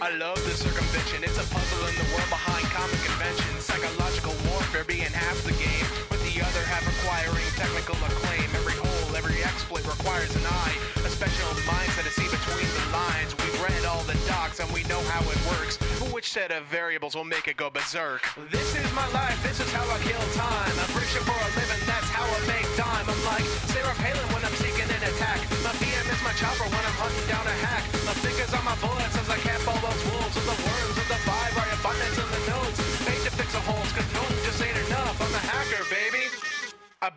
I 0.00 0.14
love 0.14 0.38
the 0.46 0.54
circumvention. 0.54 1.26
It's 1.26 1.42
a 1.42 1.46
puzzle 1.50 1.82
in 1.90 1.94
the 1.98 2.06
world 2.14 2.30
behind 2.30 2.62
common 2.70 2.94
conventions. 3.02 3.66
Psychological 3.66 4.30
warfare 4.46 4.86
being 4.86 5.10
half 5.10 5.34
the 5.42 5.50
game, 5.58 5.86
with 6.06 6.22
the 6.22 6.38
other 6.38 6.62
half 6.70 6.86
requiring 6.86 7.42
technical 7.58 7.98
acclaim. 8.06 8.46
Every 8.62 8.78
hole, 8.78 9.10
every 9.18 9.42
exploit 9.42 9.82
requires 9.90 10.30
an 10.38 10.46
eye, 10.46 10.78
a 11.02 11.10
special 11.10 11.50
mindset 11.66 12.06
to 12.06 12.14
see 12.14 12.30
between 12.30 12.70
the 12.78 12.86
lines. 12.94 13.34
We've 13.42 13.58
read 13.58 13.82
all 13.90 14.06
the 14.06 14.14
docs 14.30 14.62
and 14.62 14.70
we 14.70 14.86
know 14.86 15.02
how 15.10 15.18
it 15.26 15.40
works. 15.50 15.82
Which 16.14 16.30
set 16.30 16.54
of 16.54 16.62
variables 16.70 17.18
will 17.18 17.26
make 17.26 17.50
it 17.50 17.58
go 17.58 17.66
berserk? 17.66 18.22
This 18.54 18.70
is 18.78 18.86
my 18.94 19.06
life. 19.10 19.34
This 19.42 19.58
is 19.58 19.70
how 19.74 19.82
I 19.82 19.98
kill 20.06 20.22
time. 20.38 20.74
I'm 20.78 20.90
preaching 20.94 21.26
for 21.26 21.34
a 21.34 21.50
living. 21.58 21.82
That's 21.90 22.10
how 22.14 22.22
I 22.22 22.38
make 22.46 22.70
dime. 22.78 23.02
I'm 23.02 23.22
like 23.26 23.46
Sarah 23.74 23.98
Palin 23.98 24.26
when 24.30 24.46
I'm 24.46 24.54
seeking 24.62 24.86
an 24.86 25.02
attack. 25.02 25.42
My 25.66 25.74
PM 25.82 26.06
is 26.06 26.22
my 26.22 26.34
chopper 26.38 26.70
when 26.70 26.84
I'm 26.86 26.98
hunting 27.02 27.26
down 27.26 27.42
a 27.50 27.56
hack. 27.66 27.82
My 28.06 28.14
fingers 28.22 28.54
on 28.54 28.62
my 28.62 28.78
bullets 28.78 28.97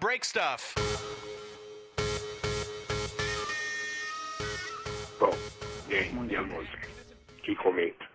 break 0.02 0.26
stuff. 0.26 0.74
Bom, 5.20 5.30
e 5.90 5.94
aí? 5.94 6.12
E 6.28 6.36
a 6.36 6.42
música? 6.42 6.88
Quem 7.44 7.56
comenta? 7.56 8.06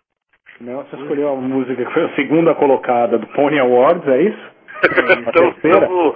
Não, 0.61 0.82
você 0.82 0.97
escolheu 0.97 1.28
a 1.28 1.37
música 1.37 1.84
que 1.84 1.93
foi 1.93 2.05
a 2.07 2.14
segunda 2.16 2.55
colocada 2.57 3.18
do 3.18 3.26
Pony 3.28 3.61
Awards, 3.61 4.07
é 4.09 4.22
isso? 4.22 4.57
então, 5.28 5.55
vamos... 5.62 6.14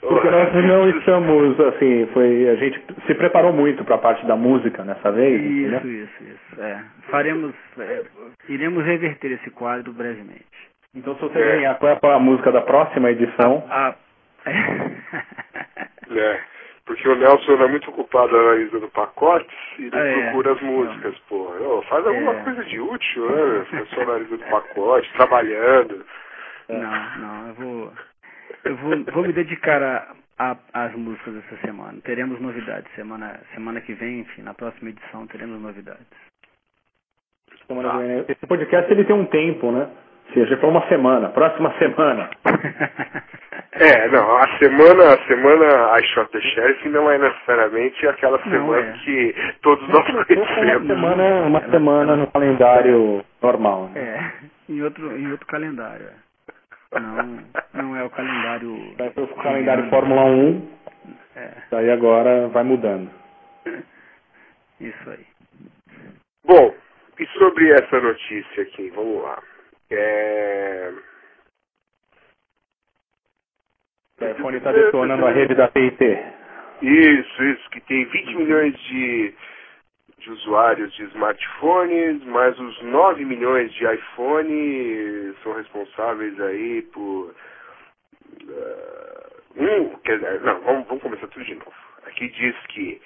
Porque 0.00 0.30
nós 0.30 0.54
não 0.66 0.90
estamos, 0.90 1.60
assim, 1.60 2.06
foi, 2.12 2.48
a 2.50 2.56
gente 2.56 2.80
se 3.06 3.14
preparou 3.14 3.52
muito 3.52 3.84
para 3.84 3.94
a 3.94 3.98
parte 3.98 4.26
da 4.26 4.36
música 4.36 4.84
nessa 4.84 5.10
vez, 5.10 5.40
Isso, 5.40 5.52
entendeu? 5.76 6.04
isso, 6.04 6.22
isso. 6.22 6.60
É. 6.60 6.84
Faremos, 7.10 7.54
é, 7.78 8.02
iremos 8.48 8.84
reverter 8.84 9.32
esse 9.32 9.50
quadro 9.50 9.92
brevemente. 9.92 10.44
Então 10.94 11.14
se 11.16 11.20
você 11.22 11.38
ganhar 11.38 11.78
qual 11.78 11.98
é 12.12 12.14
a 12.14 12.18
música 12.18 12.50
da 12.52 12.62
próxima 12.62 13.10
edição, 13.10 13.64
Ah, 13.68 13.94
É, 16.10 16.40
porque 16.86 17.08
o 17.08 17.14
Nelson 17.16 17.52
é 17.62 17.68
muito 17.68 17.90
ocupado 17.90 18.34
analisando 18.36 18.88
pacotes 18.88 19.54
e 19.78 19.84
ele 19.84 19.96
Ah, 19.96 20.04
é. 20.04 20.22
procura 20.22 20.52
as 20.52 20.60
músicas, 20.62 21.18
pô. 21.28 21.82
Faz 21.88 22.06
alguma 22.06 22.32
É. 22.32 22.44
coisa 22.44 22.64
de 22.64 22.80
útil, 22.80 23.30
né? 23.30 23.64
Fica 23.66 23.84
só 23.94 24.00
analisando 24.02 24.44
pacote, 24.50 25.12
trabalhando. 25.14 26.04
não, 26.68 27.18
não, 27.18 27.48
eu 27.48 27.54
vou, 27.54 27.92
eu 28.64 28.76
vou, 28.76 29.04
vou 29.12 29.22
me 29.24 29.32
dedicar 29.32 29.82
a, 29.82 30.14
a- 30.38 30.56
às 30.72 30.92
músicas 30.94 31.34
essa 31.36 31.56
semana. 31.60 31.98
Teremos 32.02 32.40
novidades. 32.40 32.90
Semana, 32.94 33.38
semana 33.54 33.80
que 33.80 33.92
vem, 33.94 34.20
enfim, 34.20 34.42
na 34.42 34.54
próxima 34.54 34.90
edição 34.90 35.26
teremos 35.26 35.60
novidades. 35.60 36.06
semana 37.66 37.90
que 37.90 37.98
vem, 37.98 38.24
esse 38.28 38.46
podcast 38.46 38.90
ele 38.90 39.04
tem 39.04 39.14
um 39.16 39.26
tempo, 39.26 39.70
né? 39.72 39.90
Se 40.32 40.40
a 40.40 40.44
gente 40.44 40.60
for 40.60 40.68
uma 40.68 40.86
semana, 40.88 41.28
próxima 41.30 41.72
semana. 41.78 42.30
É, 43.80 44.08
não, 44.08 44.36
a 44.38 44.58
semana, 44.58 45.14
a 45.14 45.26
semana 45.28 45.98
I 46.00 46.04
Shot 46.08 46.32
the 46.32 46.40
Sheriff 46.40 46.88
não 46.88 47.08
é 47.08 47.16
necessariamente 47.18 48.08
aquela 48.08 48.36
Não 48.38 48.50
semana 48.50 48.88
é. 48.88 48.92
que 49.04 49.34
todos 49.62 49.88
nós 49.88 50.08
Uma 50.08 50.24
conhecemos. 50.24 50.86
semana, 50.88 51.24
uma 51.46 51.60
semana 51.70 52.16
no 52.16 52.26
calendário 52.28 53.24
normal. 53.40 53.88
Né? 53.94 54.00
É, 54.00 54.72
em 54.72 54.82
outro, 54.82 55.16
em 55.16 55.30
outro 55.30 55.46
calendário. 55.46 56.06
é. 56.92 56.98
Não, 56.98 57.44
não 57.74 57.96
é 57.96 58.02
o 58.02 58.10
calendário. 58.10 58.94
Vai 58.96 59.10
pro 59.10 59.28
calendário 59.28 59.88
Fórmula 59.90 60.24
1, 60.24 60.68
É, 61.36 61.50
daí 61.70 61.90
agora 61.92 62.48
vai 62.48 62.64
mudando. 62.64 63.08
isso 64.80 65.10
aí. 65.10 65.26
Bom, 66.44 66.74
e 67.20 67.26
sobre 67.38 67.70
essa 67.70 68.00
notícia 68.00 68.62
aqui, 68.64 68.90
vamos 68.96 69.22
lá. 69.22 69.38
É... 69.90 70.92
O 74.20 74.24
iPhone 74.24 74.56
está 74.56 74.72
detonando 74.72 75.26
a 75.26 75.30
rede 75.30 75.54
da 75.54 75.68
TIT. 75.68 76.04
Isso, 76.82 77.44
isso, 77.44 77.70
que 77.70 77.80
tem 77.82 78.04
20 78.04 78.36
milhões 78.36 78.78
de, 78.84 79.34
de 80.18 80.30
usuários 80.30 80.92
de 80.94 81.04
smartphones, 81.04 82.22
mais 82.24 82.58
os 82.58 82.82
9 82.82 83.24
milhões 83.24 83.72
de 83.74 83.84
iPhone 83.84 85.34
são 85.42 85.54
responsáveis 85.54 86.38
aí 86.40 86.82
por. 86.92 87.34
Uh, 88.42 89.38
um, 89.56 89.96
quer 89.98 90.18
dizer, 90.18 90.40
não, 90.42 90.60
vamos, 90.60 90.86
vamos 90.86 91.02
começar 91.02 91.26
tudo 91.28 91.44
de 91.44 91.54
novo. 91.54 91.74
Aqui 92.06 92.28
diz 92.28 92.56
que 92.68 93.00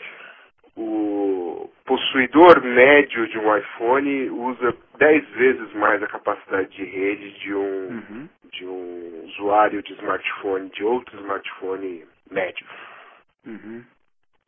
o 0.76 1.70
possuidor 1.84 2.62
médio 2.62 3.26
de 3.28 3.38
um 3.38 3.56
iPhone 3.56 4.30
usa 4.30 4.74
10 4.98 5.28
vezes 5.30 5.74
mais 5.74 6.02
a 6.02 6.06
capacidade 6.06 6.68
de 6.70 6.84
rede 6.84 7.30
de 7.40 7.54
um, 7.54 7.88
Uhum. 7.88 8.28
de 8.52 8.66
um 8.66 9.24
usuário 9.26 9.82
de 9.82 9.92
smartphone, 9.94 10.70
de 10.70 10.84
outro 10.84 11.18
smartphone 11.20 12.04
médio. 12.30 12.66
Uhum. 13.46 13.82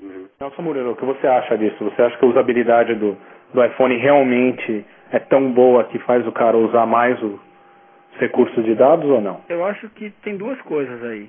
Uhum. 0.01 0.29
Nelson 0.41 0.62
Murilo, 0.62 0.93
o 0.93 0.97
que 0.97 1.05
você 1.05 1.27
acha 1.27 1.57
disso? 1.57 1.85
Você 1.85 2.03
acha 2.03 2.16
que 2.18 2.25
a 2.25 2.29
usabilidade 2.29 2.95
do, 2.95 3.16
do 3.53 3.64
iPhone 3.64 3.97
realmente 3.97 4.85
é 5.12 5.18
tão 5.18 5.53
boa 5.53 5.85
que 5.85 5.99
faz 6.01 6.27
o 6.27 6.33
cara 6.33 6.57
usar 6.57 6.87
mais 6.87 7.20
os 7.22 7.39
recursos 8.18 8.64
de 8.64 8.75
dados 8.75 9.09
ou 9.09 9.20
não? 9.20 9.41
Eu 9.49 9.64
acho 9.64 9.89
que 9.91 10.11
tem 10.22 10.37
duas 10.37 10.61
coisas 10.62 11.03
aí. 11.05 11.29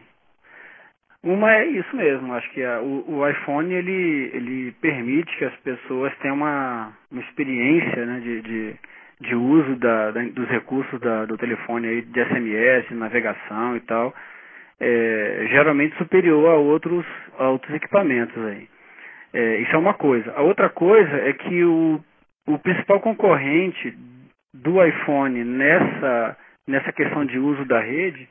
Uma 1.25 1.51
é 1.55 1.65
isso 1.65 1.95
mesmo, 1.95 2.31
acho 2.35 2.47
que 2.51 2.63
a- 2.63 2.79
o, 2.81 3.17
o 3.17 3.27
iPhone 3.27 3.73
ele, 3.73 4.29
ele 4.31 4.71
permite 4.79 5.35
que 5.37 5.45
as 5.45 5.55
pessoas 5.57 6.15
tenham 6.19 6.35
uma, 6.35 6.93
uma 7.11 7.21
experiência 7.21 8.05
né, 8.05 8.19
de, 8.19 8.41
de, 8.43 8.75
de 9.21 9.35
uso 9.35 9.75
da, 9.77 10.11
da- 10.11 10.21
dos 10.21 10.47
recursos 10.49 10.99
da- 11.01 11.25
do 11.25 11.35
telefone 11.35 11.87
aí, 11.87 12.01
de 12.03 12.19
SMS, 12.25 12.91
navegação 12.93 13.75
e 13.75 13.79
tal, 13.81 14.13
é, 14.79 15.47
geralmente 15.49 15.97
superior 15.97 16.47
a 16.51 16.57
outros, 16.57 17.03
a 17.39 17.49
outros 17.49 17.73
equipamentos 17.73 18.37
aí. 18.45 18.67
É, 19.33 19.57
isso 19.61 19.75
é 19.75 19.79
uma 19.79 19.95
coisa. 19.95 20.31
A 20.33 20.43
outra 20.43 20.69
coisa 20.69 21.17
é 21.17 21.33
que 21.33 21.63
o, 21.63 21.99
o 22.47 22.59
principal 22.59 22.99
concorrente 22.99 23.97
do 24.53 24.83
iPhone 24.85 25.43
nessa, 25.43 26.37
nessa 26.67 26.91
questão 26.93 27.25
de 27.25 27.39
uso 27.39 27.65
da 27.65 27.79
rede 27.79 28.29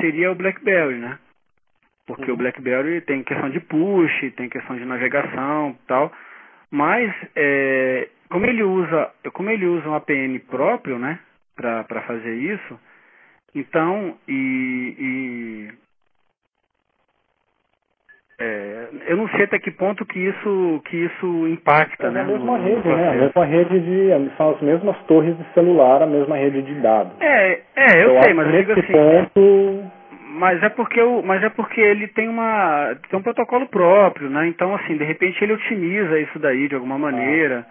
seria 0.00 0.32
o 0.32 0.34
BlackBerry, 0.34 0.96
né? 0.96 1.18
Porque 2.06 2.30
o 2.30 2.36
BlackBerry 2.36 3.00
tem 3.00 3.22
questão 3.24 3.50
de 3.50 3.58
push, 3.60 4.32
tem 4.36 4.48
questão 4.48 4.76
de 4.76 4.84
navegação 4.84 5.70
e 5.70 5.86
tal, 5.88 6.12
mas 6.70 7.12
é, 7.34 8.08
como 8.30 8.46
ele 8.46 8.62
usa, 8.62 9.10
como 9.32 9.50
ele 9.50 9.66
usa 9.66 9.88
um 9.88 9.94
APN 9.94 10.38
próprio, 10.48 10.98
né, 10.98 11.18
para 11.56 12.02
fazer 12.06 12.34
isso, 12.34 12.78
então 13.54 14.16
e, 14.28 14.94
e 14.98 15.70
é, 18.38 18.88
eu 19.08 19.16
não 19.16 19.28
sei 19.30 19.44
até 19.44 19.58
que 19.58 19.70
ponto 19.70 20.04
que 20.04 20.18
isso 20.18 20.82
que 20.84 20.96
isso 21.06 21.48
impacta, 21.48 22.06
É 22.06 22.10
né? 22.10 22.20
a 22.20 22.24
mesma 22.24 22.58
no- 22.58 22.58
no 22.58 22.62
rede, 22.64 22.86
né? 22.88 23.08
A 23.08 23.12
mesma 23.14 23.44
rede 23.46 23.80
de. 23.80 24.36
São 24.36 24.50
as 24.50 24.60
mesmas 24.60 24.96
torres 25.06 25.36
de 25.38 25.44
celular, 25.54 26.02
a 26.02 26.06
mesma 26.06 26.36
rede 26.36 26.60
de 26.62 26.74
dados. 26.74 27.12
É, 27.20 27.62
é, 27.74 28.04
eu, 28.04 28.10
sei, 28.10 28.18
acho 28.18 28.34
mas 28.34 28.46
eu 28.54 28.60
digo 28.60 28.72
assim. 28.72 28.92
ponto. 28.92 29.90
Mas 30.36 30.62
é 30.62 30.68
porque 30.68 31.00
o, 31.00 31.22
mas 31.22 31.42
é 31.42 31.48
porque 31.50 31.80
ele 31.80 32.08
tem 32.08 32.28
uma 32.28 32.94
tem 33.08 33.18
um 33.18 33.22
protocolo 33.22 33.66
próprio, 33.68 34.28
né? 34.30 34.46
Então 34.48 34.74
assim, 34.74 34.96
de 34.96 35.04
repente 35.04 35.42
ele 35.42 35.54
otimiza 35.54 36.18
isso 36.20 36.38
daí 36.38 36.68
de 36.68 36.74
alguma 36.74 36.98
maneira. 36.98 37.66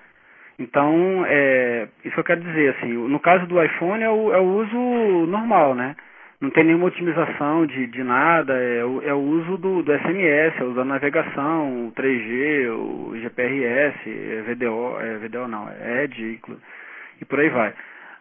Então, 0.57 1.25
é, 1.27 1.87
isso 2.05 2.17
eu 2.17 2.23
quero 2.23 2.39
dizer, 2.41 2.75
assim, 2.75 2.87
no 2.93 3.19
caso 3.19 3.45
do 3.45 3.61
iPhone 3.61 4.01
é 4.03 4.09
o, 4.09 4.33
é 4.33 4.37
o 4.39 4.43
uso 4.61 5.27
normal, 5.27 5.75
né? 5.75 5.95
Não 6.39 6.49
tem 6.49 6.63
nenhuma 6.63 6.87
otimização 6.87 7.65
de, 7.65 7.87
de 7.87 8.03
nada, 8.03 8.53
é 8.53 8.83
o, 8.85 9.01
é 9.01 9.13
o 9.13 9.17
uso 9.17 9.57
do, 9.57 9.83
do 9.83 9.91
SMS, 9.99 10.59
é 10.59 10.63
o 10.63 10.67
uso 10.67 10.75
da 10.75 10.85
navegação, 10.85 11.87
o 11.87 11.91
3G, 11.91 12.69
o 12.71 13.17
GPRS, 13.17 13.95
é 14.07 14.43
VDO, 14.47 14.97
é 15.01 15.17
VDO 15.17 15.47
não, 15.47 15.67
é 15.69 16.05
inclu- 16.05 16.59
e 17.21 17.25
por 17.25 17.39
aí 17.39 17.49
vai. 17.49 17.73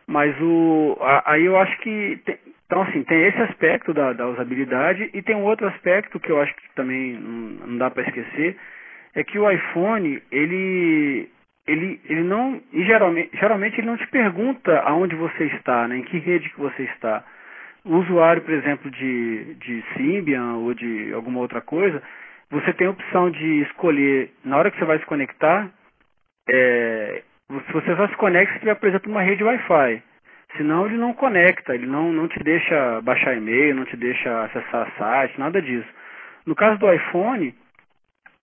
Mas 0.07 0.35
o, 0.41 0.97
a- 1.01 1.23
aí 1.33 1.45
eu 1.45 1.57
acho 1.59 1.77
que, 1.79 2.19
tem- 2.25 2.39
então 2.67 2.83
assim, 2.83 3.03
tem 3.05 3.27
esse 3.27 3.41
aspecto 3.43 3.93
da, 3.93 4.13
da 4.13 4.27
usabilidade 4.27 5.11
e 5.13 5.23
tem 5.23 5.37
um 5.37 5.45
outro 5.45 5.67
aspecto 5.69 6.19
que 6.19 6.31
eu 6.31 6.41
acho 6.41 6.55
que 6.55 6.75
também 6.75 7.13
não, 7.13 7.79
dá 7.79 7.91
para 7.91 8.03
esquecer, 8.05 8.57
é 9.15 9.23
que 9.23 9.39
o 9.39 9.51
iPhone, 9.51 10.21
ele, 10.33 11.29
ele, 11.67 12.01
ele 12.05 12.23
não, 12.23 12.61
e 12.73 12.85
geralmente, 12.85 13.31
geralmente 13.37 13.79
ele 13.79 13.87
não 13.87 13.97
te 13.97 14.07
pergunta 14.09 14.81
aonde 14.81 15.15
você 15.15 15.45
está, 15.45 15.87
né, 15.87 15.99
em 15.99 16.03
que 16.03 16.19
rede 16.19 16.51
que 16.51 16.61
você 16.61 16.85
está. 16.85 17.23
O 17.85 17.97
usuário, 17.97 18.43
por 18.43 18.55
exemplo, 18.55 18.91
de, 18.91 19.55
de 19.55 19.85
Symbian 19.95 20.55
ou 20.55 20.73
de 20.73 21.13
alguma 21.13 21.41
outra 21.41 21.61
coisa, 21.61 22.03
você 22.51 22.73
tem 22.73 22.87
a 22.87 22.91
opção 22.91 23.31
de 23.31 23.63
escolher, 23.63 24.31
na 24.45 24.57
hora 24.57 24.71
que 24.71 24.79
você 24.79 24.85
vai 24.87 24.99
se 24.99 25.07
conectar, 25.07 25.71
é, 26.49 27.23
se 27.67 27.73
você 27.73 27.95
só 27.95 28.09
se 28.09 28.17
conecta 28.17 28.55
se 28.55 28.61
tiver, 28.61 28.75
por 28.75 28.89
exemplo, 28.89 29.11
uma 29.11 29.23
rede 29.23 29.45
Wi-Fi. 29.45 30.03
Senão 30.57 30.87
ele 30.87 30.97
não 30.97 31.13
conecta, 31.13 31.75
ele 31.75 31.87
não, 31.87 32.13
não 32.13 32.29
te 32.29 32.43
deixa 32.43 33.01
baixar 33.03 33.37
e-mail, 33.37 33.75
não 33.75 33.85
te 33.85 33.97
deixa 33.97 34.45
acessar 34.45 34.93
site, 34.97 35.39
nada 35.39 35.61
disso. 35.61 35.89
No 36.47 36.55
caso 36.55 36.79
do 36.79 36.93
iPhone, 36.93 37.55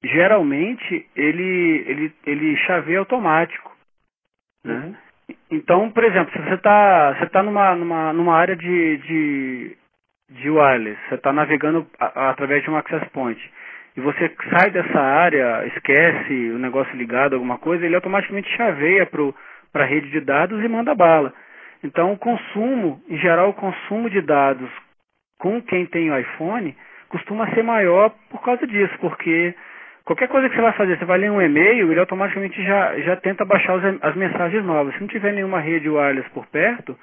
geralmente 0.03 1.07
ele, 1.15 1.83
ele, 1.87 2.13
ele 2.25 2.57
chaveia 2.57 2.99
automático. 2.99 3.71
Né? 4.65 4.95
Então, 5.49 5.89
por 5.91 6.03
exemplo, 6.03 6.31
se 6.33 6.39
você 6.39 6.55
está 6.55 7.13
você 7.13 7.25
tá 7.27 7.43
numa, 7.43 7.75
numa, 7.75 8.13
numa 8.13 8.35
área 8.35 8.55
de, 8.55 8.97
de, 8.97 9.77
de 10.31 10.49
wireless, 10.49 10.99
você 11.07 11.15
está 11.15 11.31
navegando 11.31 11.87
a- 11.99 12.29
através 12.31 12.63
de 12.63 12.69
um 12.69 12.75
access 12.75 13.05
point, 13.11 13.39
e 13.95 14.01
você 14.01 14.31
sai 14.49 14.71
dessa 14.71 14.99
área, 14.99 15.65
esquece 15.67 16.51
o 16.51 16.59
negócio 16.59 16.95
ligado, 16.95 17.33
alguma 17.33 17.57
coisa, 17.57 17.85
ele 17.85 17.95
automaticamente 17.95 18.49
chaveia 18.55 19.05
para 19.05 19.83
a 19.83 19.87
rede 19.87 20.09
de 20.09 20.19
dados 20.21 20.63
e 20.63 20.67
manda 20.67 20.95
bala. 20.95 21.33
Então, 21.83 22.13
o 22.13 22.17
consumo, 22.17 23.01
em 23.09 23.17
geral, 23.17 23.49
o 23.49 23.53
consumo 23.53 24.09
de 24.09 24.21
dados 24.21 24.69
com 25.39 25.61
quem 25.61 25.85
tem 25.87 26.11
o 26.11 26.17
iPhone 26.17 26.75
costuma 27.09 27.49
ser 27.53 27.63
maior 27.63 28.13
por 28.29 28.41
causa 28.43 28.65
disso, 28.67 28.93
porque 28.99 29.53
qualquer 30.05 30.27
coisa 30.27 30.47
que 30.47 30.55
você 30.55 30.61
vai 30.61 30.73
fazer, 30.73 30.97
você 30.97 31.05
vai 31.05 31.17
ler 31.17 31.31
um 31.31 31.41
e-mail, 31.41 31.91
ele 31.91 31.99
automaticamente 31.99 32.61
já, 32.63 32.97
já 32.99 33.15
tenta 33.17 33.43
baixar 33.43 33.75
os- 33.75 34.03
as 34.03 34.15
mensagens 34.15 34.63
novas. 34.63 34.93
Se 34.93 35.01
não 35.01 35.07
tiver 35.07 35.33
nenhuma 35.33 35.59
rede 35.59 35.89
wireless 35.89 36.29
por 36.31 36.45
perto, 36.47 36.97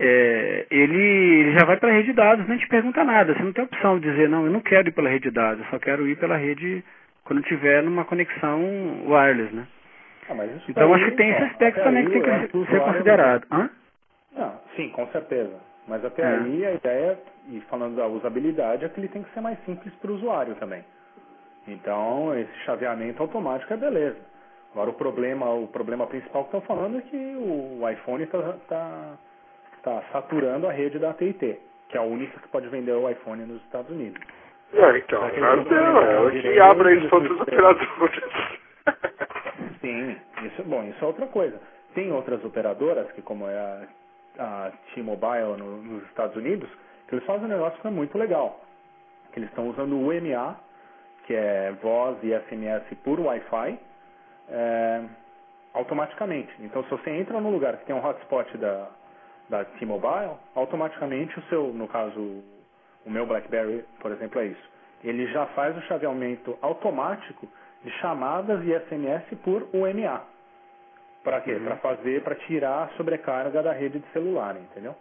é, 0.00 0.66
ele, 0.70 0.96
ele 1.02 1.52
já 1.58 1.64
vai 1.66 1.76
para 1.76 1.88
a 1.90 1.92
rede 1.92 2.06
de 2.08 2.12
dados, 2.14 2.46
nem 2.48 2.58
te 2.58 2.68
pergunta 2.68 3.02
nada. 3.04 3.34
Você 3.34 3.42
não 3.42 3.52
tem 3.52 3.64
opção 3.64 3.98
de 3.98 4.08
dizer, 4.10 4.28
não, 4.28 4.46
eu 4.46 4.52
não 4.52 4.60
quero 4.60 4.88
ir 4.88 4.92
pela 4.92 5.08
rede 5.10 5.24
de 5.24 5.30
dados, 5.34 5.58
eu 5.64 5.70
só 5.70 5.78
quero 5.78 6.06
ir 6.06 6.16
pela 6.16 6.36
rede 6.36 6.84
quando 7.24 7.42
tiver 7.42 7.82
numa 7.82 8.04
conexão 8.04 8.62
wireless, 9.06 9.52
né? 9.54 9.66
Ah, 10.30 10.34
Então 10.68 10.94
acho 10.94 11.04
que 11.06 11.10
tem 11.12 11.30
esse 11.30 11.42
ó, 11.42 11.46
aspecto 11.46 11.82
também 11.82 12.04
que 12.04 12.20
tem 12.20 12.22
que 12.48 12.66
ser 12.70 12.80
considerado. 12.80 13.46
Hã? 13.50 13.70
Não, 14.32 14.60
sim, 14.76 14.90
com 14.90 15.06
certeza. 15.08 15.56
Mas 15.86 16.04
até 16.04 16.22
É. 16.22 16.26
aí 16.26 16.66
a 16.66 16.72
ideia, 16.74 17.18
e 17.48 17.60
falando 17.62 17.96
da 17.96 18.06
usabilidade, 18.06 18.84
é 18.84 18.88
que 18.88 19.00
ele 19.00 19.08
tem 19.08 19.22
que 19.22 19.32
ser 19.32 19.40
mais 19.40 19.58
simples 19.64 19.92
para 19.94 20.10
o 20.10 20.14
usuário 20.14 20.54
também. 20.56 20.84
Então, 21.66 22.38
esse 22.38 22.52
chaveamento 22.64 23.22
automático 23.22 23.72
é 23.72 23.76
beleza. 23.76 24.18
Agora 24.72 24.90
o 24.90 24.94
problema, 24.94 25.50
o 25.50 25.66
problema 25.66 26.06
principal 26.06 26.44
que 26.44 26.56
estão 26.56 26.60
falando 26.62 26.98
é 26.98 27.02
que 27.02 27.16
o 27.16 27.88
iPhone 27.88 28.24
está 28.24 28.54
tá, 28.68 29.18
tá 29.82 30.02
saturando 30.12 30.66
a 30.66 30.72
rede 30.72 30.98
da 30.98 31.10
AT&T, 31.10 31.60
que 31.88 31.96
é 31.96 32.00
a 32.00 32.04
única 32.04 32.38
que 32.38 32.48
pode 32.48 32.68
vender 32.68 32.92
o 32.92 33.08
iPhone 33.08 33.44
nos 33.44 33.62
Estados 33.62 33.90
Unidos. 33.90 34.20
Não, 34.72 34.94
então, 34.96 35.24
é 35.24 36.20
o 36.20 36.30
de 36.30 36.42
que 36.42 36.60
abra 36.60 36.92
isso 36.92 37.08
para 37.08 37.18
outros 37.18 37.40
operadores. 37.40 38.22
Sim, 39.80 40.16
isso 40.44 40.60
é 40.60 40.64
bom, 40.64 40.84
isso 40.84 41.02
é 41.02 41.06
outra 41.06 41.26
coisa. 41.26 41.58
Tem 41.94 42.12
outras 42.12 42.44
operadoras, 42.44 43.10
que 43.12 43.22
como 43.22 43.48
é 43.48 43.56
a, 43.56 43.82
a 44.38 44.70
T-Mobile 44.94 45.56
no- 45.58 45.82
nos 45.82 46.02
Estados 46.04 46.36
Unidos, 46.36 46.68
que 47.08 47.14
eles 47.14 47.24
fazem 47.26 47.46
um 47.46 47.48
negócio 47.48 47.80
que 47.80 47.86
é 47.86 47.90
muito 47.90 48.16
legal. 48.18 48.60
Que 49.32 49.40
eles 49.40 49.48
estão 49.50 49.68
usando 49.68 49.92
o 49.94 50.08
UMA, 50.08 50.56
que 51.26 51.34
é 51.34 51.72
voz 51.82 52.16
e 52.22 52.32
SMS 52.32 52.94
por 53.04 53.20
Wi-Fi, 53.20 53.78
é, 54.48 55.02
automaticamente. 55.74 56.52
Então 56.60 56.82
se 56.84 56.90
você 56.90 57.10
entra 57.10 57.40
num 57.40 57.50
lugar 57.50 57.76
que 57.76 57.84
tem 57.86 57.94
um 57.94 58.04
hotspot 58.04 58.56
da, 58.58 58.88
da 59.48 59.64
T-Mobile, 59.64 60.32
automaticamente 60.54 61.38
o 61.38 61.42
seu, 61.44 61.72
no 61.72 61.86
caso, 61.88 62.18
o 63.04 63.10
meu 63.10 63.26
BlackBerry, 63.26 63.84
por 64.00 64.10
exemplo, 64.12 64.40
é 64.40 64.46
isso. 64.46 64.70
Ele 65.04 65.26
já 65.32 65.46
faz 65.48 65.76
o 65.76 65.80
chaveamento 65.82 66.58
automático 66.60 67.48
de 67.84 67.90
chamadas 68.00 68.64
e 68.64 68.72
SMS 68.72 69.24
por 69.44 69.68
UMA. 69.72 70.22
Para 71.24 71.40
quê? 71.40 71.54
Para 71.62 71.76
fazer, 71.76 72.22
para 72.22 72.34
tirar 72.34 72.84
a 72.84 72.96
sobrecarga 72.96 73.62
da 73.62 73.72
rede 73.72 73.98
de 73.98 74.06
celular, 74.12 74.56
entendeu? 74.56 74.94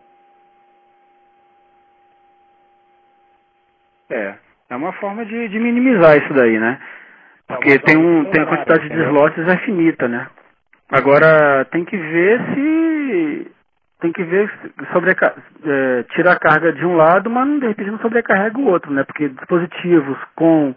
É, 4.10 4.36
é 4.70 4.76
uma 4.76 4.94
forma 4.94 5.26
de, 5.26 5.48
de 5.50 5.60
minimizar 5.60 6.18
isso 6.18 6.34
daí, 6.34 6.60
né? 6.60 6.80
Porque 7.48 7.70
mas 7.70 7.82
tem, 7.84 7.98
um, 7.98 8.26
tem 8.26 8.42
a 8.42 8.46
é 8.46 8.48
quantidade 8.48 8.90
de 8.90 8.96
nada, 8.96 9.10
slots 9.10 9.48
é 9.48 9.58
finita, 9.58 10.08
né? 10.08 10.28
Agora, 10.90 11.66
tem 11.66 11.86
que 11.86 11.98
ver 11.98 12.42
se 12.54 13.52
tem 14.00 14.12
que 14.12 14.24
ver 14.24 14.50
sobreca 14.94 15.34
é, 15.66 16.04
tira 16.14 16.34
a 16.34 16.40
carga 16.40 16.72
de 16.72 16.86
um 16.86 16.96
lado, 16.96 17.30
mas 17.30 17.60
de 17.60 17.68
repente 17.68 17.92
não 17.92 18.00
sobrecarrega 18.00 18.60
o 18.60 18.68
outro, 18.68 18.92
né? 18.92 19.04
Porque 19.04 19.28
dispositivos 19.30 20.18
com 20.36 20.76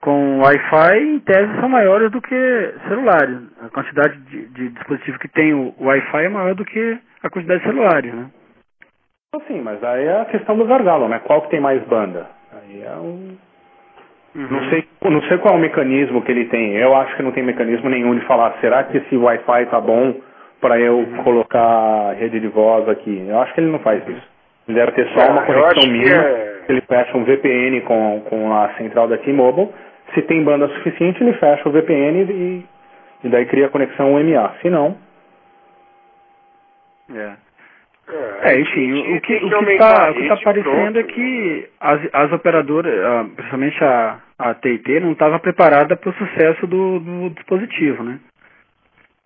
com 0.00 0.40
Wi-Fi 0.40 0.98
em 0.98 1.18
tese 1.20 1.60
são 1.60 1.68
maiores 1.68 2.10
do 2.10 2.20
que 2.20 2.74
celulares. 2.88 3.38
A 3.62 3.68
quantidade 3.68 4.16
de, 4.30 4.46
de 4.48 4.68
dispositivo 4.70 5.18
que 5.18 5.28
tem 5.28 5.52
o 5.54 5.74
Wi-Fi 5.80 6.24
é 6.24 6.28
maior 6.28 6.54
do 6.54 6.64
que 6.64 6.98
a 7.22 7.30
quantidade 7.30 7.60
de 7.62 7.66
celulares, 7.68 8.14
né? 8.14 8.26
Sim, 9.48 9.60
mas 9.60 9.82
aí 9.84 10.04
é 10.06 10.20
a 10.22 10.24
questão 10.26 10.56
do 10.56 10.64
gargalo, 10.64 11.08
né? 11.08 11.20
Qual 11.24 11.42
que 11.42 11.50
tem 11.50 11.60
mais 11.60 11.82
banda? 11.84 12.26
Aí 12.52 12.82
é 12.82 12.96
um... 12.96 13.36
Uhum. 14.34 14.48
Não 14.50 14.68
sei, 14.70 14.86
não 15.02 15.22
sei 15.22 15.38
qual 15.38 15.54
é 15.54 15.56
o 15.58 15.60
mecanismo 15.60 16.22
que 16.22 16.30
ele 16.30 16.46
tem. 16.46 16.74
Eu 16.76 16.94
acho 16.96 17.16
que 17.16 17.22
não 17.22 17.32
tem 17.32 17.42
mecanismo 17.42 17.88
nenhum 17.88 18.14
de 18.14 18.24
falar, 18.26 18.54
será 18.60 18.84
que 18.84 18.98
esse 18.98 19.16
Wi-Fi 19.16 19.66
tá 19.66 19.80
bom 19.80 20.14
para 20.60 20.78
eu 20.78 20.98
Uhum. 20.98 21.22
colocar 21.22 22.12
rede 22.18 22.40
de 22.40 22.48
voz 22.48 22.88
aqui? 22.88 23.24
Eu 23.28 23.40
acho 23.40 23.52
que 23.54 23.60
ele 23.60 23.70
não 23.70 23.78
faz 23.80 24.02
isso. 24.08 24.28
Ele 24.68 24.78
deve 24.78 24.92
ter 24.92 25.06
só 25.08 25.30
uma 25.30 25.42
Ah, 25.42 25.50
eu 25.50 25.64
acho 25.66 25.74
conexão 25.74 25.90
mínima. 25.92 26.22
é- 26.22 26.56
Ele 26.68 26.80
fecha 26.80 27.16
um 27.16 27.22
VPN 27.24 27.80
com, 27.82 28.22
com 28.28 28.52
a 28.54 28.68
central 28.76 29.06
da 29.06 29.16
T-Mobile. 29.18 29.68
Se 30.14 30.22
tem 30.22 30.42
banda 30.44 30.68
suficiente, 30.68 31.22
ele 31.22 31.34
fecha 31.34 31.68
o 31.68 31.72
VPN 31.72 32.22
e, 32.32 32.66
e 33.24 33.28
daí 33.28 33.46
cria 33.46 33.66
a 33.66 33.70
conexão 33.70 34.14
UMA. 34.14 34.54
Se 34.62 34.70
não, 34.70 34.96
É. 37.14 37.32
É, 38.08 38.52
É, 38.52 38.60
enfim, 38.60 39.16
o, 39.16 39.20
que 39.20 39.34
o 39.36 39.48
que 39.50 39.72
está 39.72 40.12
tá 40.12 40.34
aparecendo 40.34 40.98
é 40.98 41.02
pronto. 41.02 41.14
que 41.14 41.68
as, 41.80 42.00
as 42.12 42.32
operadoras, 42.32 42.92
principalmente 43.34 43.82
a, 43.82 44.20
a 44.38 44.54
T&T, 44.54 45.00
não 45.00 45.12
estava 45.12 45.38
preparada 45.40 45.96
para 45.96 46.10
o 46.10 46.14
sucesso 46.14 46.66
do, 46.68 47.00
do 47.00 47.30
dispositivo, 47.30 48.04
né? 48.04 48.20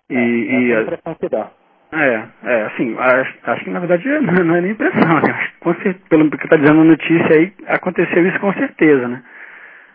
E, 0.09 0.15
e 0.15 0.71
essa 0.71 0.73
é 0.73 0.75
a 0.75 0.79
a- 0.79 0.81
impressão 0.83 1.15
que 1.15 1.29
dá. 1.29 1.51
é, 1.93 2.23
é, 2.43 2.61
assim, 2.63 2.95
acho, 2.97 3.37
acho 3.43 3.63
que 3.65 3.69
na 3.69 3.79
verdade 3.79 4.07
não 4.43 4.55
é 4.55 4.61
nem 4.61 4.71
impressão, 4.71 5.21
né? 5.21 5.31
Acho 5.63 5.79
que 5.81 5.93
Pelo 6.09 6.29
que 6.31 6.43
está 6.43 6.55
dizendo 6.57 6.81
a 6.81 6.85
notícia 6.85 7.35
aí, 7.37 7.53
aconteceu 7.67 8.27
isso 8.27 8.39
com 8.39 8.51
certeza, 8.53 9.07
né? 9.07 9.23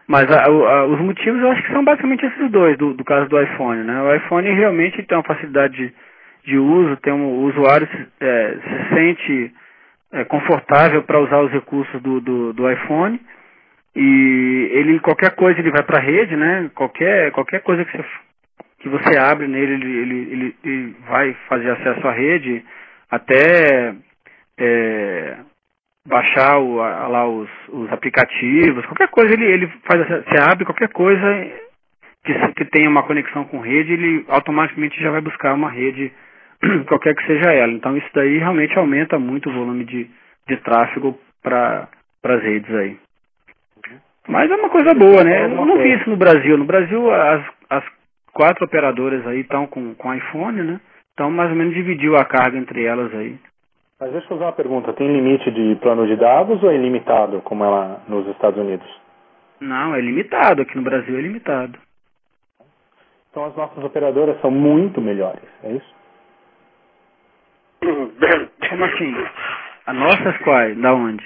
Mas 0.08 0.30
a- 0.30 0.44
a- 0.44 0.86
os 0.86 1.00
motivos 1.00 1.40
eu 1.40 1.50
acho 1.50 1.62
que 1.62 1.72
são 1.72 1.84
basicamente 1.84 2.24
esses 2.24 2.50
dois, 2.50 2.78
do, 2.78 2.94
do 2.94 3.04
caso 3.04 3.28
do 3.28 3.40
iPhone, 3.40 3.82
né? 3.82 4.02
O 4.02 4.14
iPhone 4.14 4.48
realmente 4.50 5.02
tem 5.02 5.18
uma 5.18 5.24
facilidade 5.24 5.74
de, 5.76 5.94
de 6.44 6.58
uso, 6.58 6.96
tem 6.98 7.12
um, 7.12 7.24
o 7.24 7.40
usuário 7.46 7.88
se, 7.88 8.06
é, 8.20 8.56
se 8.62 8.94
sente 8.94 9.52
é, 10.12 10.24
confortável 10.24 11.02
para 11.02 11.20
usar 11.20 11.40
os 11.40 11.50
recursos 11.50 12.00
do, 12.02 12.20
do, 12.20 12.52
do 12.52 12.70
iPhone 12.70 13.20
e 13.96 14.70
ele 14.72 15.00
qualquer 15.00 15.34
coisa 15.34 15.58
ele 15.58 15.70
vai 15.70 15.82
para 15.82 15.98
a 15.98 16.02
rede, 16.02 16.36
né? 16.36 16.70
Qualquer 16.74 17.32
qualquer 17.32 17.62
coisa 17.62 17.84
que 17.84 17.96
você 17.96 18.04
que 18.78 18.88
você 18.88 19.18
abre 19.18 19.48
nele 19.48 19.72
ele, 19.74 19.98
ele, 19.98 20.32
ele, 20.32 20.56
ele 20.64 20.96
vai 21.08 21.34
fazer 21.48 21.70
acesso 21.70 22.06
à 22.06 22.12
rede 22.12 22.64
até 23.10 23.94
é, 24.58 25.05
baixar 26.06 26.58
o, 26.58 26.80
a- 26.80 27.08
lá 27.08 27.26
os, 27.28 27.48
os 27.68 27.92
aplicativos, 27.92 28.84
qualquer 28.86 29.08
coisa 29.08 29.32
ele, 29.34 29.44
ele 29.46 29.66
faz 29.84 30.06
você 30.08 30.40
abre 30.50 30.64
qualquer 30.64 30.88
coisa 30.88 31.24
que, 32.24 32.34
que 32.54 32.64
tenha 32.66 32.88
uma 32.90 33.02
conexão 33.04 33.44
com 33.44 33.60
rede, 33.60 33.92
ele 33.92 34.24
automaticamente 34.28 35.00
já 35.00 35.10
vai 35.10 35.20
buscar 35.20 35.54
uma 35.54 35.70
rede 35.70 36.12
qualquer 36.88 37.14
que 37.14 37.26
seja 37.26 37.52
ela. 37.52 37.72
Então 37.72 37.96
isso 37.96 38.08
daí 38.14 38.38
realmente 38.38 38.76
aumenta 38.78 39.18
muito 39.18 39.48
o 39.48 39.52
volume 39.52 39.84
de, 39.84 40.10
de 40.48 40.56
tráfego 40.58 41.18
para 41.42 41.88
as 42.24 42.42
redes 42.42 42.74
aí. 42.74 42.96
Mas 44.28 44.50
é 44.50 44.54
uma 44.56 44.70
coisa 44.70 44.92
boa, 44.94 45.22
né? 45.22 45.44
Eu 45.44 45.48
não 45.50 45.78
vi 45.78 45.92
isso 45.94 46.10
no 46.10 46.16
Brasil. 46.16 46.58
No 46.58 46.64
Brasil, 46.64 47.10
as, 47.12 47.44
as 47.70 47.84
quatro 48.32 48.64
operadoras 48.64 49.24
aí 49.26 49.40
estão 49.40 49.66
com, 49.68 49.94
com 49.94 50.12
iPhone, 50.14 50.62
né? 50.62 50.80
Então, 51.12 51.30
mais 51.30 51.48
ou 51.50 51.56
menos 51.56 51.74
dividiu 51.74 52.16
a 52.16 52.24
carga 52.24 52.58
entre 52.58 52.84
elas 52.84 53.14
aí. 53.14 53.38
Mas 53.98 54.12
deixa 54.12 54.26
eu 54.26 54.28
fazer 54.30 54.44
uma 54.44 54.52
pergunta. 54.52 54.92
Tem 54.92 55.10
limite 55.10 55.50
de 55.50 55.74
plano 55.76 56.06
de 56.06 56.16
dados 56.16 56.62
ou 56.62 56.70
é 56.70 56.74
ilimitado, 56.74 57.40
como 57.42 57.64
é 57.64 57.68
lá 57.68 58.00
nos 58.08 58.26
Estados 58.28 58.58
Unidos? 58.60 58.86
Não, 59.60 59.94
é 59.94 60.00
limitado. 60.00 60.62
Aqui 60.62 60.76
no 60.76 60.82
Brasil 60.82 61.16
é 61.18 61.20
limitado. 61.22 61.78
Então 63.30 63.44
as 63.46 63.56
nossas 63.56 63.82
operadoras 63.84 64.40
são 64.40 64.50
muito 64.50 65.00
melhores, 65.00 65.42
é 65.62 65.72
isso? 65.72 65.94
Como 68.68 68.84
assim? 68.84 69.14
A 69.86 69.92
nossas 69.92 70.36
quais? 70.38 70.76
Da 70.78 70.92
onde? 70.94 71.24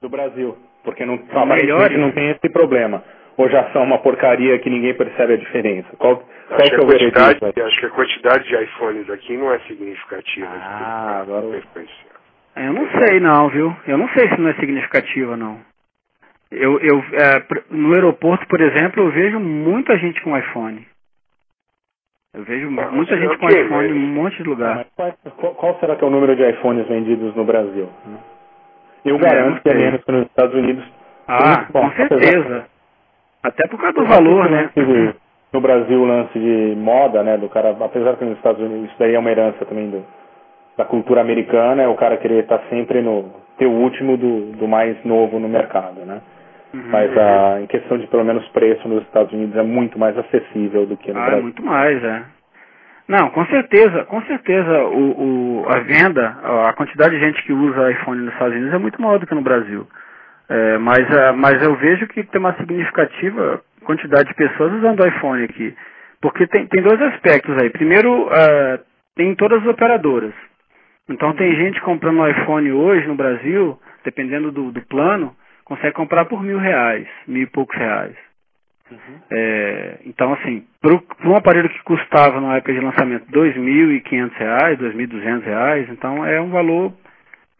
Do 0.00 0.08
Brasil. 0.08 0.56
Porque 0.84 1.04
não, 1.04 1.16
São 1.18 1.42
aparentemente 1.42 1.66
melhores? 1.72 1.98
não 1.98 2.12
tem 2.12 2.30
esse 2.30 2.48
problema. 2.50 3.02
Ou 3.38 3.48
já 3.48 3.70
são 3.72 3.84
uma 3.84 3.98
porcaria 3.98 4.58
que 4.58 4.68
ninguém 4.68 4.92
percebe 4.94 5.34
a 5.34 5.36
diferença. 5.36 5.88
Qual, 5.96 6.16
qual 6.48 6.60
Acho 6.60 6.70
que 6.70 6.74
é 6.74 6.78
a 6.78 6.82
o 6.82 6.86
quantidade, 6.86 7.62
acho 7.62 7.78
que 7.80 7.86
a 7.86 7.90
quantidade 7.90 8.48
de 8.48 8.56
iPhones 8.64 9.08
aqui 9.10 9.36
não 9.36 9.52
é 9.52 9.58
significativa. 9.60 10.48
Ah, 10.52 11.20
agora 11.22 11.46
eu- 11.46 11.52
Frequência. 11.52 12.08
Eu 12.56 12.72
não 12.72 12.88
sei 12.90 13.20
não, 13.20 13.48
viu? 13.48 13.76
Eu 13.86 13.96
não 13.96 14.08
sei 14.08 14.28
se 14.28 14.40
não 14.40 14.48
é 14.50 14.54
significativa 14.54 15.36
não. 15.36 15.60
Eu, 16.50 16.80
eu 16.80 16.98
é, 17.12 17.44
no 17.70 17.94
aeroporto, 17.94 18.44
por 18.48 18.60
exemplo, 18.60 19.04
eu 19.04 19.10
vejo 19.12 19.38
muita 19.38 19.96
gente 19.98 20.20
com 20.22 20.36
iPhone. 20.36 20.84
Eu 22.34 22.42
vejo 22.42 22.66
Ah, 22.80 22.90
muita 22.90 23.16
gente 23.16 23.34
é 23.34 23.36
com 23.36 23.48
iPhone 23.48 23.88
em 23.88 23.92
mas- 23.94 24.02
um 24.02 24.14
monte 24.14 24.36
de 24.42 24.48
lugar. 24.48 24.84
Qual, 25.36 25.54
qual- 25.54 25.78
será 25.78 25.94
que 25.94 26.02
é 26.02 26.06
o 26.06 26.10
número 26.10 26.34
de 26.34 26.42
iPhones 26.50 26.88
vendidos 26.88 27.34
no 27.36 27.44
Brasil? 27.44 27.88
né? 28.06 28.18
Eu 29.04 29.16
É, 29.16 29.18
garanto 29.20 29.54
não 29.54 29.60
que 29.60 29.68
é 29.68 29.74
menos 29.74 30.02
que 30.04 30.10
nos 30.12 30.26
Estados 30.26 30.54
Unidos. 30.54 30.84
Ah, 31.28 31.66
bom, 31.70 31.80
com 31.80 31.86
apesar- 32.02 32.08
certeza. 32.08 32.66
Até 33.42 33.66
por 33.68 33.78
causa 33.80 33.94
do 33.94 34.04
valor, 34.06 34.50
né? 34.50 34.70
De- 34.74 35.14
no 35.52 35.60
Brasil, 35.60 36.00
o 36.02 36.04
lance 36.04 36.38
de 36.38 36.74
moda, 36.76 37.22
né, 37.22 37.38
do 37.38 37.48
cara, 37.48 37.74
apesar 37.80 38.16
que 38.16 38.24
nos 38.24 38.36
Estados 38.36 38.60
Unidos 38.60 38.90
isso 38.90 38.96
daí 38.98 39.14
é 39.14 39.18
uma 39.18 39.30
herança 39.30 39.64
também 39.64 39.88
do, 39.88 40.04
da 40.76 40.84
cultura 40.84 41.20
americana, 41.22 41.82
é 41.82 41.88
o 41.88 41.94
cara 41.94 42.18
querer 42.18 42.42
estar 42.42 42.60
sempre 42.68 43.00
no 43.00 43.32
ter 43.56 43.66
o 43.66 43.70
último 43.72 44.16
do, 44.16 44.52
do 44.52 44.68
mais 44.68 44.96
novo 45.04 45.38
no 45.40 45.48
mercado, 45.48 46.04
né? 46.04 46.20
Uhum. 46.74 46.82
Mas 46.90 47.16
a, 47.16 47.60
em 47.62 47.66
questão 47.66 47.96
de 47.96 48.06
pelo 48.08 48.24
menos 48.24 48.46
preço 48.50 48.86
nos 48.86 49.02
Estados 49.04 49.32
Unidos 49.32 49.56
é 49.56 49.62
muito 49.62 49.98
mais 49.98 50.16
acessível 50.18 50.84
do 50.84 50.96
que 50.98 51.10
no 51.12 51.18
Ah, 51.18 51.22
é 51.22 51.26
Brasil. 51.26 51.42
muito 51.42 51.64
mais, 51.64 52.04
é. 52.04 52.22
Não, 53.08 53.30
com 53.30 53.44
certeza, 53.46 54.04
com 54.04 54.20
certeza 54.22 54.82
o, 54.84 55.62
o- 55.62 55.64
a 55.66 55.78
venda, 55.78 56.36
a 56.68 56.72
quantidade 56.74 57.14
de 57.18 57.20
gente 57.24 57.42
que 57.42 57.54
usa 57.54 57.90
iPhone 57.90 58.20
nos 58.20 58.32
Estados 58.34 58.54
Unidos 58.54 58.74
é 58.74 58.78
muito 58.78 59.00
maior 59.00 59.18
do 59.18 59.26
que 59.26 59.34
no 59.34 59.40
Brasil. 59.40 59.86
É, 60.48 60.78
mas, 60.78 61.10
ah, 61.10 61.32
mas 61.32 61.62
eu 61.62 61.74
vejo 61.76 62.06
que 62.08 62.24
tem 62.24 62.40
uma 62.40 62.54
significativa 62.54 63.62
quantidade 63.84 64.28
de 64.28 64.34
pessoas 64.34 64.72
usando 64.72 65.06
iPhone 65.06 65.44
aqui. 65.44 65.74
Porque 66.20 66.46
tem, 66.46 66.66
tem 66.66 66.82
dois 66.82 67.00
aspectos 67.02 67.56
aí. 67.60 67.70
Primeiro, 67.70 68.28
ah, 68.30 68.80
tem 69.14 69.34
todas 69.34 69.62
as 69.62 69.68
operadoras. 69.68 70.32
Então 71.08 71.34
tem 71.34 71.54
gente 71.56 71.80
comprando 71.82 72.18
um 72.18 72.28
iPhone 72.28 72.70
hoje 72.72 73.06
no 73.06 73.14
Brasil, 73.14 73.78
dependendo 74.04 74.52
do, 74.52 74.70
do 74.70 74.82
plano, 74.82 75.34
consegue 75.64 75.92
comprar 75.92 76.24
por 76.26 76.42
mil 76.42 76.58
reais, 76.58 77.06
mil 77.26 77.42
e 77.42 77.46
poucos 77.46 77.76
reais. 77.76 78.14
É, 79.30 79.98
então, 80.06 80.32
assim, 80.32 80.64
para 80.80 80.94
um 81.28 81.36
aparelho 81.36 81.68
que 81.68 81.82
custava 81.82 82.40
na 82.40 82.56
época 82.56 82.72
de 82.72 82.80
lançamento 82.80 83.26
R$ 83.26 83.52
2.500, 83.52 84.78
2.200 84.78 85.42
reais, 85.44 85.88
então 85.90 86.24
é 86.24 86.40
um 86.40 86.48
valor 86.48 86.92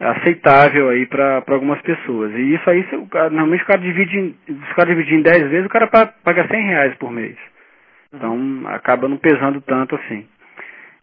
aceitável 0.00 0.88
aí 0.90 1.06
para 1.06 1.42
algumas 1.48 1.80
pessoas. 1.82 2.32
E 2.34 2.54
isso 2.54 2.70
aí, 2.70 2.84
se 2.88 2.96
o 2.96 3.06
cara- 3.06 3.30
normalmente 3.30 3.62
o 3.64 3.66
cara 3.66 3.80
divide 3.80 4.18
em, 4.18 4.36
se 4.46 4.72
o 4.72 4.74
cara 4.76 4.88
dividir 4.94 5.18
em 5.18 5.22
10 5.22 5.48
vezes, 5.50 5.66
o 5.66 5.70
cara 5.70 5.86
pa- 5.88 6.12
paga 6.24 6.46
100 6.48 6.66
reais 6.66 6.94
por 6.96 7.10
mês. 7.10 7.36
Então 8.12 8.62
acaba 8.68 9.08
não 9.08 9.16
pesando 9.18 9.60
tanto 9.60 9.94
assim. 9.96 10.26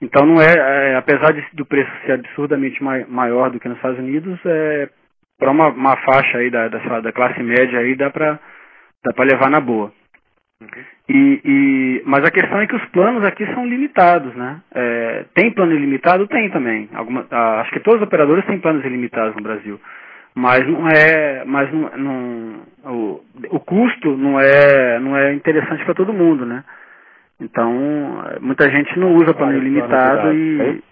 Então 0.02 0.26
não 0.26 0.42
é, 0.42 0.92
é, 0.92 0.96
apesar 0.96 1.32
de- 1.34 1.46
do 1.54 1.66
preço 1.66 1.92
ser 2.06 2.14
absurdamente 2.14 2.82
mai- 2.84 3.06
maior 3.08 3.50
do 3.50 3.60
que 3.60 3.68
nos 3.68 3.78
Estados 3.78 4.00
Unidos, 4.00 4.40
é, 4.46 4.90
para 5.38 5.52
uma, 5.52 5.68
uma 5.70 5.98
faixa 5.98 6.38
aí 6.38 6.50
da, 6.50 6.68
da, 6.68 6.82
lá, 6.86 7.00
da 7.02 7.12
classe 7.12 7.42
média 7.44 7.80
aí 7.80 7.96
dá 7.96 8.10
para 8.10 8.40
dá 9.04 9.14
para 9.14 9.26
levar 9.26 9.50
na 9.50 9.60
boa. 9.60 9.92
E, 11.10 11.42
e- 11.44 12.04
mas 12.06 12.24
a 12.24 12.32
questão 12.32 12.60
é 12.62 12.68
que 12.68 12.76
os 12.76 12.86
planos 12.86 13.24
aqui 13.26 13.46
são 13.54 13.66
limitados, 13.68 14.34
né? 14.36 14.62
É, 14.74 15.26
tem 15.34 15.52
plano 15.52 15.74
ilimitado? 15.74 16.28
Tem 16.28 16.50
também. 16.50 16.90
Alguma, 16.94 17.26
ah, 17.30 17.62
acho 17.62 17.72
que 17.72 17.80
todos 17.82 18.00
os 18.02 18.08
operadores 18.08 18.46
têm 18.46 18.60
planos 18.60 18.84
ilimitados 18.86 19.36
no 19.36 19.42
Brasil. 19.44 19.80
Mas 20.34 20.66
não 20.68 20.88
é, 20.90 21.44
mas 21.46 21.72
não, 21.74 21.90
não- 21.98 22.94
o, 22.94 23.24
o 23.52 23.60
custo 23.60 24.16
não 24.18 24.40
é, 24.40 25.00
não 25.00 25.16
é 25.16 25.34
interessante 25.34 25.84
para 25.86 25.94
todo 25.94 26.14
mundo, 26.14 26.46
né? 26.46 26.64
Então, 27.40 28.24
muita 28.40 28.70
gente 28.70 28.98
não 28.98 29.14
usa 29.14 29.34
plano 29.34 29.58
ilimitado 29.58 30.18
dados, 30.18 30.32
é 30.32 30.34
e 30.34 30.84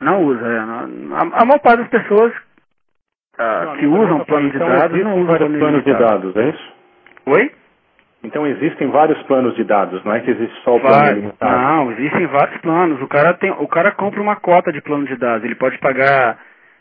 não 0.00 0.24
usa. 0.24 0.46
é. 0.46 0.58
a, 0.58 1.40
a 1.40 1.44
maior 1.44 1.58
parte 1.60 1.80
das 1.80 1.88
pessoas 1.88 2.32
ah, 3.38 3.74
que 3.78 3.86
usam 3.86 4.24
plano 4.24 4.50
de 4.50 4.56
então, 4.56 4.68
dados 4.68 5.02
não 5.02 5.14
usam 5.14 5.26
vários 5.26 5.58
plano 5.58 5.82
de 5.82 5.92
dados, 5.92 6.36
é 6.36 6.48
isso? 6.50 6.72
Oi? 7.26 7.52
Então 8.24 8.46
existem 8.46 8.88
vários 8.88 9.22
planos 9.24 9.54
de 9.54 9.64
dados, 9.64 10.02
não 10.02 10.14
é 10.14 10.20
que 10.20 10.30
existe 10.30 10.58
só 10.62 10.76
o 10.76 10.80
plano 10.80 11.18
ilimitado. 11.18 11.52
Não, 11.52 11.92
existem 11.92 12.26
vários 12.26 12.60
planos. 12.62 13.00
O 13.02 13.06
cara 13.06 13.34
tem, 13.34 13.50
o 13.50 13.68
cara 13.68 13.92
compra 13.92 14.20
uma 14.20 14.36
cota 14.36 14.72
de 14.72 14.80
plano 14.80 15.06
de 15.06 15.14
dados. 15.16 15.44
Ele 15.44 15.54
pode 15.54 15.78
pagar, 15.78 16.38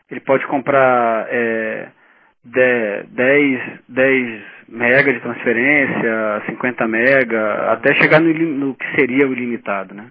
ele 0.09 0.21
pode 0.21 0.47
comprar 0.47 1.27
é, 1.29 1.87
10, 2.45 3.61
10 3.89 4.41
mega 4.69 5.13
de 5.13 5.19
transferência, 5.19 6.41
50 6.45 6.87
mega, 6.87 7.71
até 7.73 7.93
chegar 7.95 8.21
no, 8.21 8.33
no 8.33 8.75
que 8.75 8.95
seria 8.95 9.27
o 9.27 9.33
ilimitado, 9.33 9.93
né? 9.93 10.07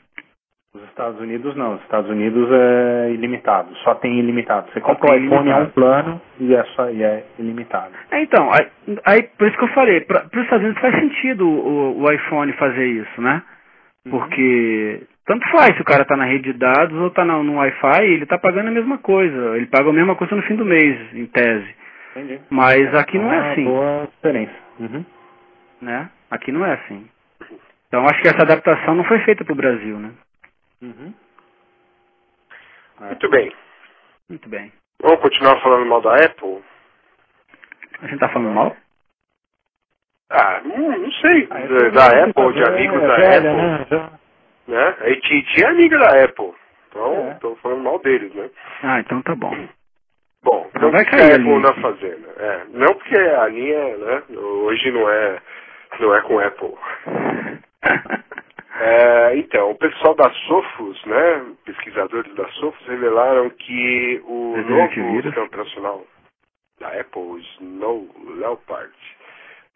Os 0.74 0.82
Estados 0.84 1.20
Unidos 1.20 1.54
não. 1.54 1.72
Nos 1.72 1.82
Estados 1.82 2.10
Unidos 2.10 2.48
é 2.50 3.10
ilimitado. 3.10 3.74
Só 3.84 3.94
tem 3.96 4.18
ilimitado. 4.18 4.72
Você 4.72 4.80
compra 4.80 5.12
o 5.12 5.14
iPhone 5.14 5.50
é 5.50 5.56
um 5.56 5.68
plano 5.68 6.20
e 6.40 6.54
é, 6.54 6.64
só, 6.74 6.88
e 6.88 7.02
é 7.02 7.26
ilimitado. 7.38 7.92
É, 8.10 8.22
então, 8.22 8.50
aí, 8.50 8.68
aí, 9.04 9.22
por 9.36 9.46
isso 9.46 9.58
que 9.58 9.64
eu 9.64 9.74
falei, 9.74 10.00
para 10.00 10.24
os 10.24 10.42
Estados 10.44 10.64
Unidos 10.64 10.80
faz 10.80 10.94
sentido 10.98 11.46
o, 11.46 12.00
o 12.00 12.10
iPhone 12.10 12.50
fazer 12.54 12.86
isso, 12.86 13.20
né? 13.20 13.42
Porque 14.08 15.06
tanto 15.26 15.46
faz 15.50 15.76
se 15.76 15.82
o 15.82 15.84
cara 15.84 16.06
tá 16.06 16.16
na 16.16 16.24
rede 16.24 16.52
de 16.52 16.58
dados 16.58 16.98
ou 16.98 17.10
tá 17.10 17.22
no, 17.22 17.42
no 17.42 17.56
Wi-Fi, 17.56 18.04
ele 18.04 18.24
tá 18.24 18.38
pagando 18.38 18.68
a 18.68 18.72
mesma 18.72 18.96
coisa. 18.96 19.56
Ele 19.56 19.66
paga 19.66 19.90
a 19.90 19.92
mesma 19.92 20.16
coisa 20.16 20.34
no 20.34 20.42
fim 20.42 20.56
do 20.56 20.64
mês, 20.64 21.14
em 21.14 21.26
tese. 21.26 21.68
Entendi. 22.16 22.40
Mas 22.48 22.94
aqui 22.94 23.18
não 23.18 23.30
é 23.30 23.38
Uma 23.38 23.52
assim, 23.52 23.64
boa 23.64 24.08
diferença. 24.10 24.54
Uhum. 24.80 25.04
né? 25.82 26.10
Aqui 26.30 26.50
não 26.50 26.64
é 26.64 26.72
assim. 26.72 27.06
Então 27.88 28.06
acho 28.06 28.22
que 28.22 28.28
essa 28.28 28.42
adaptação 28.42 28.94
não 28.94 29.04
foi 29.04 29.18
feita 29.20 29.44
pro 29.44 29.54
Brasil, 29.54 29.98
né? 29.98 30.12
Uhum. 30.82 31.14
Muito 33.00 33.30
bem. 33.30 33.52
Muito 34.28 34.48
bem. 34.48 34.72
Vamos 35.00 35.20
continuar 35.20 35.60
falando 35.62 35.86
mal 35.86 36.00
da 36.00 36.14
Apple? 36.24 36.62
A 38.00 38.06
gente 38.06 38.18
tá 38.20 38.28
falando 38.28 38.52
mal? 38.54 38.76
Ah, 40.30 40.60
não, 40.64 40.98
não 40.98 41.12
sei. 41.12 41.46
Ah, 41.50 41.58
da, 41.58 41.88
da 42.08 42.16
é 42.18 42.22
Apple, 42.24 42.52
de 42.54 42.62
é 42.62 42.68
amigos 42.68 43.00
da 43.00 43.16
velha, 43.16 43.50
Apple. 43.80 43.96
Né? 43.98 44.10
Né? 44.68 44.82
A 44.82 44.90
AT&T 45.12 45.62
é 45.64 45.66
amiga 45.68 45.98
da 45.98 46.24
Apple. 46.24 46.52
Então, 46.88 47.14
É. 47.28 47.32
estou 47.32 47.56
falando 47.56 47.82
mal 47.82 47.98
deles, 48.00 48.34
né? 48.34 48.50
Ah, 48.82 49.00
então 49.00 49.22
tá 49.22 49.34
bom. 49.34 49.52
Bom, 50.42 50.70
então 50.74 50.90
vai 50.90 51.04
que 51.04 51.14
a 51.14 51.18
cair 51.18 51.32
Apple 51.34 51.48
ali. 51.48 51.56
anda 51.58 51.74
fazendo? 51.80 52.28
É, 52.38 52.64
não 52.70 52.94
porque 52.94 53.16
a 53.16 53.46
linha, 53.48 53.96
né, 53.98 54.22
hoje 54.36 54.90
não 54.90 55.08
é, 55.10 55.40
não 56.00 56.14
é 56.14 56.22
com 56.22 56.38
Apple. 56.38 56.74
É, 58.80 59.36
então, 59.36 59.70
o 59.70 59.74
pessoal 59.74 60.14
da 60.14 60.30
Sophos, 60.46 61.04
né, 61.04 61.44
pesquisadores 61.64 62.34
da 62.34 62.48
Sophos 62.52 62.86
revelaram 62.86 63.50
que 63.50 64.22
o 64.24 64.54
Desenho 64.56 64.78
novo 64.78 65.22
sistema 65.22 65.46
operacional 65.46 66.06
da 66.80 66.88
Apple, 66.88 67.22
o 67.22 67.38
Snow 67.38 68.08
Leopard, 68.36 68.92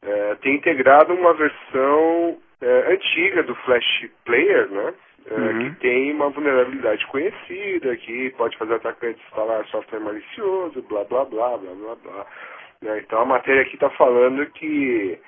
é, 0.03 0.35
tem 0.37 0.55
integrado 0.57 1.13
uma 1.13 1.35
versão 1.35 2.39
é, 2.63 2.93
antiga 2.95 3.43
do 3.43 3.55
Flash 3.57 4.09
Player, 4.25 4.69
né, 4.71 4.95
é, 5.31 5.35
Uhum. 5.35 5.59
que 5.75 5.81
tem 5.81 6.13
uma 6.13 6.31
vulnerabilidade 6.31 7.05
conhecida, 7.09 7.97
que 7.97 8.31
pode 8.39 8.57
fazer 8.57 8.75
atacantes 8.75 9.23
instalar 9.27 9.67
software 9.67 10.01
malicioso, 10.01 10.81
blá 10.83 11.05
blá 11.05 11.25
blá 11.25 11.57
blá 11.59 11.75
blá 11.75 11.95
blá. 11.97 12.27
né. 12.81 12.99
Então 13.01 13.21
a 13.21 13.25
matéria 13.25 13.63
aqui 13.63 13.75
está 13.75 13.91
falando 13.91 14.47
que 14.53 15.19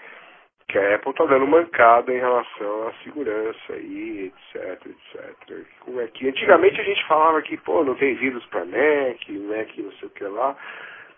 que 0.68 0.78
a 0.78 0.94
Apple 0.96 1.10
está 1.12 1.24
dando 1.24 1.46
mancada 1.46 2.12
em 2.12 2.18
relação 2.18 2.88
à 2.88 2.92
segurança 3.02 3.72
aí, 3.72 4.30
etc, 4.54 4.86
etc. 4.86 5.64
Como 5.80 6.00
é 6.00 6.06
que 6.08 6.28
antigamente 6.28 6.80
a 6.80 6.84
gente 6.84 7.06
falava 7.06 7.40
que, 7.42 7.56
pô, 7.56 7.82
não 7.84 7.94
tem 7.94 8.14
vírus 8.16 8.44
para 8.46 8.64
Mac, 8.66 9.28
Mac 9.30 9.78
não 9.78 9.92
sei 9.92 10.08
o 10.08 10.10
que 10.10 10.24
lá. 10.24 10.54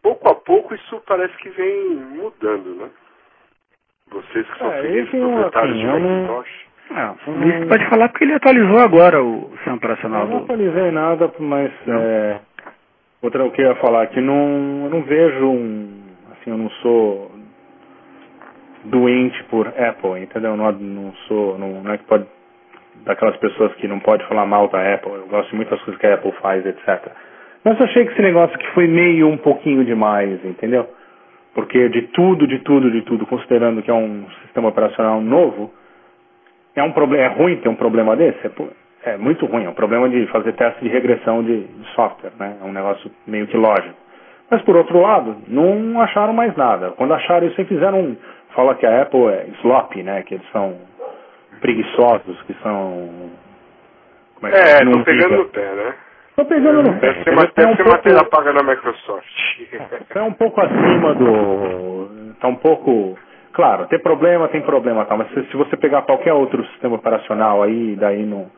Pouco 0.03 0.31
a 0.31 0.35
pouco 0.37 0.75
isso 0.75 1.03
parece 1.07 1.37
que 1.39 1.51
vem 1.51 1.89
mudando, 1.91 2.77
né? 2.77 2.91
Vocês 4.11 4.47
que 4.51 4.59
são 4.59 4.73
É, 4.73 4.83
felizes 4.83 5.09
isso, 5.13 5.17
proprietários 5.19 5.77
de 5.79 5.85
eu 5.85 6.01
não- 6.01 6.09
Macintosh. 6.27 6.71
Ah, 6.93 7.15
o 7.27 7.31
Luiz 7.31 7.69
pode 7.69 7.89
falar 7.89 8.09
porque 8.09 8.25
ele 8.25 8.35
atualizou 8.35 8.79
agora 8.79 9.23
o 9.23 9.51
sistema 9.57 9.77
operacional 9.77 10.23
Eu 10.23 10.29
não 10.29 10.39
do. 10.39 10.45
atualizei 10.45 10.91
nada, 10.91 11.33
mas 11.39 11.71
é, 11.87 12.41
outra 13.23 13.45
o 13.45 13.53
que 13.53 13.63
eu 13.63 13.67
ia 13.67 13.75
falar 13.77 14.07
que 14.09 14.21
não, 14.21 14.85
eu 14.85 14.91
não 14.91 15.03
vejo 15.03 15.45
um, 15.47 16.03
assim, 16.33 16.51
eu 16.51 16.59
não 16.59 16.69
sou 16.83 17.30
doente 18.85 19.43
por 19.45 19.69
Apple, 19.69 20.23
entendeu? 20.23 20.57
Não, 20.57 20.73
não 20.73 21.13
sou, 21.29 21.59
não, 21.59 21.83
não 21.83 21.93
é 21.93 21.99
que 21.99 22.05
pode 22.05 22.27
daquelas 23.05 23.37
pessoas 23.37 23.73
que 23.75 23.89
não 23.89 23.99
pode 24.01 24.27
falar 24.27 24.47
mal 24.47 24.69
da 24.69 24.95
Apple. 24.95 25.13
Eu 25.13 25.27
gosto 25.27 25.51
de 25.51 25.57
muitas 25.57 25.81
coisas 25.83 26.01
que 26.01 26.07
a 26.07 26.15
Apple 26.15 26.33
faz, 26.41 26.65
etc. 26.67 27.13
Mas 27.65 27.81
achei 27.81 28.05
que 28.07 28.13
esse 28.13 28.23
negócio 28.23 28.59
que 28.59 28.67
foi 28.69 28.87
meio 28.87 29.29
um 29.29 29.37
pouquinho 29.37 29.85
demais, 29.85 30.45
entendeu? 30.45 30.89
Porque 31.55 31.89
de 31.89 32.03
tudo, 32.09 32.47
de 32.47 32.59
tudo, 32.61 32.91
de 32.91 33.03
tudo, 33.03 33.27
considerando 33.27 33.83
que 33.83 33.91
é 33.91 33.95
um 33.95 34.25
sistema 34.43 34.69
operacional 34.69 35.21
novo, 35.21 35.73
é 36.75 36.83
um 36.83 36.93
problema, 36.93 37.25
é 37.25 37.29
ruim 37.29 37.57
ter 37.57 37.69
um 37.69 37.75
problema 37.75 38.17
desse? 38.17 38.39
É, 38.47 39.13
é 39.13 39.17
muito 39.17 39.47
ruim, 39.47 39.65
é 39.65 39.69
um 39.69 39.75
problema 39.75 40.09
de 40.09 40.27
fazer 40.29 40.53
teste 40.53 40.83
de 40.83 40.89
regressão 40.89 41.43
de, 41.43 41.65
de 41.65 41.89
software, 41.95 42.33
né? 42.39 42.57
É 42.63 42.65
um 42.65 42.73
negócio 42.73 43.11
meio 43.27 43.47
que 43.47 43.57
lógico. 43.57 43.97
Mas 44.51 44.63
por 44.63 44.77
outro 44.77 45.01
lado, 45.01 45.37
não 45.47 46.01
acharam 46.01 46.33
mais 46.33 46.57
nada. 46.57 46.91
Quando 46.93 47.15
acharam 47.15 47.47
isso, 47.47 47.65
fizeram 47.67 48.01
um. 48.01 48.17
Fala 48.55 48.75
que 48.75 48.87
a 48.87 49.03
Apple 49.03 49.27
é 49.29 49.47
sloppy, 49.61 50.03
né? 50.03 50.23
Que 50.23 50.35
eles 50.35 50.47
são 50.53 50.77
preguiçosos, 51.61 52.41
que 52.43 52.55
são. 52.63 53.31
Como 54.35 54.47
é 54.47 54.51
que 54.51 54.57
É, 54.71 54.85
não 54.85 54.93
tô 54.99 55.05
pegando 55.05 55.37
no 55.37 55.45
pé, 55.47 55.75
né? 55.75 55.95
Tô 56.37 56.45
pegando 56.45 56.83
no 56.83 56.99
pé. 57.01 57.13
Deve 57.13 57.25
ser, 57.25 57.25
deve 57.25 57.41
um 57.73 57.77
ser 57.77 57.83
pouco- 57.85 57.91
matéria 57.91 58.25
paga 58.25 58.53
na 58.53 58.63
Microsoft. 58.63 59.27
é 60.15 60.23
um 60.23 60.33
pouco 60.33 60.61
acima 60.61 61.15
do. 61.15 62.35
Tá 62.41 62.49
um 62.49 62.57
pouco. 62.57 63.19
Claro, 63.53 63.87
tem 63.89 63.99
problema, 63.99 64.49
tem 64.49 64.63
problema, 64.63 65.05
tá, 65.05 65.17
mas 65.17 65.29
se, 65.33 65.43
se 65.51 65.57
você 65.57 65.77
pegar 65.77 66.03
qualquer 66.03 66.33
outro 66.33 66.65
sistema 66.67 66.95
operacional 66.95 67.63
aí, 67.63 67.97
daí 67.97 68.25
não. 68.25 68.51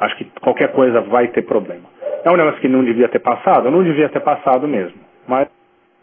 Acho 0.00 0.16
que 0.16 0.24
qualquer 0.40 0.70
coisa 0.72 1.00
vai 1.00 1.28
ter 1.28 1.42
problema. 1.42 1.84
É 2.24 2.30
um 2.30 2.36
negócio 2.36 2.60
que 2.60 2.68
não 2.68 2.84
devia 2.84 3.08
ter 3.08 3.18
passado? 3.20 3.70
Não 3.70 3.82
devia 3.82 4.08
ter 4.10 4.20
passado 4.20 4.68
mesmo. 4.68 4.98
Mas 5.26 5.48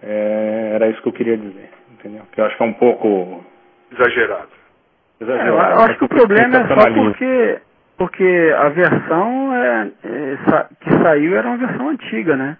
é, 0.04 0.72
era 0.74 0.88
isso 0.90 1.02
que 1.02 1.08
eu 1.08 1.14
queria 1.14 1.38
dizer, 1.38 1.70
entendeu? 2.06 2.24
Que 2.32 2.39
eu 2.39 2.45
acho 2.45 2.56
que 2.56 2.64
é 2.64 2.66
um 2.66 2.74
pouco 2.74 3.43
Exagerado. 3.91 4.49
É, 5.20 5.24
exagerado. 5.24 5.80
eu 5.80 5.86
acho 5.86 5.97
que 5.97 6.06
o 6.06 6.10
problema 6.10 6.58
é 6.58 6.68
só 6.68 6.93
porque, 6.93 7.60
porque 7.97 8.53
a 8.58 8.70
versão 8.70 9.56
é, 9.56 9.91
é, 10.03 10.66
que 10.82 11.03
saiu 11.03 11.36
era 11.36 11.47
uma 11.47 11.58
versão 11.58 11.89
antiga, 11.89 12.36
né? 12.36 12.58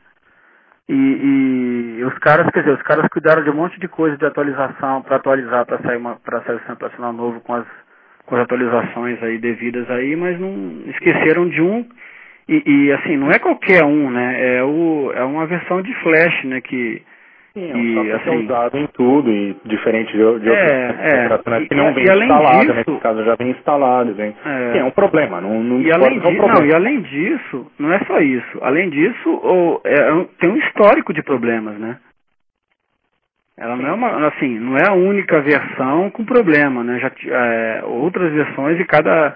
E, 0.88 1.98
e 2.00 2.04
os 2.04 2.18
caras, 2.20 2.50
quer 2.52 2.60
dizer, 2.60 2.76
os 2.76 2.82
caras 2.84 3.08
cuidaram 3.10 3.44
de 3.44 3.50
um 3.50 3.56
monte 3.56 3.80
de 3.80 3.88
coisa 3.88 4.16
de 4.18 4.26
atualização 4.26 5.02
para 5.02 5.16
atualizar, 5.16 5.66
para 5.66 5.80
sair 5.80 5.98
uma 5.98 6.16
para 6.16 6.42
sair 6.42 6.56
o 6.56 6.58
sistema 6.60 6.76
operacional 6.76 7.12
novo 7.12 7.42
com 7.42 7.56
as, 7.56 7.66
com 8.26 8.36
as 8.36 8.44
atualizações 8.44 9.22
aí 9.24 9.40
devidas 9.40 9.90
aí, 9.90 10.16
mas 10.16 10.40
não 10.40 10.84
esqueceram 10.88 11.50
de 11.50 11.60
um 11.60 11.86
e, 12.48 12.62
e, 12.64 12.92
assim, 12.94 13.18
não 13.18 13.32
é 13.32 13.40
qualquer 13.40 13.84
um, 13.84 14.12
né? 14.12 14.58
É, 14.58 14.64
o, 14.64 15.12
é 15.16 15.24
uma 15.24 15.48
versão 15.48 15.82
de 15.82 15.92
flash, 15.96 16.44
né? 16.44 16.62
Que, 16.62 17.02
Sim, 17.56 17.72
é 17.72 17.74
um 17.74 17.80
e, 17.80 17.94
que 18.04 18.10
é 18.12 18.16
assim- 18.16 18.46
usado 18.46 18.78
em 18.78 18.88
tudo 18.88 19.32
e 19.32 19.56
diferente 19.64 20.12
de, 20.12 20.18
de 20.18 20.24
outros 20.24 20.50
É, 20.50 20.92
sistemas 20.92 21.48
é. 21.64 21.68
que 21.70 21.74
não 21.76 21.94
vem 21.94 22.04
instalado, 22.04 22.60
disso- 22.74 22.74
nesse 22.92 23.00
caso 23.02 23.24
já 23.24 23.36
vem 23.36 23.52
instalado, 23.52 24.14
vem. 24.14 24.36
É. 24.46 24.72
Sim, 24.74 24.80
é 24.80 24.84
um 24.84 24.92
problema, 24.92 25.40
não, 25.40 25.64
não 25.64 25.82
E 25.82 25.90
além, 25.90 26.20
que 26.20 26.28
é 26.28 26.30
um 26.32 26.36
problema. 26.36 26.60
não, 26.60 26.66
e 26.66 26.76
além 26.76 27.02
disso, 27.02 27.72
não 27.80 27.94
é 27.94 28.00
só 28.00 28.20
isso. 28.20 28.60
Além 28.62 28.90
disso, 28.90 29.30
o- 29.30 29.80
é 29.86 30.12
um- 30.14 30.26
tem 30.26 30.50
um 30.50 30.58
histórico 30.58 31.14
de 31.14 31.24
problemas, 31.24 31.78
né? 31.80 31.98
Ela 33.58 33.78
não 33.78 33.88
é 33.88 33.94
uma, 33.94 34.28
assim, 34.28 34.60
não 34.60 34.76
é 34.76 34.90
a 34.90 34.94
única 34.94 35.40
versão 35.40 36.10
com 36.10 36.26
problema, 36.26 36.84
né? 36.84 37.00
Já 37.00 37.10
é, 37.34 37.84
outras 37.86 38.34
versões 38.34 38.78
e 38.82 38.84
cada 38.84 39.34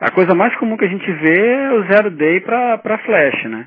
a 0.00 0.10
coisa 0.10 0.34
mais 0.34 0.54
comum 0.56 0.74
que 0.78 0.86
a 0.86 0.88
gente 0.88 1.12
vê 1.12 1.38
é 1.38 1.72
o 1.72 1.82
zero 1.82 2.10
day 2.12 2.40
para 2.40 2.78
para 2.78 2.96
flash, 2.98 3.44
né? 3.44 3.66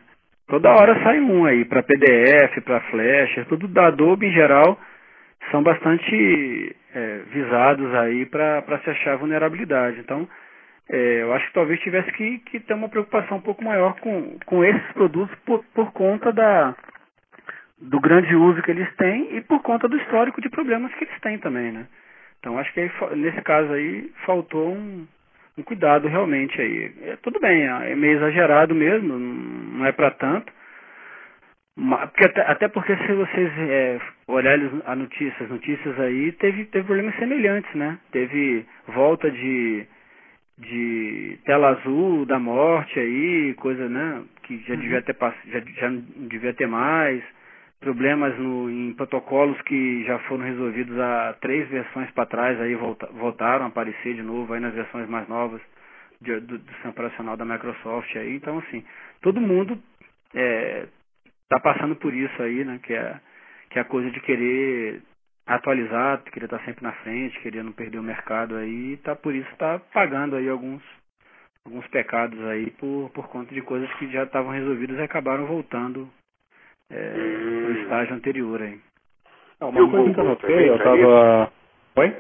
Toda 0.52 0.70
hora 0.70 1.02
sai 1.02 1.18
um 1.22 1.46
aí 1.46 1.64
para 1.64 1.82
PDF, 1.82 2.60
para 2.66 2.82
flash, 2.82 3.48
tudo 3.48 3.70
da 3.70 3.88
Adobe 3.88 4.28
em 4.28 4.34
geral 4.34 4.78
são 5.50 5.64
bastante 5.64 6.76
é, 6.94 7.22
visados 7.32 7.96
aí 7.96 8.26
para 8.26 8.82
se 8.84 8.90
achar 8.90 9.16
vulnerabilidade. 9.16 10.02
Então, 10.02 10.28
é, 10.90 11.22
eu 11.22 11.34
acho 11.34 11.48
que 11.48 11.54
talvez 11.54 11.80
tivesse 11.80 12.12
que, 12.12 12.40
que 12.40 12.60
ter 12.60 12.74
uma 12.74 12.90
preocupação 12.90 13.38
um 13.38 13.42
pouco 13.42 13.64
maior 13.64 13.98
com, 14.02 14.38
com 14.46 14.62
esses 14.62 14.92
produtos 14.92 15.34
por, 15.46 15.64
por 15.74 15.94
conta 15.94 16.34
da, 16.34 16.76
do 17.80 18.02
grande 18.02 18.36
uso 18.36 18.62
que 18.62 18.72
eles 18.72 18.94
têm 18.98 19.38
e 19.38 19.40
por 19.40 19.62
conta 19.62 19.88
do 19.88 19.96
histórico 19.96 20.42
de 20.42 20.50
problemas 20.50 20.94
que 20.96 21.06
eles 21.06 21.20
têm 21.22 21.38
também, 21.38 21.72
né? 21.72 21.88
Então 22.42 22.60
acho 22.60 22.74
que 22.74 22.82
aí, 22.82 22.92
nesse 23.16 23.42
caso 23.42 23.72
aí 23.72 24.12
faltou 24.26 24.74
um, 24.74 25.08
um 25.58 25.64
cuidado 25.64 26.08
realmente 26.08 26.60
aí. 26.62 26.92
É, 27.04 27.16
tudo 27.18 27.40
bem, 27.40 27.64
é 27.64 27.96
meio 27.96 28.18
exagerado 28.18 28.74
mesmo, 28.74 29.18
não 29.18 29.86
é 29.86 29.92
para 29.92 30.12
tanto. 30.12 30.52
Ma- 31.78 32.08
Porque 32.08 32.26
até, 32.26 32.42
até 32.42 32.68
porque 32.68 32.96
se 32.96 33.14
vocês 33.14 33.52
é, 33.70 34.00
olharem 34.28 34.70
a 34.86 34.96
notícias, 34.96 35.50
notícias 35.50 36.00
aí, 36.00 36.32
teve, 36.34 36.66
teve 36.66 36.86
problemas 36.86 37.16
semelhantes, 37.16 37.74
né? 37.76 37.98
Teve 38.12 38.66
volta 38.88 39.30
de, 39.32 39.86
de 40.58 41.40
tela 41.46 41.70
azul 41.70 42.26
da 42.26 42.40
morte 42.40 43.00
aí, 43.00 43.54
coisa, 43.56 43.88
né? 43.88 44.22
Que 44.44 44.58
já 44.68 44.76
devia 44.76 45.02
ter 45.02 45.16
já, 45.48 45.60
já 45.80 45.90
não 45.90 46.02
devia 46.28 46.54
ter 46.54 46.68
mais. 46.68 47.24
Problemas 47.82 48.38
no, 48.38 48.70
em 48.70 48.94
protocolos 48.94 49.60
que 49.64 50.06
já 50.06 50.20
foram 50.20 50.46
resolvidos 50.46 50.98
há 51.00 51.34
três 51.42 51.68
versões 51.68 52.12
para 52.12 52.28
trás, 52.28 52.62
aí 52.62 52.76
volta, 52.76 53.08
voltaram 53.08 53.66
a 53.66 53.70
aparecer 53.70 54.14
de 54.14 54.22
novo 54.22 54.54
aí 54.54 54.60
nas 54.60 54.74
versões 54.74 55.10
mais 55.10 55.28
novas 55.28 55.60
de- 56.22 56.40
do, 56.42 56.60
do 56.60 56.72
sistema 56.74 56.92
operacional 56.92 57.36
da 57.36 57.44
Microsoft 57.44 58.16
aí. 58.16 58.36
Então, 58.36 58.60
assim, 58.60 58.86
todo 59.22 59.42
mundo 59.42 59.82
é, 60.36 60.86
tá 61.50 61.60
passando 61.60 61.96
por 61.96 62.14
isso 62.14 62.42
aí, 62.44 62.64
né? 62.64 62.80
Que 62.84 62.94
é, 62.94 63.20
que 63.72 63.80
é 63.80 63.82
a 63.82 63.86
coisa 63.86 64.12
de 64.12 64.20
querer 64.22 65.02
atualizar, 65.48 66.22
querer 66.32 66.46
estar 66.46 66.64
sempre 66.64 66.84
na 66.84 66.92
frente, 66.94 67.40
querer 67.42 67.64
não 67.64 67.72
perder 67.72 67.98
o 67.98 68.04
mercado 68.04 68.56
aí, 68.58 68.98
tá 68.98 69.16
por 69.16 69.34
isso 69.34 69.50
tá 69.58 69.80
pagando 69.92 70.36
aí 70.36 70.48
alguns 70.48 70.84
alguns 71.66 71.88
pecados 71.88 72.40
aí 72.46 72.72
por, 72.72 73.10
por 73.12 73.28
conta 73.30 73.54
de 73.54 73.62
coisas 73.62 73.92
que 73.96 74.08
já 74.12 74.24
estavam 74.24 74.52
resolvidas 74.52 74.98
e 74.98 75.02
acabaram 75.02 75.46
voltando 75.48 76.08
é, 76.92 77.14
no 77.68 77.72
estágio 77.82 78.16
anterior 78.16 78.62
aí. 78.62 78.80
O 79.62 79.66
uma 79.68 79.90
coisa 79.90 80.14
que 80.14 80.20
eu 80.20 80.24
notei, 80.24 80.70
eu 80.70 80.78
também 80.80 81.02
tá 81.02 81.08
tava. 81.08 81.52
Oi? 81.98 82.16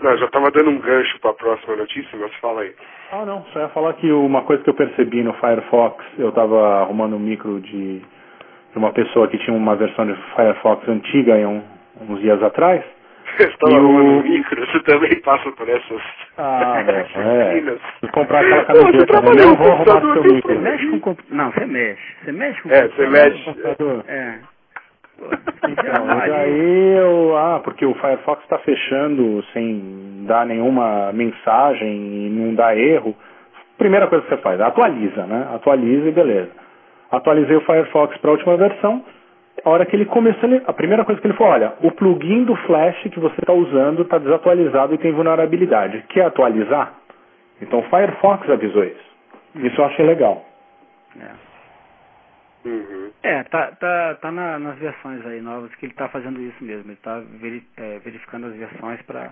Não, 0.00 0.10
eu 0.12 0.18
já 0.18 0.26
estava 0.26 0.50
dando 0.50 0.70
um 0.70 0.78
gancho 0.78 1.18
para 1.20 1.30
a 1.30 1.34
próxima 1.34 1.76
notícia, 1.76 2.18
mas 2.18 2.32
fala 2.36 2.60
aí. 2.62 2.74
Ah, 3.10 3.24
não, 3.24 3.44
só 3.46 3.60
ia 3.60 3.68
falar 3.70 3.94
que 3.94 4.10
uma 4.12 4.42
coisa 4.42 4.62
que 4.62 4.70
eu 4.70 4.74
percebi 4.74 5.22
no 5.22 5.32
Firefox, 5.34 6.04
eu 6.18 6.28
estava 6.28 6.82
arrumando 6.82 7.16
um 7.16 7.18
micro 7.18 7.60
de, 7.60 7.98
de 7.98 8.76
uma 8.76 8.92
pessoa 8.92 9.26
que 9.28 9.38
tinha 9.38 9.56
uma 9.56 9.74
versão 9.74 10.06
de 10.06 10.14
Firefox 10.36 10.86
antiga 10.88 11.36
em 11.38 11.46
um- 11.46 11.62
uns 12.08 12.20
dias 12.20 12.40
atrás. 12.42 12.84
Você 13.36 13.48
estava 13.48 13.72
o- 13.72 13.76
arrumando 13.76 14.08
um 14.08 14.22
micro, 14.22 14.66
você 14.66 14.80
também 14.80 15.20
passa 15.20 15.50
por 15.52 15.68
essas 15.68 16.02
Ah, 16.38 16.82
é. 17.16 18.08
comprar 18.12 18.40
aquela 18.40 18.62
você 18.64 18.66
camiseta, 18.66 18.98
né? 18.98 19.06
trabalha 19.06 19.42
não 19.44 19.50
no 19.50 19.56
vou 19.56 19.70
computador, 19.76 20.12
seu 20.14 20.22
micro. 20.24 20.40
problema. 20.42 20.70
Mexe 20.70 20.86
com 20.88 21.00
compu- 21.00 21.24
Não, 21.30 21.50
você 21.52 21.66
mexe. 21.66 22.02
Você 22.24 22.32
mexe 22.32 22.62
com 22.62 22.68
É, 22.70 22.74
você 22.74 22.88
computador. 22.88 23.10
mexe. 23.10 23.44
Computador. 23.44 24.04
É. 24.08 24.34
Pô, 25.18 25.24
Então, 25.68 26.26
e 26.26 26.30
aí 26.32 26.96
eu, 26.98 27.36
ah, 27.36 27.60
porque 27.62 27.84
o 27.84 27.94
Firefox 27.94 28.42
está 28.44 28.58
fechando 28.58 29.42
sem 29.52 30.24
dar 30.26 30.46
nenhuma 30.46 31.12
mensagem 31.12 31.88
e 32.26 32.30
não 32.30 32.54
dá 32.54 32.74
erro. 32.76 33.16
Primeira 33.76 34.06
coisa 34.06 34.24
que 34.24 34.30
você 34.34 34.40
faz, 34.42 34.60
atualiza, 34.60 35.26
né? 35.26 35.48
Atualiza 35.54 36.08
e 36.08 36.12
beleza. 36.12 36.50
Atualizei 37.10 37.56
o 37.56 37.60
Firefox 37.62 38.16
para 38.18 38.30
a 38.30 38.34
última 38.34 38.56
versão. 38.56 39.04
A 39.64 39.70
hora 39.70 39.84
que 39.86 39.94
ele 39.96 40.04
começou, 40.06 40.48
a 40.66 40.72
primeira 40.72 41.04
coisa 41.04 41.20
que 41.20 41.26
ele 41.26 41.34
falou, 41.36 41.52
olha, 41.52 41.74
o 41.82 41.90
plugin 41.92 42.44
do 42.44 42.54
Flash 42.56 43.02
que 43.12 43.18
você 43.20 43.34
está 43.40 43.52
usando 43.52 44.02
está 44.02 44.18
desatualizado 44.18 44.94
e 44.94 44.98
tem 44.98 45.12
vulnerabilidade. 45.12 46.02
Quer 46.08 46.26
atualizar? 46.26 46.94
Então 47.60 47.80
o 47.80 47.90
Firefox 47.90 48.48
avisou 48.48 48.84
isso. 48.84 49.08
Isso 49.56 49.80
eu 49.80 49.84
achei 49.86 50.06
legal. 50.06 50.44
É. 51.20 51.48
Uhum. 52.68 53.10
É, 53.22 53.42
tá, 53.44 53.72
tá, 53.72 54.14
tá 54.20 54.30
na- 54.30 54.58
nas 54.58 54.78
versões 54.78 55.24
aí 55.26 55.40
novas 55.40 55.74
que 55.76 55.86
ele 55.86 55.94
tá 55.94 56.08
fazendo 56.08 56.40
isso 56.40 56.62
mesmo. 56.62 56.90
Ele 56.90 56.98
tá 57.02 57.20
veri- 57.40 57.64
é, 57.76 57.98
verificando 58.00 58.46
as 58.46 58.54
versões 58.54 59.00
para 59.02 59.30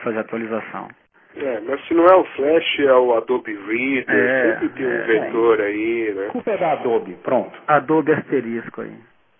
fazer 0.00 0.18
a 0.18 0.20
atualização. 0.22 0.88
É, 1.36 1.60
mas 1.60 1.84
se 1.86 1.94
não 1.94 2.06
é 2.06 2.14
o 2.14 2.24
Flash, 2.24 2.78
é 2.80 2.92
o 2.94 3.14
Adobe 3.16 3.54
Reader, 3.54 4.04
É, 4.08 4.52
sempre 4.52 4.68
tem 4.70 4.86
um 4.86 4.90
é. 4.90 5.02
vetor 5.04 5.60
aí, 5.60 6.10
A 6.10 6.14
né? 6.20 6.26
culpa 6.28 6.50
é 6.52 6.56
da 6.58 6.72
Adobe, 6.72 7.14
pronto. 7.22 7.58
Adobe 7.66 8.12
asterisco 8.12 8.82
aí. 8.82 8.92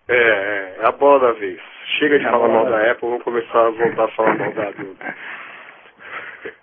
É, 0.08 0.14
é, 0.16 0.76
é 0.80 0.86
a 0.86 0.92
bola 0.92 1.20
da 1.20 1.32
vez. 1.32 1.60
Chega 1.98 2.18
de 2.18 2.26
É 2.26 2.30
falar 2.30 2.48
mal 2.48 2.64
da 2.64 2.70
da 2.78 2.90
Apple, 2.92 3.08
vamos 3.08 3.24
começar 3.24 3.66
a 3.66 3.70
voltar 3.70 4.04
a 4.04 4.08
falar 4.08 4.34
mal 4.38 4.52
da 4.52 4.62
Adobe. 4.68 4.96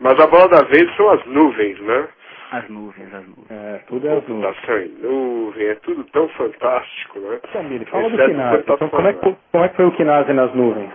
Mas 0.00 0.20
a 0.20 0.26
bola 0.26 0.48
da 0.48 0.62
vez 0.66 0.94
são 0.96 1.08
as 1.10 1.24
nuvens, 1.26 1.80
né? 1.80 2.08
As 2.52 2.68
nuvens, 2.68 3.12
as 3.12 3.26
nuvens. 3.26 3.50
É, 3.50 3.80
tudo 3.88 4.06
é 4.06 4.12
azul. 4.12 4.22
Computação 4.42 4.78
em 4.78 4.88
nuvem, 5.00 5.66
é 5.68 5.74
tudo 5.76 6.04
tão 6.04 6.28
fantástico, 6.30 7.18
né? 7.18 7.40
Samir, 7.52 7.86
fala 7.88 8.08
do 8.08 8.14
Exceto 8.14 8.30
Kinase. 8.30 8.50
quando 8.50 8.64
tá 8.66 8.74
Então, 8.74 8.88
como, 8.90 9.08
é 9.08 9.12
que, 9.14 9.36
como 9.52 9.64
é 9.64 9.68
que 9.68 9.76
foi 9.76 9.84
o 9.86 9.92
Kinase 9.92 10.32
nas 10.32 10.54
nuvens? 10.54 10.90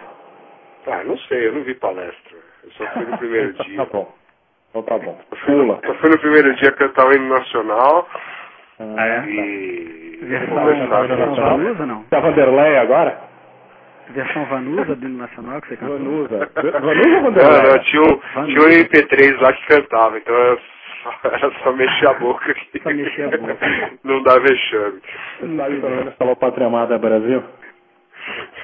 Ah, 0.88 1.04
não 1.04 1.18
sei, 1.18 1.48
eu 1.48 1.54
não 1.54 1.64
vi 1.64 1.74
palestra. 1.76 2.38
Eu 2.64 2.72
só 2.72 2.86
fui 2.94 3.06
no 3.06 3.18
primeiro 3.18 3.50
Então, 3.50 3.66
dia. 3.68 3.78
Tá 3.78 3.86
bom. 3.92 4.14
Então 4.70 4.84
tá 4.84 4.98
bom. 5.00 5.20
Eu 5.32 5.38
fui, 5.38 5.54
no, 5.56 5.66
Pula. 5.66 5.80
eu 5.84 5.96
fui 5.96 6.10
no 6.10 6.20
primeiro 6.20 6.56
dia 6.56 6.72
cantar 6.72 7.06
o 7.08 7.14
hino 7.14 7.28
nacional 7.28 8.08
Ah, 8.98 9.08
é? 9.08 9.24
e 9.30 10.20
Versão, 10.22 10.56
conversar 10.56 11.08
versão 11.08 11.28
com 11.28 11.36
Vanusa, 11.36 11.86
não? 11.86 12.04
Tá 12.04 12.20
Vanderlei 12.20 12.78
agora? 12.78 13.18
Versão 14.10 14.46
Vanusa 14.46 14.96
do 14.96 15.10
nacional 15.10 15.62
que 15.62 15.70
você 15.70 15.78
cantou? 15.78 15.98
Vanusa. 15.98 16.50
Vanusa 16.56 16.78
ou 16.78 16.82
Não, 16.84 17.24
Vanderlei? 17.24 17.72
não, 17.72 17.80
tinha 17.80 18.02
um, 18.04 18.46
tinha 18.46 18.62
um 18.62 18.70
MP3 18.84 19.42
lá 19.42 19.54
que 19.54 19.66
cantava, 19.68 20.18
então 20.18 20.36
era 20.36 20.58
só, 21.04 21.20
era 21.30 21.52
só 21.64 21.72
mexer 21.74 22.08
a 22.08 22.14
boca 22.14 22.52
aqui. 22.52 22.82
Só 22.84 22.90
mexer 22.90 23.34
a 23.34 23.38
boca. 23.38 23.58
Não 24.04 24.22
dá 24.24 24.38
vexame. 24.40 25.02
Você 25.40 25.58
sabe 25.58 25.80
pelo 25.82 25.96
menos 25.96 26.16
falou 26.16 26.36
Pátria 26.36 26.68
Amada 26.68 26.98
Brasil? 26.98 27.44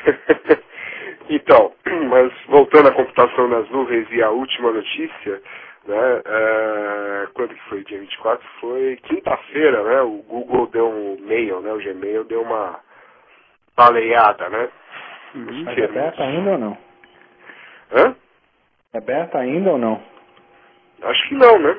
então, 1.29 1.71
mas 2.09 2.31
voltando 2.47 2.89
à 2.89 2.91
computação 2.91 3.47
nas 3.47 3.69
nuvens 3.69 4.07
e 4.11 4.21
a 4.21 4.29
última 4.29 4.71
notícia, 4.71 5.41
né, 5.87 6.21
é, 6.25 7.27
quando 7.33 7.53
que 7.55 7.69
foi? 7.69 7.83
Dia 7.85 7.99
24? 7.99 8.47
Foi 8.59 8.95
quinta-feira, 9.03 9.83
né? 9.83 10.01
O 10.01 10.21
Google 10.27 10.67
deu 10.67 10.89
um 10.89 11.17
mail, 11.21 11.61
né? 11.61 11.71
O 11.71 11.77
Gmail 11.77 12.23
deu 12.25 12.41
uma 12.41 12.79
baleada, 13.75 14.49
né? 14.49 14.69
Uhum. 15.35 15.63
Mas 15.65 15.77
é 15.77 15.87
beta 15.87 16.23
ainda 16.23 16.51
ou 16.51 16.57
não? 16.57 16.77
Hã? 17.91 18.15
É 18.93 19.01
beta 19.01 19.37
ainda 19.39 19.71
ou 19.71 19.77
não? 19.77 20.01
Acho 21.03 21.27
que 21.29 21.35
não, 21.35 21.59
né? 21.59 21.77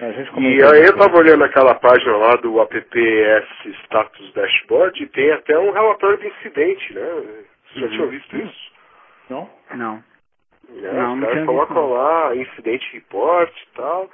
A 0.00 0.12
gente 0.12 0.40
E 0.40 0.62
aí 0.62 0.78
eu 0.80 0.84
isso. 0.84 0.98
tava 0.98 1.18
olhando 1.18 1.44
aquela 1.44 1.74
página 1.74 2.16
lá 2.16 2.34
do 2.36 2.60
AppS 2.60 3.46
Status 3.84 4.32
Dashboard 4.32 5.02
e 5.02 5.06
tem 5.08 5.30
até 5.32 5.58
um 5.58 5.72
relatório 5.72 6.18
de 6.18 6.28
incidente, 6.28 6.94
né? 6.94 7.02
Você 7.72 7.80
já 7.80 7.86
Uhum. 7.86 7.92
tinha 7.92 8.06
visto 8.06 8.36
isso? 8.36 8.72
Não? 9.28 9.50
Não. 9.74 10.04
Né? 10.70 10.92
Não, 10.92 11.14
Os 11.14 11.20
caras 11.20 11.46
colocam 11.46 11.76
não. 11.76 11.92
lá 11.92 12.36
incidente 12.36 12.92
report 12.92 13.50
e 13.50 13.76
tal. 13.76 14.10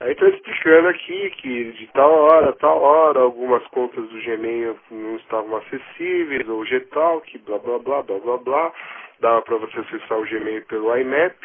Aí 0.00 0.14
tá 0.14 0.28
explicando 0.28 0.88
aqui 0.88 1.30
que 1.36 1.72
de 1.72 1.86
tal 1.88 2.10
hora, 2.10 2.52
tal 2.54 2.80
hora, 2.80 3.20
algumas 3.20 3.62
contas 3.68 4.08
do 4.08 4.22
Gmail 4.22 4.78
não 4.90 5.16
estavam 5.16 5.56
acessíveis, 5.58 6.48
ou 6.48 6.64
Gtalk, 6.64 7.38
blá 7.38 7.58
blá 7.58 7.78
blá 7.78 8.02
blá 8.02 8.18
blá 8.18 8.36
blá. 8.38 8.72
Dava 9.20 9.42
para 9.42 9.56
você 9.56 9.78
acessar 9.80 10.18
o 10.18 10.24
Gmail 10.24 10.64
pelo 10.66 10.96
IMAP. 10.96 11.36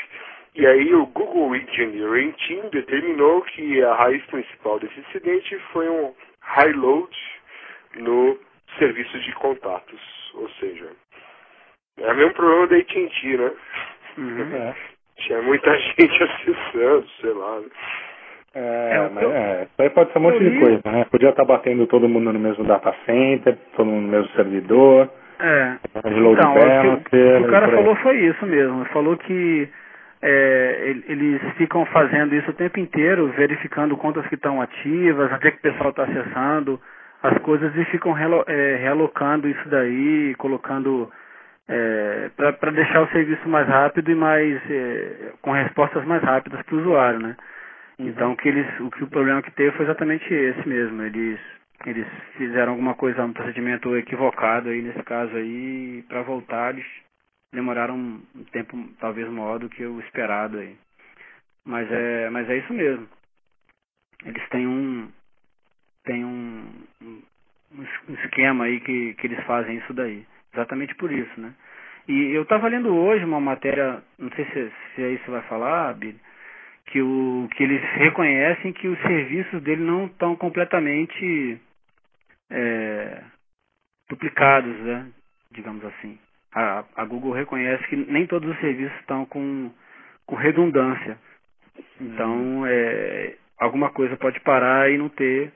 E 0.56 0.66
aí 0.66 0.96
o 0.96 1.06
Google 1.08 1.54
Engineering 1.54 2.32
Team 2.48 2.70
determinou 2.70 3.42
que 3.42 3.84
a 3.84 3.94
raiz 3.94 4.26
principal 4.28 4.80
desse 4.80 4.98
incidente 5.02 5.60
foi 5.74 5.90
um 5.90 6.16
high 6.40 6.72
load 6.72 7.14
no 7.96 8.40
serviço 8.80 9.20
de 9.20 9.34
contatos. 9.34 10.00
Ou 10.34 10.50
seja, 10.52 10.90
é 11.98 12.12
o 12.12 12.16
mesmo 12.16 12.34
problema 12.34 12.68
da 12.68 12.78
AT&T, 12.78 13.38
né? 13.38 13.52
Uhum. 14.18 14.56
É. 14.56 14.74
Tinha 15.18 15.42
muita 15.42 15.72
gente 16.00 16.24
acessando, 16.24 17.06
sei 17.22 17.34
lá. 17.34 17.60
É, 18.54 18.92
É, 18.96 19.10
mas 19.14 19.24
eu- 19.24 19.32
é, 19.34 19.64
isso 19.64 19.82
aí 19.82 19.90
pode 19.90 20.12
ser 20.14 20.20
um 20.20 20.22
monte 20.22 20.40
de 20.40 20.60
coisa, 20.60 20.82
né? 20.86 21.06
Podia 21.12 21.30
estar 21.30 21.44
batendo 21.46 21.86
todo 21.88 22.08
mundo 22.08 22.32
no 22.32 22.40
mesmo 22.40 22.64
data 22.64 22.94
center, 23.06 23.58
todo 23.76 23.86
mundo 23.86 24.04
no 24.04 24.08
mesmo 24.12 24.30
servidor, 24.36 25.10
É. 25.40 25.76
de 26.10 26.20
load 26.22 26.40
Então, 26.40 26.52
o 26.52 26.56
balancer, 26.56 27.04
que 27.10 27.16
o, 27.18 27.42
o 27.44 27.48
cara 27.50 27.68
falou 27.70 27.96
foi 27.98 28.18
isso 28.20 28.46
mesmo. 28.46 28.82
Ele 28.82 28.90
falou 28.90 29.18
que 29.18 29.70
é, 30.22 30.82
ele- 30.86 31.04
eles 31.10 31.42
ficam 31.58 31.86
fazendo 31.88 32.34
isso 32.34 32.50
o 32.50 32.54
tempo 32.54 32.80
inteiro, 32.80 33.28
verificando 33.36 33.96
contas 33.98 34.26
que 34.28 34.36
estão 34.36 34.62
ativas, 34.62 35.32
onde 35.34 35.48
é 35.48 35.52
que 35.52 35.58
o 35.58 35.62
pessoal 35.62 35.90
está 35.90 36.04
acessando 36.04 36.80
as 37.22 37.38
coisas 37.40 37.76
e 37.76 37.86
ficam 37.86 38.12
relo- 38.14 38.46
é, 38.48 38.78
realocando 38.78 39.48
isso 39.50 39.68
daí, 39.70 40.34
colocando 40.38 41.12
para 42.36 42.72
deixar 42.72 43.02
o 43.02 43.10
serviço 43.10 43.48
mais 43.50 43.68
rápido 43.68 44.12
e 44.12 44.16
mais 44.16 44.62
é, 44.70 45.34
com 45.42 45.52
respostas 45.52 46.06
mais 46.06 46.22
rápidas 46.24 46.62
para 46.64 46.76
o 46.76 46.80
usuário, 46.80 47.20
né? 47.20 47.36
Então 47.98 48.34
o 48.34 48.38
que 48.38 48.50
eles, 48.50 48.68
o 48.80 48.92
que 48.92 49.04
o 49.04 49.10
problema 49.10 49.42
que 49.42 49.52
teve 49.52 49.76
foi 49.76 49.86
exatamente 49.86 50.32
esse 50.34 50.68
mesmo. 50.68 51.02
Eles 51.02 51.40
eles 51.86 52.08
fizeram 52.38 52.74
alguma 52.74 52.96
coisa, 52.96 53.24
um 53.24 53.34
procedimento 53.34 53.96
equivocado 53.98 54.70
aí 54.70 54.82
nesse 54.82 55.04
caso 55.04 55.36
aí, 55.36 56.04
para 56.08 56.22
voltar 56.24 56.74
eles 56.74 56.86
demoraram 57.54 57.96
um 57.96 58.44
tempo 58.52 58.78
talvez 59.00 59.28
maior 59.30 59.60
do 59.60 59.70
que 59.70 59.86
o 59.86 60.00
esperado 60.02 60.58
aí. 60.58 60.76
Mas 61.66 61.92
é, 61.92 62.30
mas 62.30 62.50
é 62.50 62.58
isso 62.58 62.74
mesmo. 62.74 63.08
Eles 64.26 64.50
têm 64.50 64.68
um 64.68 65.10
tem 66.04 66.24
um, 66.24 66.72
um, 67.02 67.22
um 68.10 68.14
esquema 68.24 68.66
aí 68.66 68.80
que, 68.80 69.16
que 69.16 69.28
eles 69.28 69.44
fazem 69.46 69.78
isso 69.78 69.94
daí. 69.94 70.26
Exatamente 70.56 70.96
por 70.96 71.12
isso, 71.12 71.40
né? 71.40 71.54
E 72.08 72.32
eu 72.32 72.44
estava 72.44 72.70
lendo 72.70 72.96
hoje 72.96 73.26
uma 73.26 73.42
matéria, 73.42 74.02
não 74.18 74.30
sei 74.32 74.46
se, 74.46 74.72
se 74.96 75.04
aí 75.04 75.18
você 75.18 75.32
vai 75.32 75.42
falar, 75.44 75.94
Billy, 75.96 76.18
que, 76.88 77.02
o, 77.02 77.50
que 77.56 77.64
eles 77.64 77.82
reconhecem 77.96 78.72
que 78.72 78.88
os 78.88 79.00
serviços 79.02 79.62
dele 79.64 79.82
não 79.82 80.06
estão 80.06 80.36
completamente 80.36 81.60
é, 82.50 83.22
duplicados, 84.10 84.78
né? 84.80 85.08
digamos 85.52 85.84
assim. 85.84 86.18
A, 86.54 86.86
a 86.96 87.06
Google 87.06 87.34
reconhece 87.34 87.86
que 87.88 87.96
nem 87.98 88.26
todos 88.28 88.50
os 88.50 88.60
serviços 88.60 88.98
estão 89.00 89.26
com, 89.26 89.72
com 90.26 90.36
redundância. 90.36 91.18
Então, 92.00 92.66
é, 92.66 93.36
alguma 93.60 93.90
coisa 93.90 94.16
pode 94.16 94.40
parar 94.40 94.90
e 94.90 94.98
não 94.98 95.10
ter, 95.10 95.52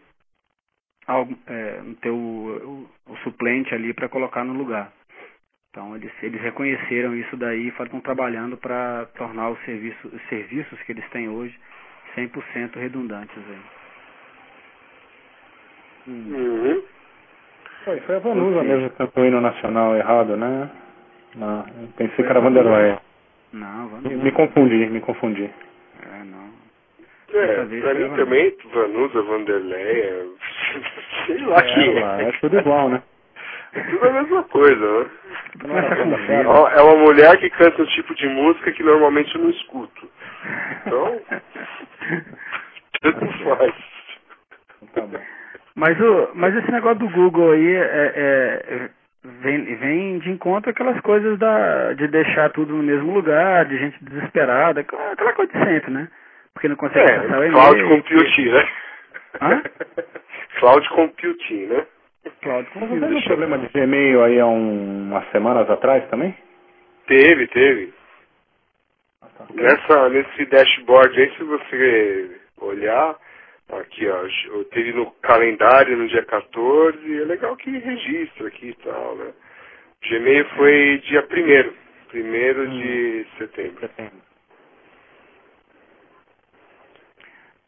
algo, 1.09 1.35
é, 1.47 1.81
ter 2.01 2.11
o, 2.11 2.15
o, 2.15 3.11
o 3.11 3.17
suplente 3.23 3.73
ali 3.73 3.93
para 3.93 4.07
colocar 4.07 4.43
no 4.43 4.53
lugar. 4.53 4.91
Então 5.71 5.95
eles, 5.95 6.11
eles 6.21 6.41
reconheceram 6.41 7.15
isso 7.15 7.35
daí 7.35 7.65
e 7.65 7.67
estão 7.69 7.99
trabalhando 7.99 8.57
para 8.57 9.07
tornar 9.17 9.49
os 9.49 9.59
serviços, 9.65 10.13
os 10.13 10.21
serviços 10.29 10.81
que 10.83 10.91
eles 10.91 11.07
têm 11.09 11.27
hoje 11.27 11.57
100% 12.15 12.75
redundantes. 12.75 13.37
Aí. 13.37 13.59
Uhum. 16.07 16.83
Foi, 17.85 17.99
foi 18.01 18.15
a 18.15 18.19
Vanusa 18.19 18.63
mesmo 18.63 18.89
que 18.89 18.95
cantou 18.97 19.23
o 19.23 19.25
hino 19.25 19.41
nacional 19.41 19.95
errado, 19.95 20.35
né? 20.37 20.69
Não, 21.35 21.65
eu 21.81 21.87
pensei 21.95 22.25
que 22.25 22.29
era 22.29 22.39
Vanderlei. 22.39 22.97
Não, 23.53 23.83
Me, 23.83 23.89
vamos. 23.89 24.23
me 24.23 24.31
confundi, 24.31 24.85
me 24.87 24.99
confundi. 25.01 25.49
É. 27.33 27.43
É, 27.43 27.81
pra 27.81 27.93
mim 27.93 28.15
também, 28.15 28.55
Vanusa, 28.73 29.21
Vanderlei, 29.21 30.01
é... 30.01 30.25
sei 31.27 31.37
lá 31.45 31.57
É, 31.57 31.61
quem 31.61 31.97
é. 31.97 32.29
é 32.29 32.31
tudo 32.41 32.59
igual, 32.59 32.89
né? 32.89 33.03
Tudo 33.71 34.07
a 34.07 34.11
mesma 34.13 34.43
coisa, 34.45 35.03
né? 35.63 35.81
V. 36.27 36.33
É 36.75 36.81
uma 36.81 36.95
mulher 36.95 37.37
que 37.37 37.49
canta 37.51 37.81
um 37.83 37.85
tipo 37.85 38.15
de 38.15 38.27
música 38.27 38.71
que 38.71 38.81
normalmente 38.81 39.35
eu 39.35 39.41
não 39.41 39.49
escuto. 39.51 40.09
Então, 40.85 41.21
tanto 43.01 43.27
faz. 43.43 43.73
Tá 44.93 45.01
bom. 45.01 45.19
Mas, 45.75 45.99
o, 46.01 46.29
mas 46.33 46.55
esse 46.55 46.71
negócio 46.71 46.99
do 46.99 47.09
Google 47.09 47.51
aí 47.51 47.75
é, 47.75 48.13
é- 48.15 48.89
vem, 49.23 49.75
vem 49.75 50.19
de 50.19 50.31
encontro 50.31 50.71
aquelas 50.71 50.99
coisas 51.01 51.37
da, 51.37 51.93
de 51.93 52.07
deixar 52.07 52.49
tudo 52.49 52.73
no 52.75 52.83
mesmo 52.83 53.13
lugar, 53.13 53.65
de 53.65 53.77
gente 53.77 54.03
desesperada, 54.03 54.81
aquela 54.81 55.11
aquela 55.11 55.33
coisa 55.33 55.51
de 55.53 55.63
sempre, 55.63 55.91
né? 55.91 56.07
Porque 56.53 56.67
não 56.67 56.75
consegue 56.75 57.11
acessar 57.11 57.39
o 57.39 57.43
É, 57.43 57.47
e-mail. 57.47 57.51
cloud 57.51 57.83
computing, 57.83 58.49
né? 58.49 58.69
Hã? 59.41 59.61
cloud 60.59 60.89
computing, 60.89 61.65
né? 61.67 61.87
Cloud 62.41 62.69
Mas 62.75 62.89
não 62.89 62.89
computing. 62.89 62.99
teve 62.99 63.15
um 63.15 63.21
problema 63.23 63.57
de 63.59 63.67
Gmail 63.69 64.23
aí 64.23 64.39
há 64.39 64.45
um- 64.45 65.03
umas 65.09 65.29
semanas 65.31 65.69
atrás 65.69 66.07
também? 66.09 66.35
Teve, 67.07 67.47
teve. 67.47 67.93
Nessa, 69.53 70.09
nesse 70.09 70.45
dashboard 70.45 71.19
aí, 71.19 71.31
se 71.35 71.43
você 71.43 72.41
olhar, 72.61 73.15
aqui 73.71 74.07
ó, 74.07 74.25
eu 74.53 74.63
teve 74.65 74.91
no 74.93 75.09
calendário 75.21 75.97
no 75.97 76.07
dia 76.07 76.23
14, 76.25 77.21
é 77.21 77.25
legal 77.25 77.55
que 77.57 77.69
registra 77.71 78.47
aqui 78.47 78.69
e 78.69 78.73
tal, 78.83 79.15
né? 79.15 79.31
Gmail 80.07 80.45
foi 80.55 80.97
dia 81.05 81.21
1 81.21 81.73
primeiro 82.09 82.67
de 82.69 83.25
setembro. 83.37 83.79
Setembro. 83.81 84.28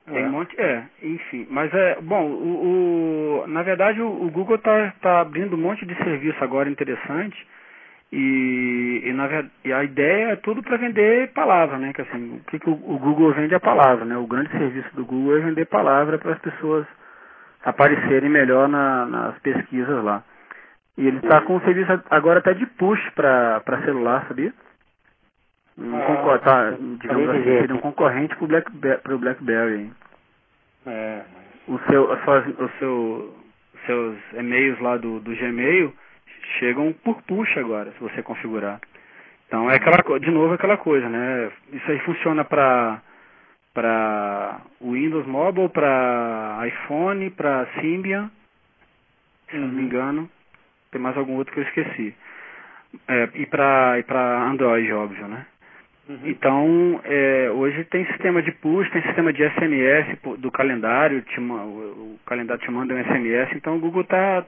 Tem 0.06 0.26
um 0.26 0.32
monte, 0.32 0.60
é, 0.60 0.84
enfim. 1.04 1.48
Mas 1.50 1.74
é, 1.74 1.98
bom, 2.02 2.26
o, 2.26 3.42
o- 3.44 3.48
na 3.48 3.62
verdade 3.64 4.02
o, 4.02 4.08
o 4.08 4.30
Google 4.32 4.56
está 4.56 4.94
tá 5.02 5.22
abrindo 5.22 5.56
um 5.56 5.60
monte 5.60 5.86
de 5.86 5.96
serviço 6.04 6.44
agora 6.44 6.70
interessante 6.70 7.38
e, 8.12 9.04
e, 9.06 9.14
na, 9.14 9.28
e 9.64 9.72
a 9.72 9.84
ideia 9.84 10.32
é 10.32 10.36
tudo 10.38 10.62
para 10.62 10.78
vender 10.78 11.32
palavra, 11.34 11.78
né? 11.78 11.94
Que 11.94 12.02
assim, 12.02 12.38
o 12.38 12.40
que, 12.50 12.60
que 12.60 12.70
o, 12.70 12.74
o 12.74 12.98
Google 13.00 13.34
vende 13.34 13.54
é 13.54 13.60
palavra, 13.60 14.04
né? 14.04 14.18
O 14.18 14.28
grande 14.28 14.50
serviço 14.52 14.94
do 14.96 15.06
Google 15.06 15.38
é 15.38 15.42
vender 15.42 15.66
palavra 15.66 16.18
para 16.18 16.34
as 16.34 16.40
pessoas 16.40 16.86
aparecerem 17.64 18.30
melhor 18.30 18.68
na- 18.68 19.06
nas 19.06 19.38
pesquisas 19.40 20.04
lá. 20.04 20.24
E 20.98 21.08
ele 21.08 21.18
está 21.18 21.42
com 21.42 21.56
um 21.56 21.62
serviço 21.62 21.92
agora 22.10 22.40
até 22.40 22.54
de 22.54 22.66
push 22.66 23.10
para 23.12 23.62
celular, 23.86 24.26
sabia? 24.28 24.54
Um 25.78 25.96
Ah, 25.98 26.06
concor- 26.06 26.40
tá, 26.40 26.72
digamos 27.00 27.30
assim, 27.30 27.44
seria 27.44 27.76
um 27.76 27.80
concorrente 27.80 28.36
para 28.36 28.44
o 28.44 28.48
Black, 28.48 28.72
pro 29.04 29.18
BlackBerry. 29.18 29.92
É, 30.86 31.22
o 31.68 31.80
seu, 31.90 32.12
as 32.12 32.24
suas- 32.24 32.60
o 32.60 32.70
seu, 32.80 33.36
os 33.74 33.82
seus 33.86 34.18
e-mails 34.34 34.80
lá 34.80 34.98
do, 34.98 35.20
do 35.20 35.36
Gmail 35.36 35.94
chegam 36.60 36.92
por 37.04 37.22
push 37.24 37.58
agora, 37.58 37.92
se 37.92 38.00
você 38.00 38.22
configurar. 38.22 38.80
Então 39.48 39.70
é 39.70 39.76
aquela 39.76 40.20
de 40.20 40.32
novo 40.32 40.54
aquela 40.54 40.78
coisa, 40.78 41.08
né? 41.10 41.52
Isso 41.74 41.92
aí 41.92 42.00
funciona 42.00 42.44
para 42.44 43.02
para 43.74 44.60
Windows 44.82 45.26
Mobile, 45.26 45.70
para 45.70 46.62
iPhone, 46.68 47.30
para 47.30 47.66
Symbian, 47.80 48.30
se 49.50 49.56
não 49.58 49.68
me 49.70 49.84
engano. 49.84 50.30
Tem 50.92 51.00
mais 51.00 51.16
algum 51.16 51.36
outro 51.38 51.54
que 51.54 51.60
eu 51.62 51.64
esqueci. 51.64 52.14
É, 53.08 53.30
e 53.36 53.46
para 53.46 53.98
e 54.00 54.04
para 54.04 54.44
Android, 54.44 54.92
óbvio, 54.92 55.28
né? 55.28 55.46
Então, 56.24 57.00
é, 57.06 57.52
hoje 57.52 57.84
tem 57.86 58.06
sistema 58.08 58.42
de 58.42 58.52
push, 58.54 58.90
tem 58.92 59.02
sistema 59.04 59.32
de 59.32 59.44
SMS 59.50 60.18
do 60.40 60.52
calendário, 60.52 61.22
te 61.22 61.40
o, 61.40 61.44
o 61.44 62.20
calendário 62.26 62.62
te 62.62 62.72
manda 62.72 62.94
um 62.94 63.04
SMS, 63.04 63.56
então 63.56 63.78
o 63.78 63.80
Google 63.80 64.02
está. 64.02 64.46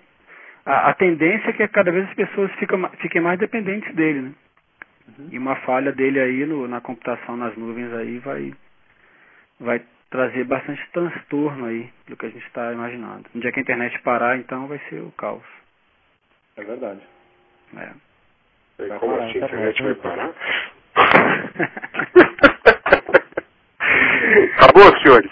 A, 0.66 0.90
a 0.90 0.94
tendência 0.94 1.50
é 1.50 1.54
que 1.54 1.68
cada 1.70 1.92
vez 1.92 2.08
as 2.10 2.16
pessoas 2.16 2.52
ficam, 2.56 2.80
ma- 2.80 2.90
fiquem 3.00 3.22
mais 3.22 3.40
dependentes 3.40 3.94
dele, 3.96 4.22
né? 4.22 4.34
E 5.32 5.38
uma 5.38 5.56
falha 5.58 5.92
dele 5.92 6.20
aí 6.20 6.46
no, 6.46 6.68
na 6.68 6.82
computação 6.82 7.38
nas 7.38 7.56
nuvens 7.56 7.94
aí 7.94 8.20
vai, 8.20 8.54
vai 9.60 9.82
trazer 10.10 10.44
bastante 10.46 10.82
transtorno 10.92 11.66
aí 11.66 11.90
do 12.08 12.18
que 12.18 12.26
a 12.26 12.30
gente 12.30 12.46
está 12.48 12.72
imaginando. 12.74 13.26
No 13.34 13.42
dia 13.42 13.52
que 13.52 13.60
a 13.60 13.62
internet 13.62 14.00
parar, 14.02 14.38
então 14.38 14.68
vai 14.68 14.80
ser 14.90 15.02
o 15.02 15.12
caos. 15.12 15.44
é 16.58 16.64
verdade. 16.64 17.02
E 17.74 17.78
É. 17.78 17.92
Vai 18.88 19.00
Como 19.00 19.14
parar, 19.14 19.30
assim? 19.30 19.42
A 19.42 19.46
internet 19.46 19.84
vai 19.84 19.96
parar? 19.96 20.34
Acabou, 24.58 24.98
senhores? 25.02 25.32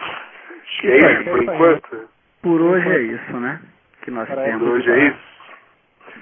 Que 0.79 0.87
é 0.87 1.13
isso, 1.13 1.23
por 1.29 1.43
enquanto. 1.43 2.09
Por 2.41 2.61
hoje 2.61 2.89
é 2.89 3.01
isso, 3.01 3.37
né? 3.37 3.61
Que 4.01 4.11
nós 4.11 4.27
Para 4.27 4.43
temos. 4.43 4.61
Por 4.61 4.69
hoje 4.69 4.89
é 4.89 5.07
isso. 5.07 5.31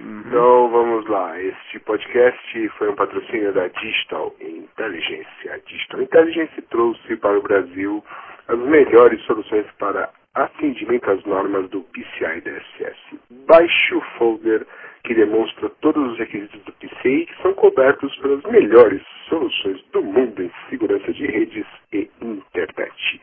Uhum. 0.02 0.24
Então 0.26 0.70
vamos 0.70 1.08
lá. 1.08 1.40
Este 1.40 1.80
podcast 1.80 2.70
foi 2.78 2.90
um 2.90 2.96
patrocínio 2.96 3.54
da 3.54 3.68
Digital 3.68 4.36
Intelligence. 4.40 5.50
A 5.50 5.58
Digital 5.66 6.02
Intelligence 6.02 6.62
trouxe 6.64 7.16
para 7.18 7.38
o 7.38 7.42
Brasil 7.42 8.04
as 8.48 8.60
melhores 8.60 9.22
soluções 9.24 9.66
para 9.78 10.10
atendimento 10.36 11.10
às 11.10 11.24
normas 11.26 11.70
do 11.70 11.82
PCI 11.82 12.42
DSS. 12.42 13.20
Baixe 13.48 13.96
o 13.96 14.02
folder 14.18 14.66
que 15.10 15.16
demonstra 15.16 15.68
todos 15.82 16.12
os 16.12 16.20
requisitos 16.20 16.62
do 16.66 16.74
PCI 16.74 17.26
que 17.26 17.42
são 17.42 17.52
cobertos 17.56 18.16
pelas 18.18 18.44
melhores 18.44 19.02
soluções 19.28 19.84
do 19.92 20.04
mundo 20.04 20.44
em 20.44 20.52
segurança 20.70 21.12
de 21.12 21.26
redes 21.26 21.66
e 21.92 22.08
internet. 22.22 23.20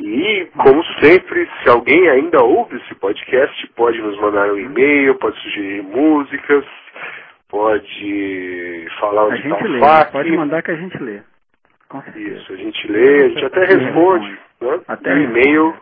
E, 0.00 0.48
como 0.56 0.82
sempre, 1.00 1.48
se 1.62 1.70
alguém 1.70 2.08
ainda 2.08 2.42
ouve 2.42 2.78
esse 2.78 2.96
podcast, 2.96 3.64
pode 3.76 4.02
nos 4.02 4.18
mandar 4.18 4.52
um 4.52 4.58
e-mail, 4.58 5.14
pode 5.14 5.40
sugerir 5.42 5.84
músicas, 5.84 6.64
pode 7.48 8.88
falar 8.98 9.26
onde 9.26 9.46
está 9.46 9.64
o 9.64 9.68
lê, 9.68 9.80
pode 10.10 10.32
mandar 10.32 10.60
que 10.64 10.72
a 10.72 10.76
gente 10.76 11.00
lê. 11.00 11.20
Isso, 12.16 12.52
a 12.52 12.56
gente 12.56 12.90
lê, 12.90 13.26
a 13.26 13.28
gente 13.28 13.44
até 13.44 13.64
responde. 13.66 14.36
Até 14.88 15.14
o 15.14 15.18
e-mail 15.18 15.76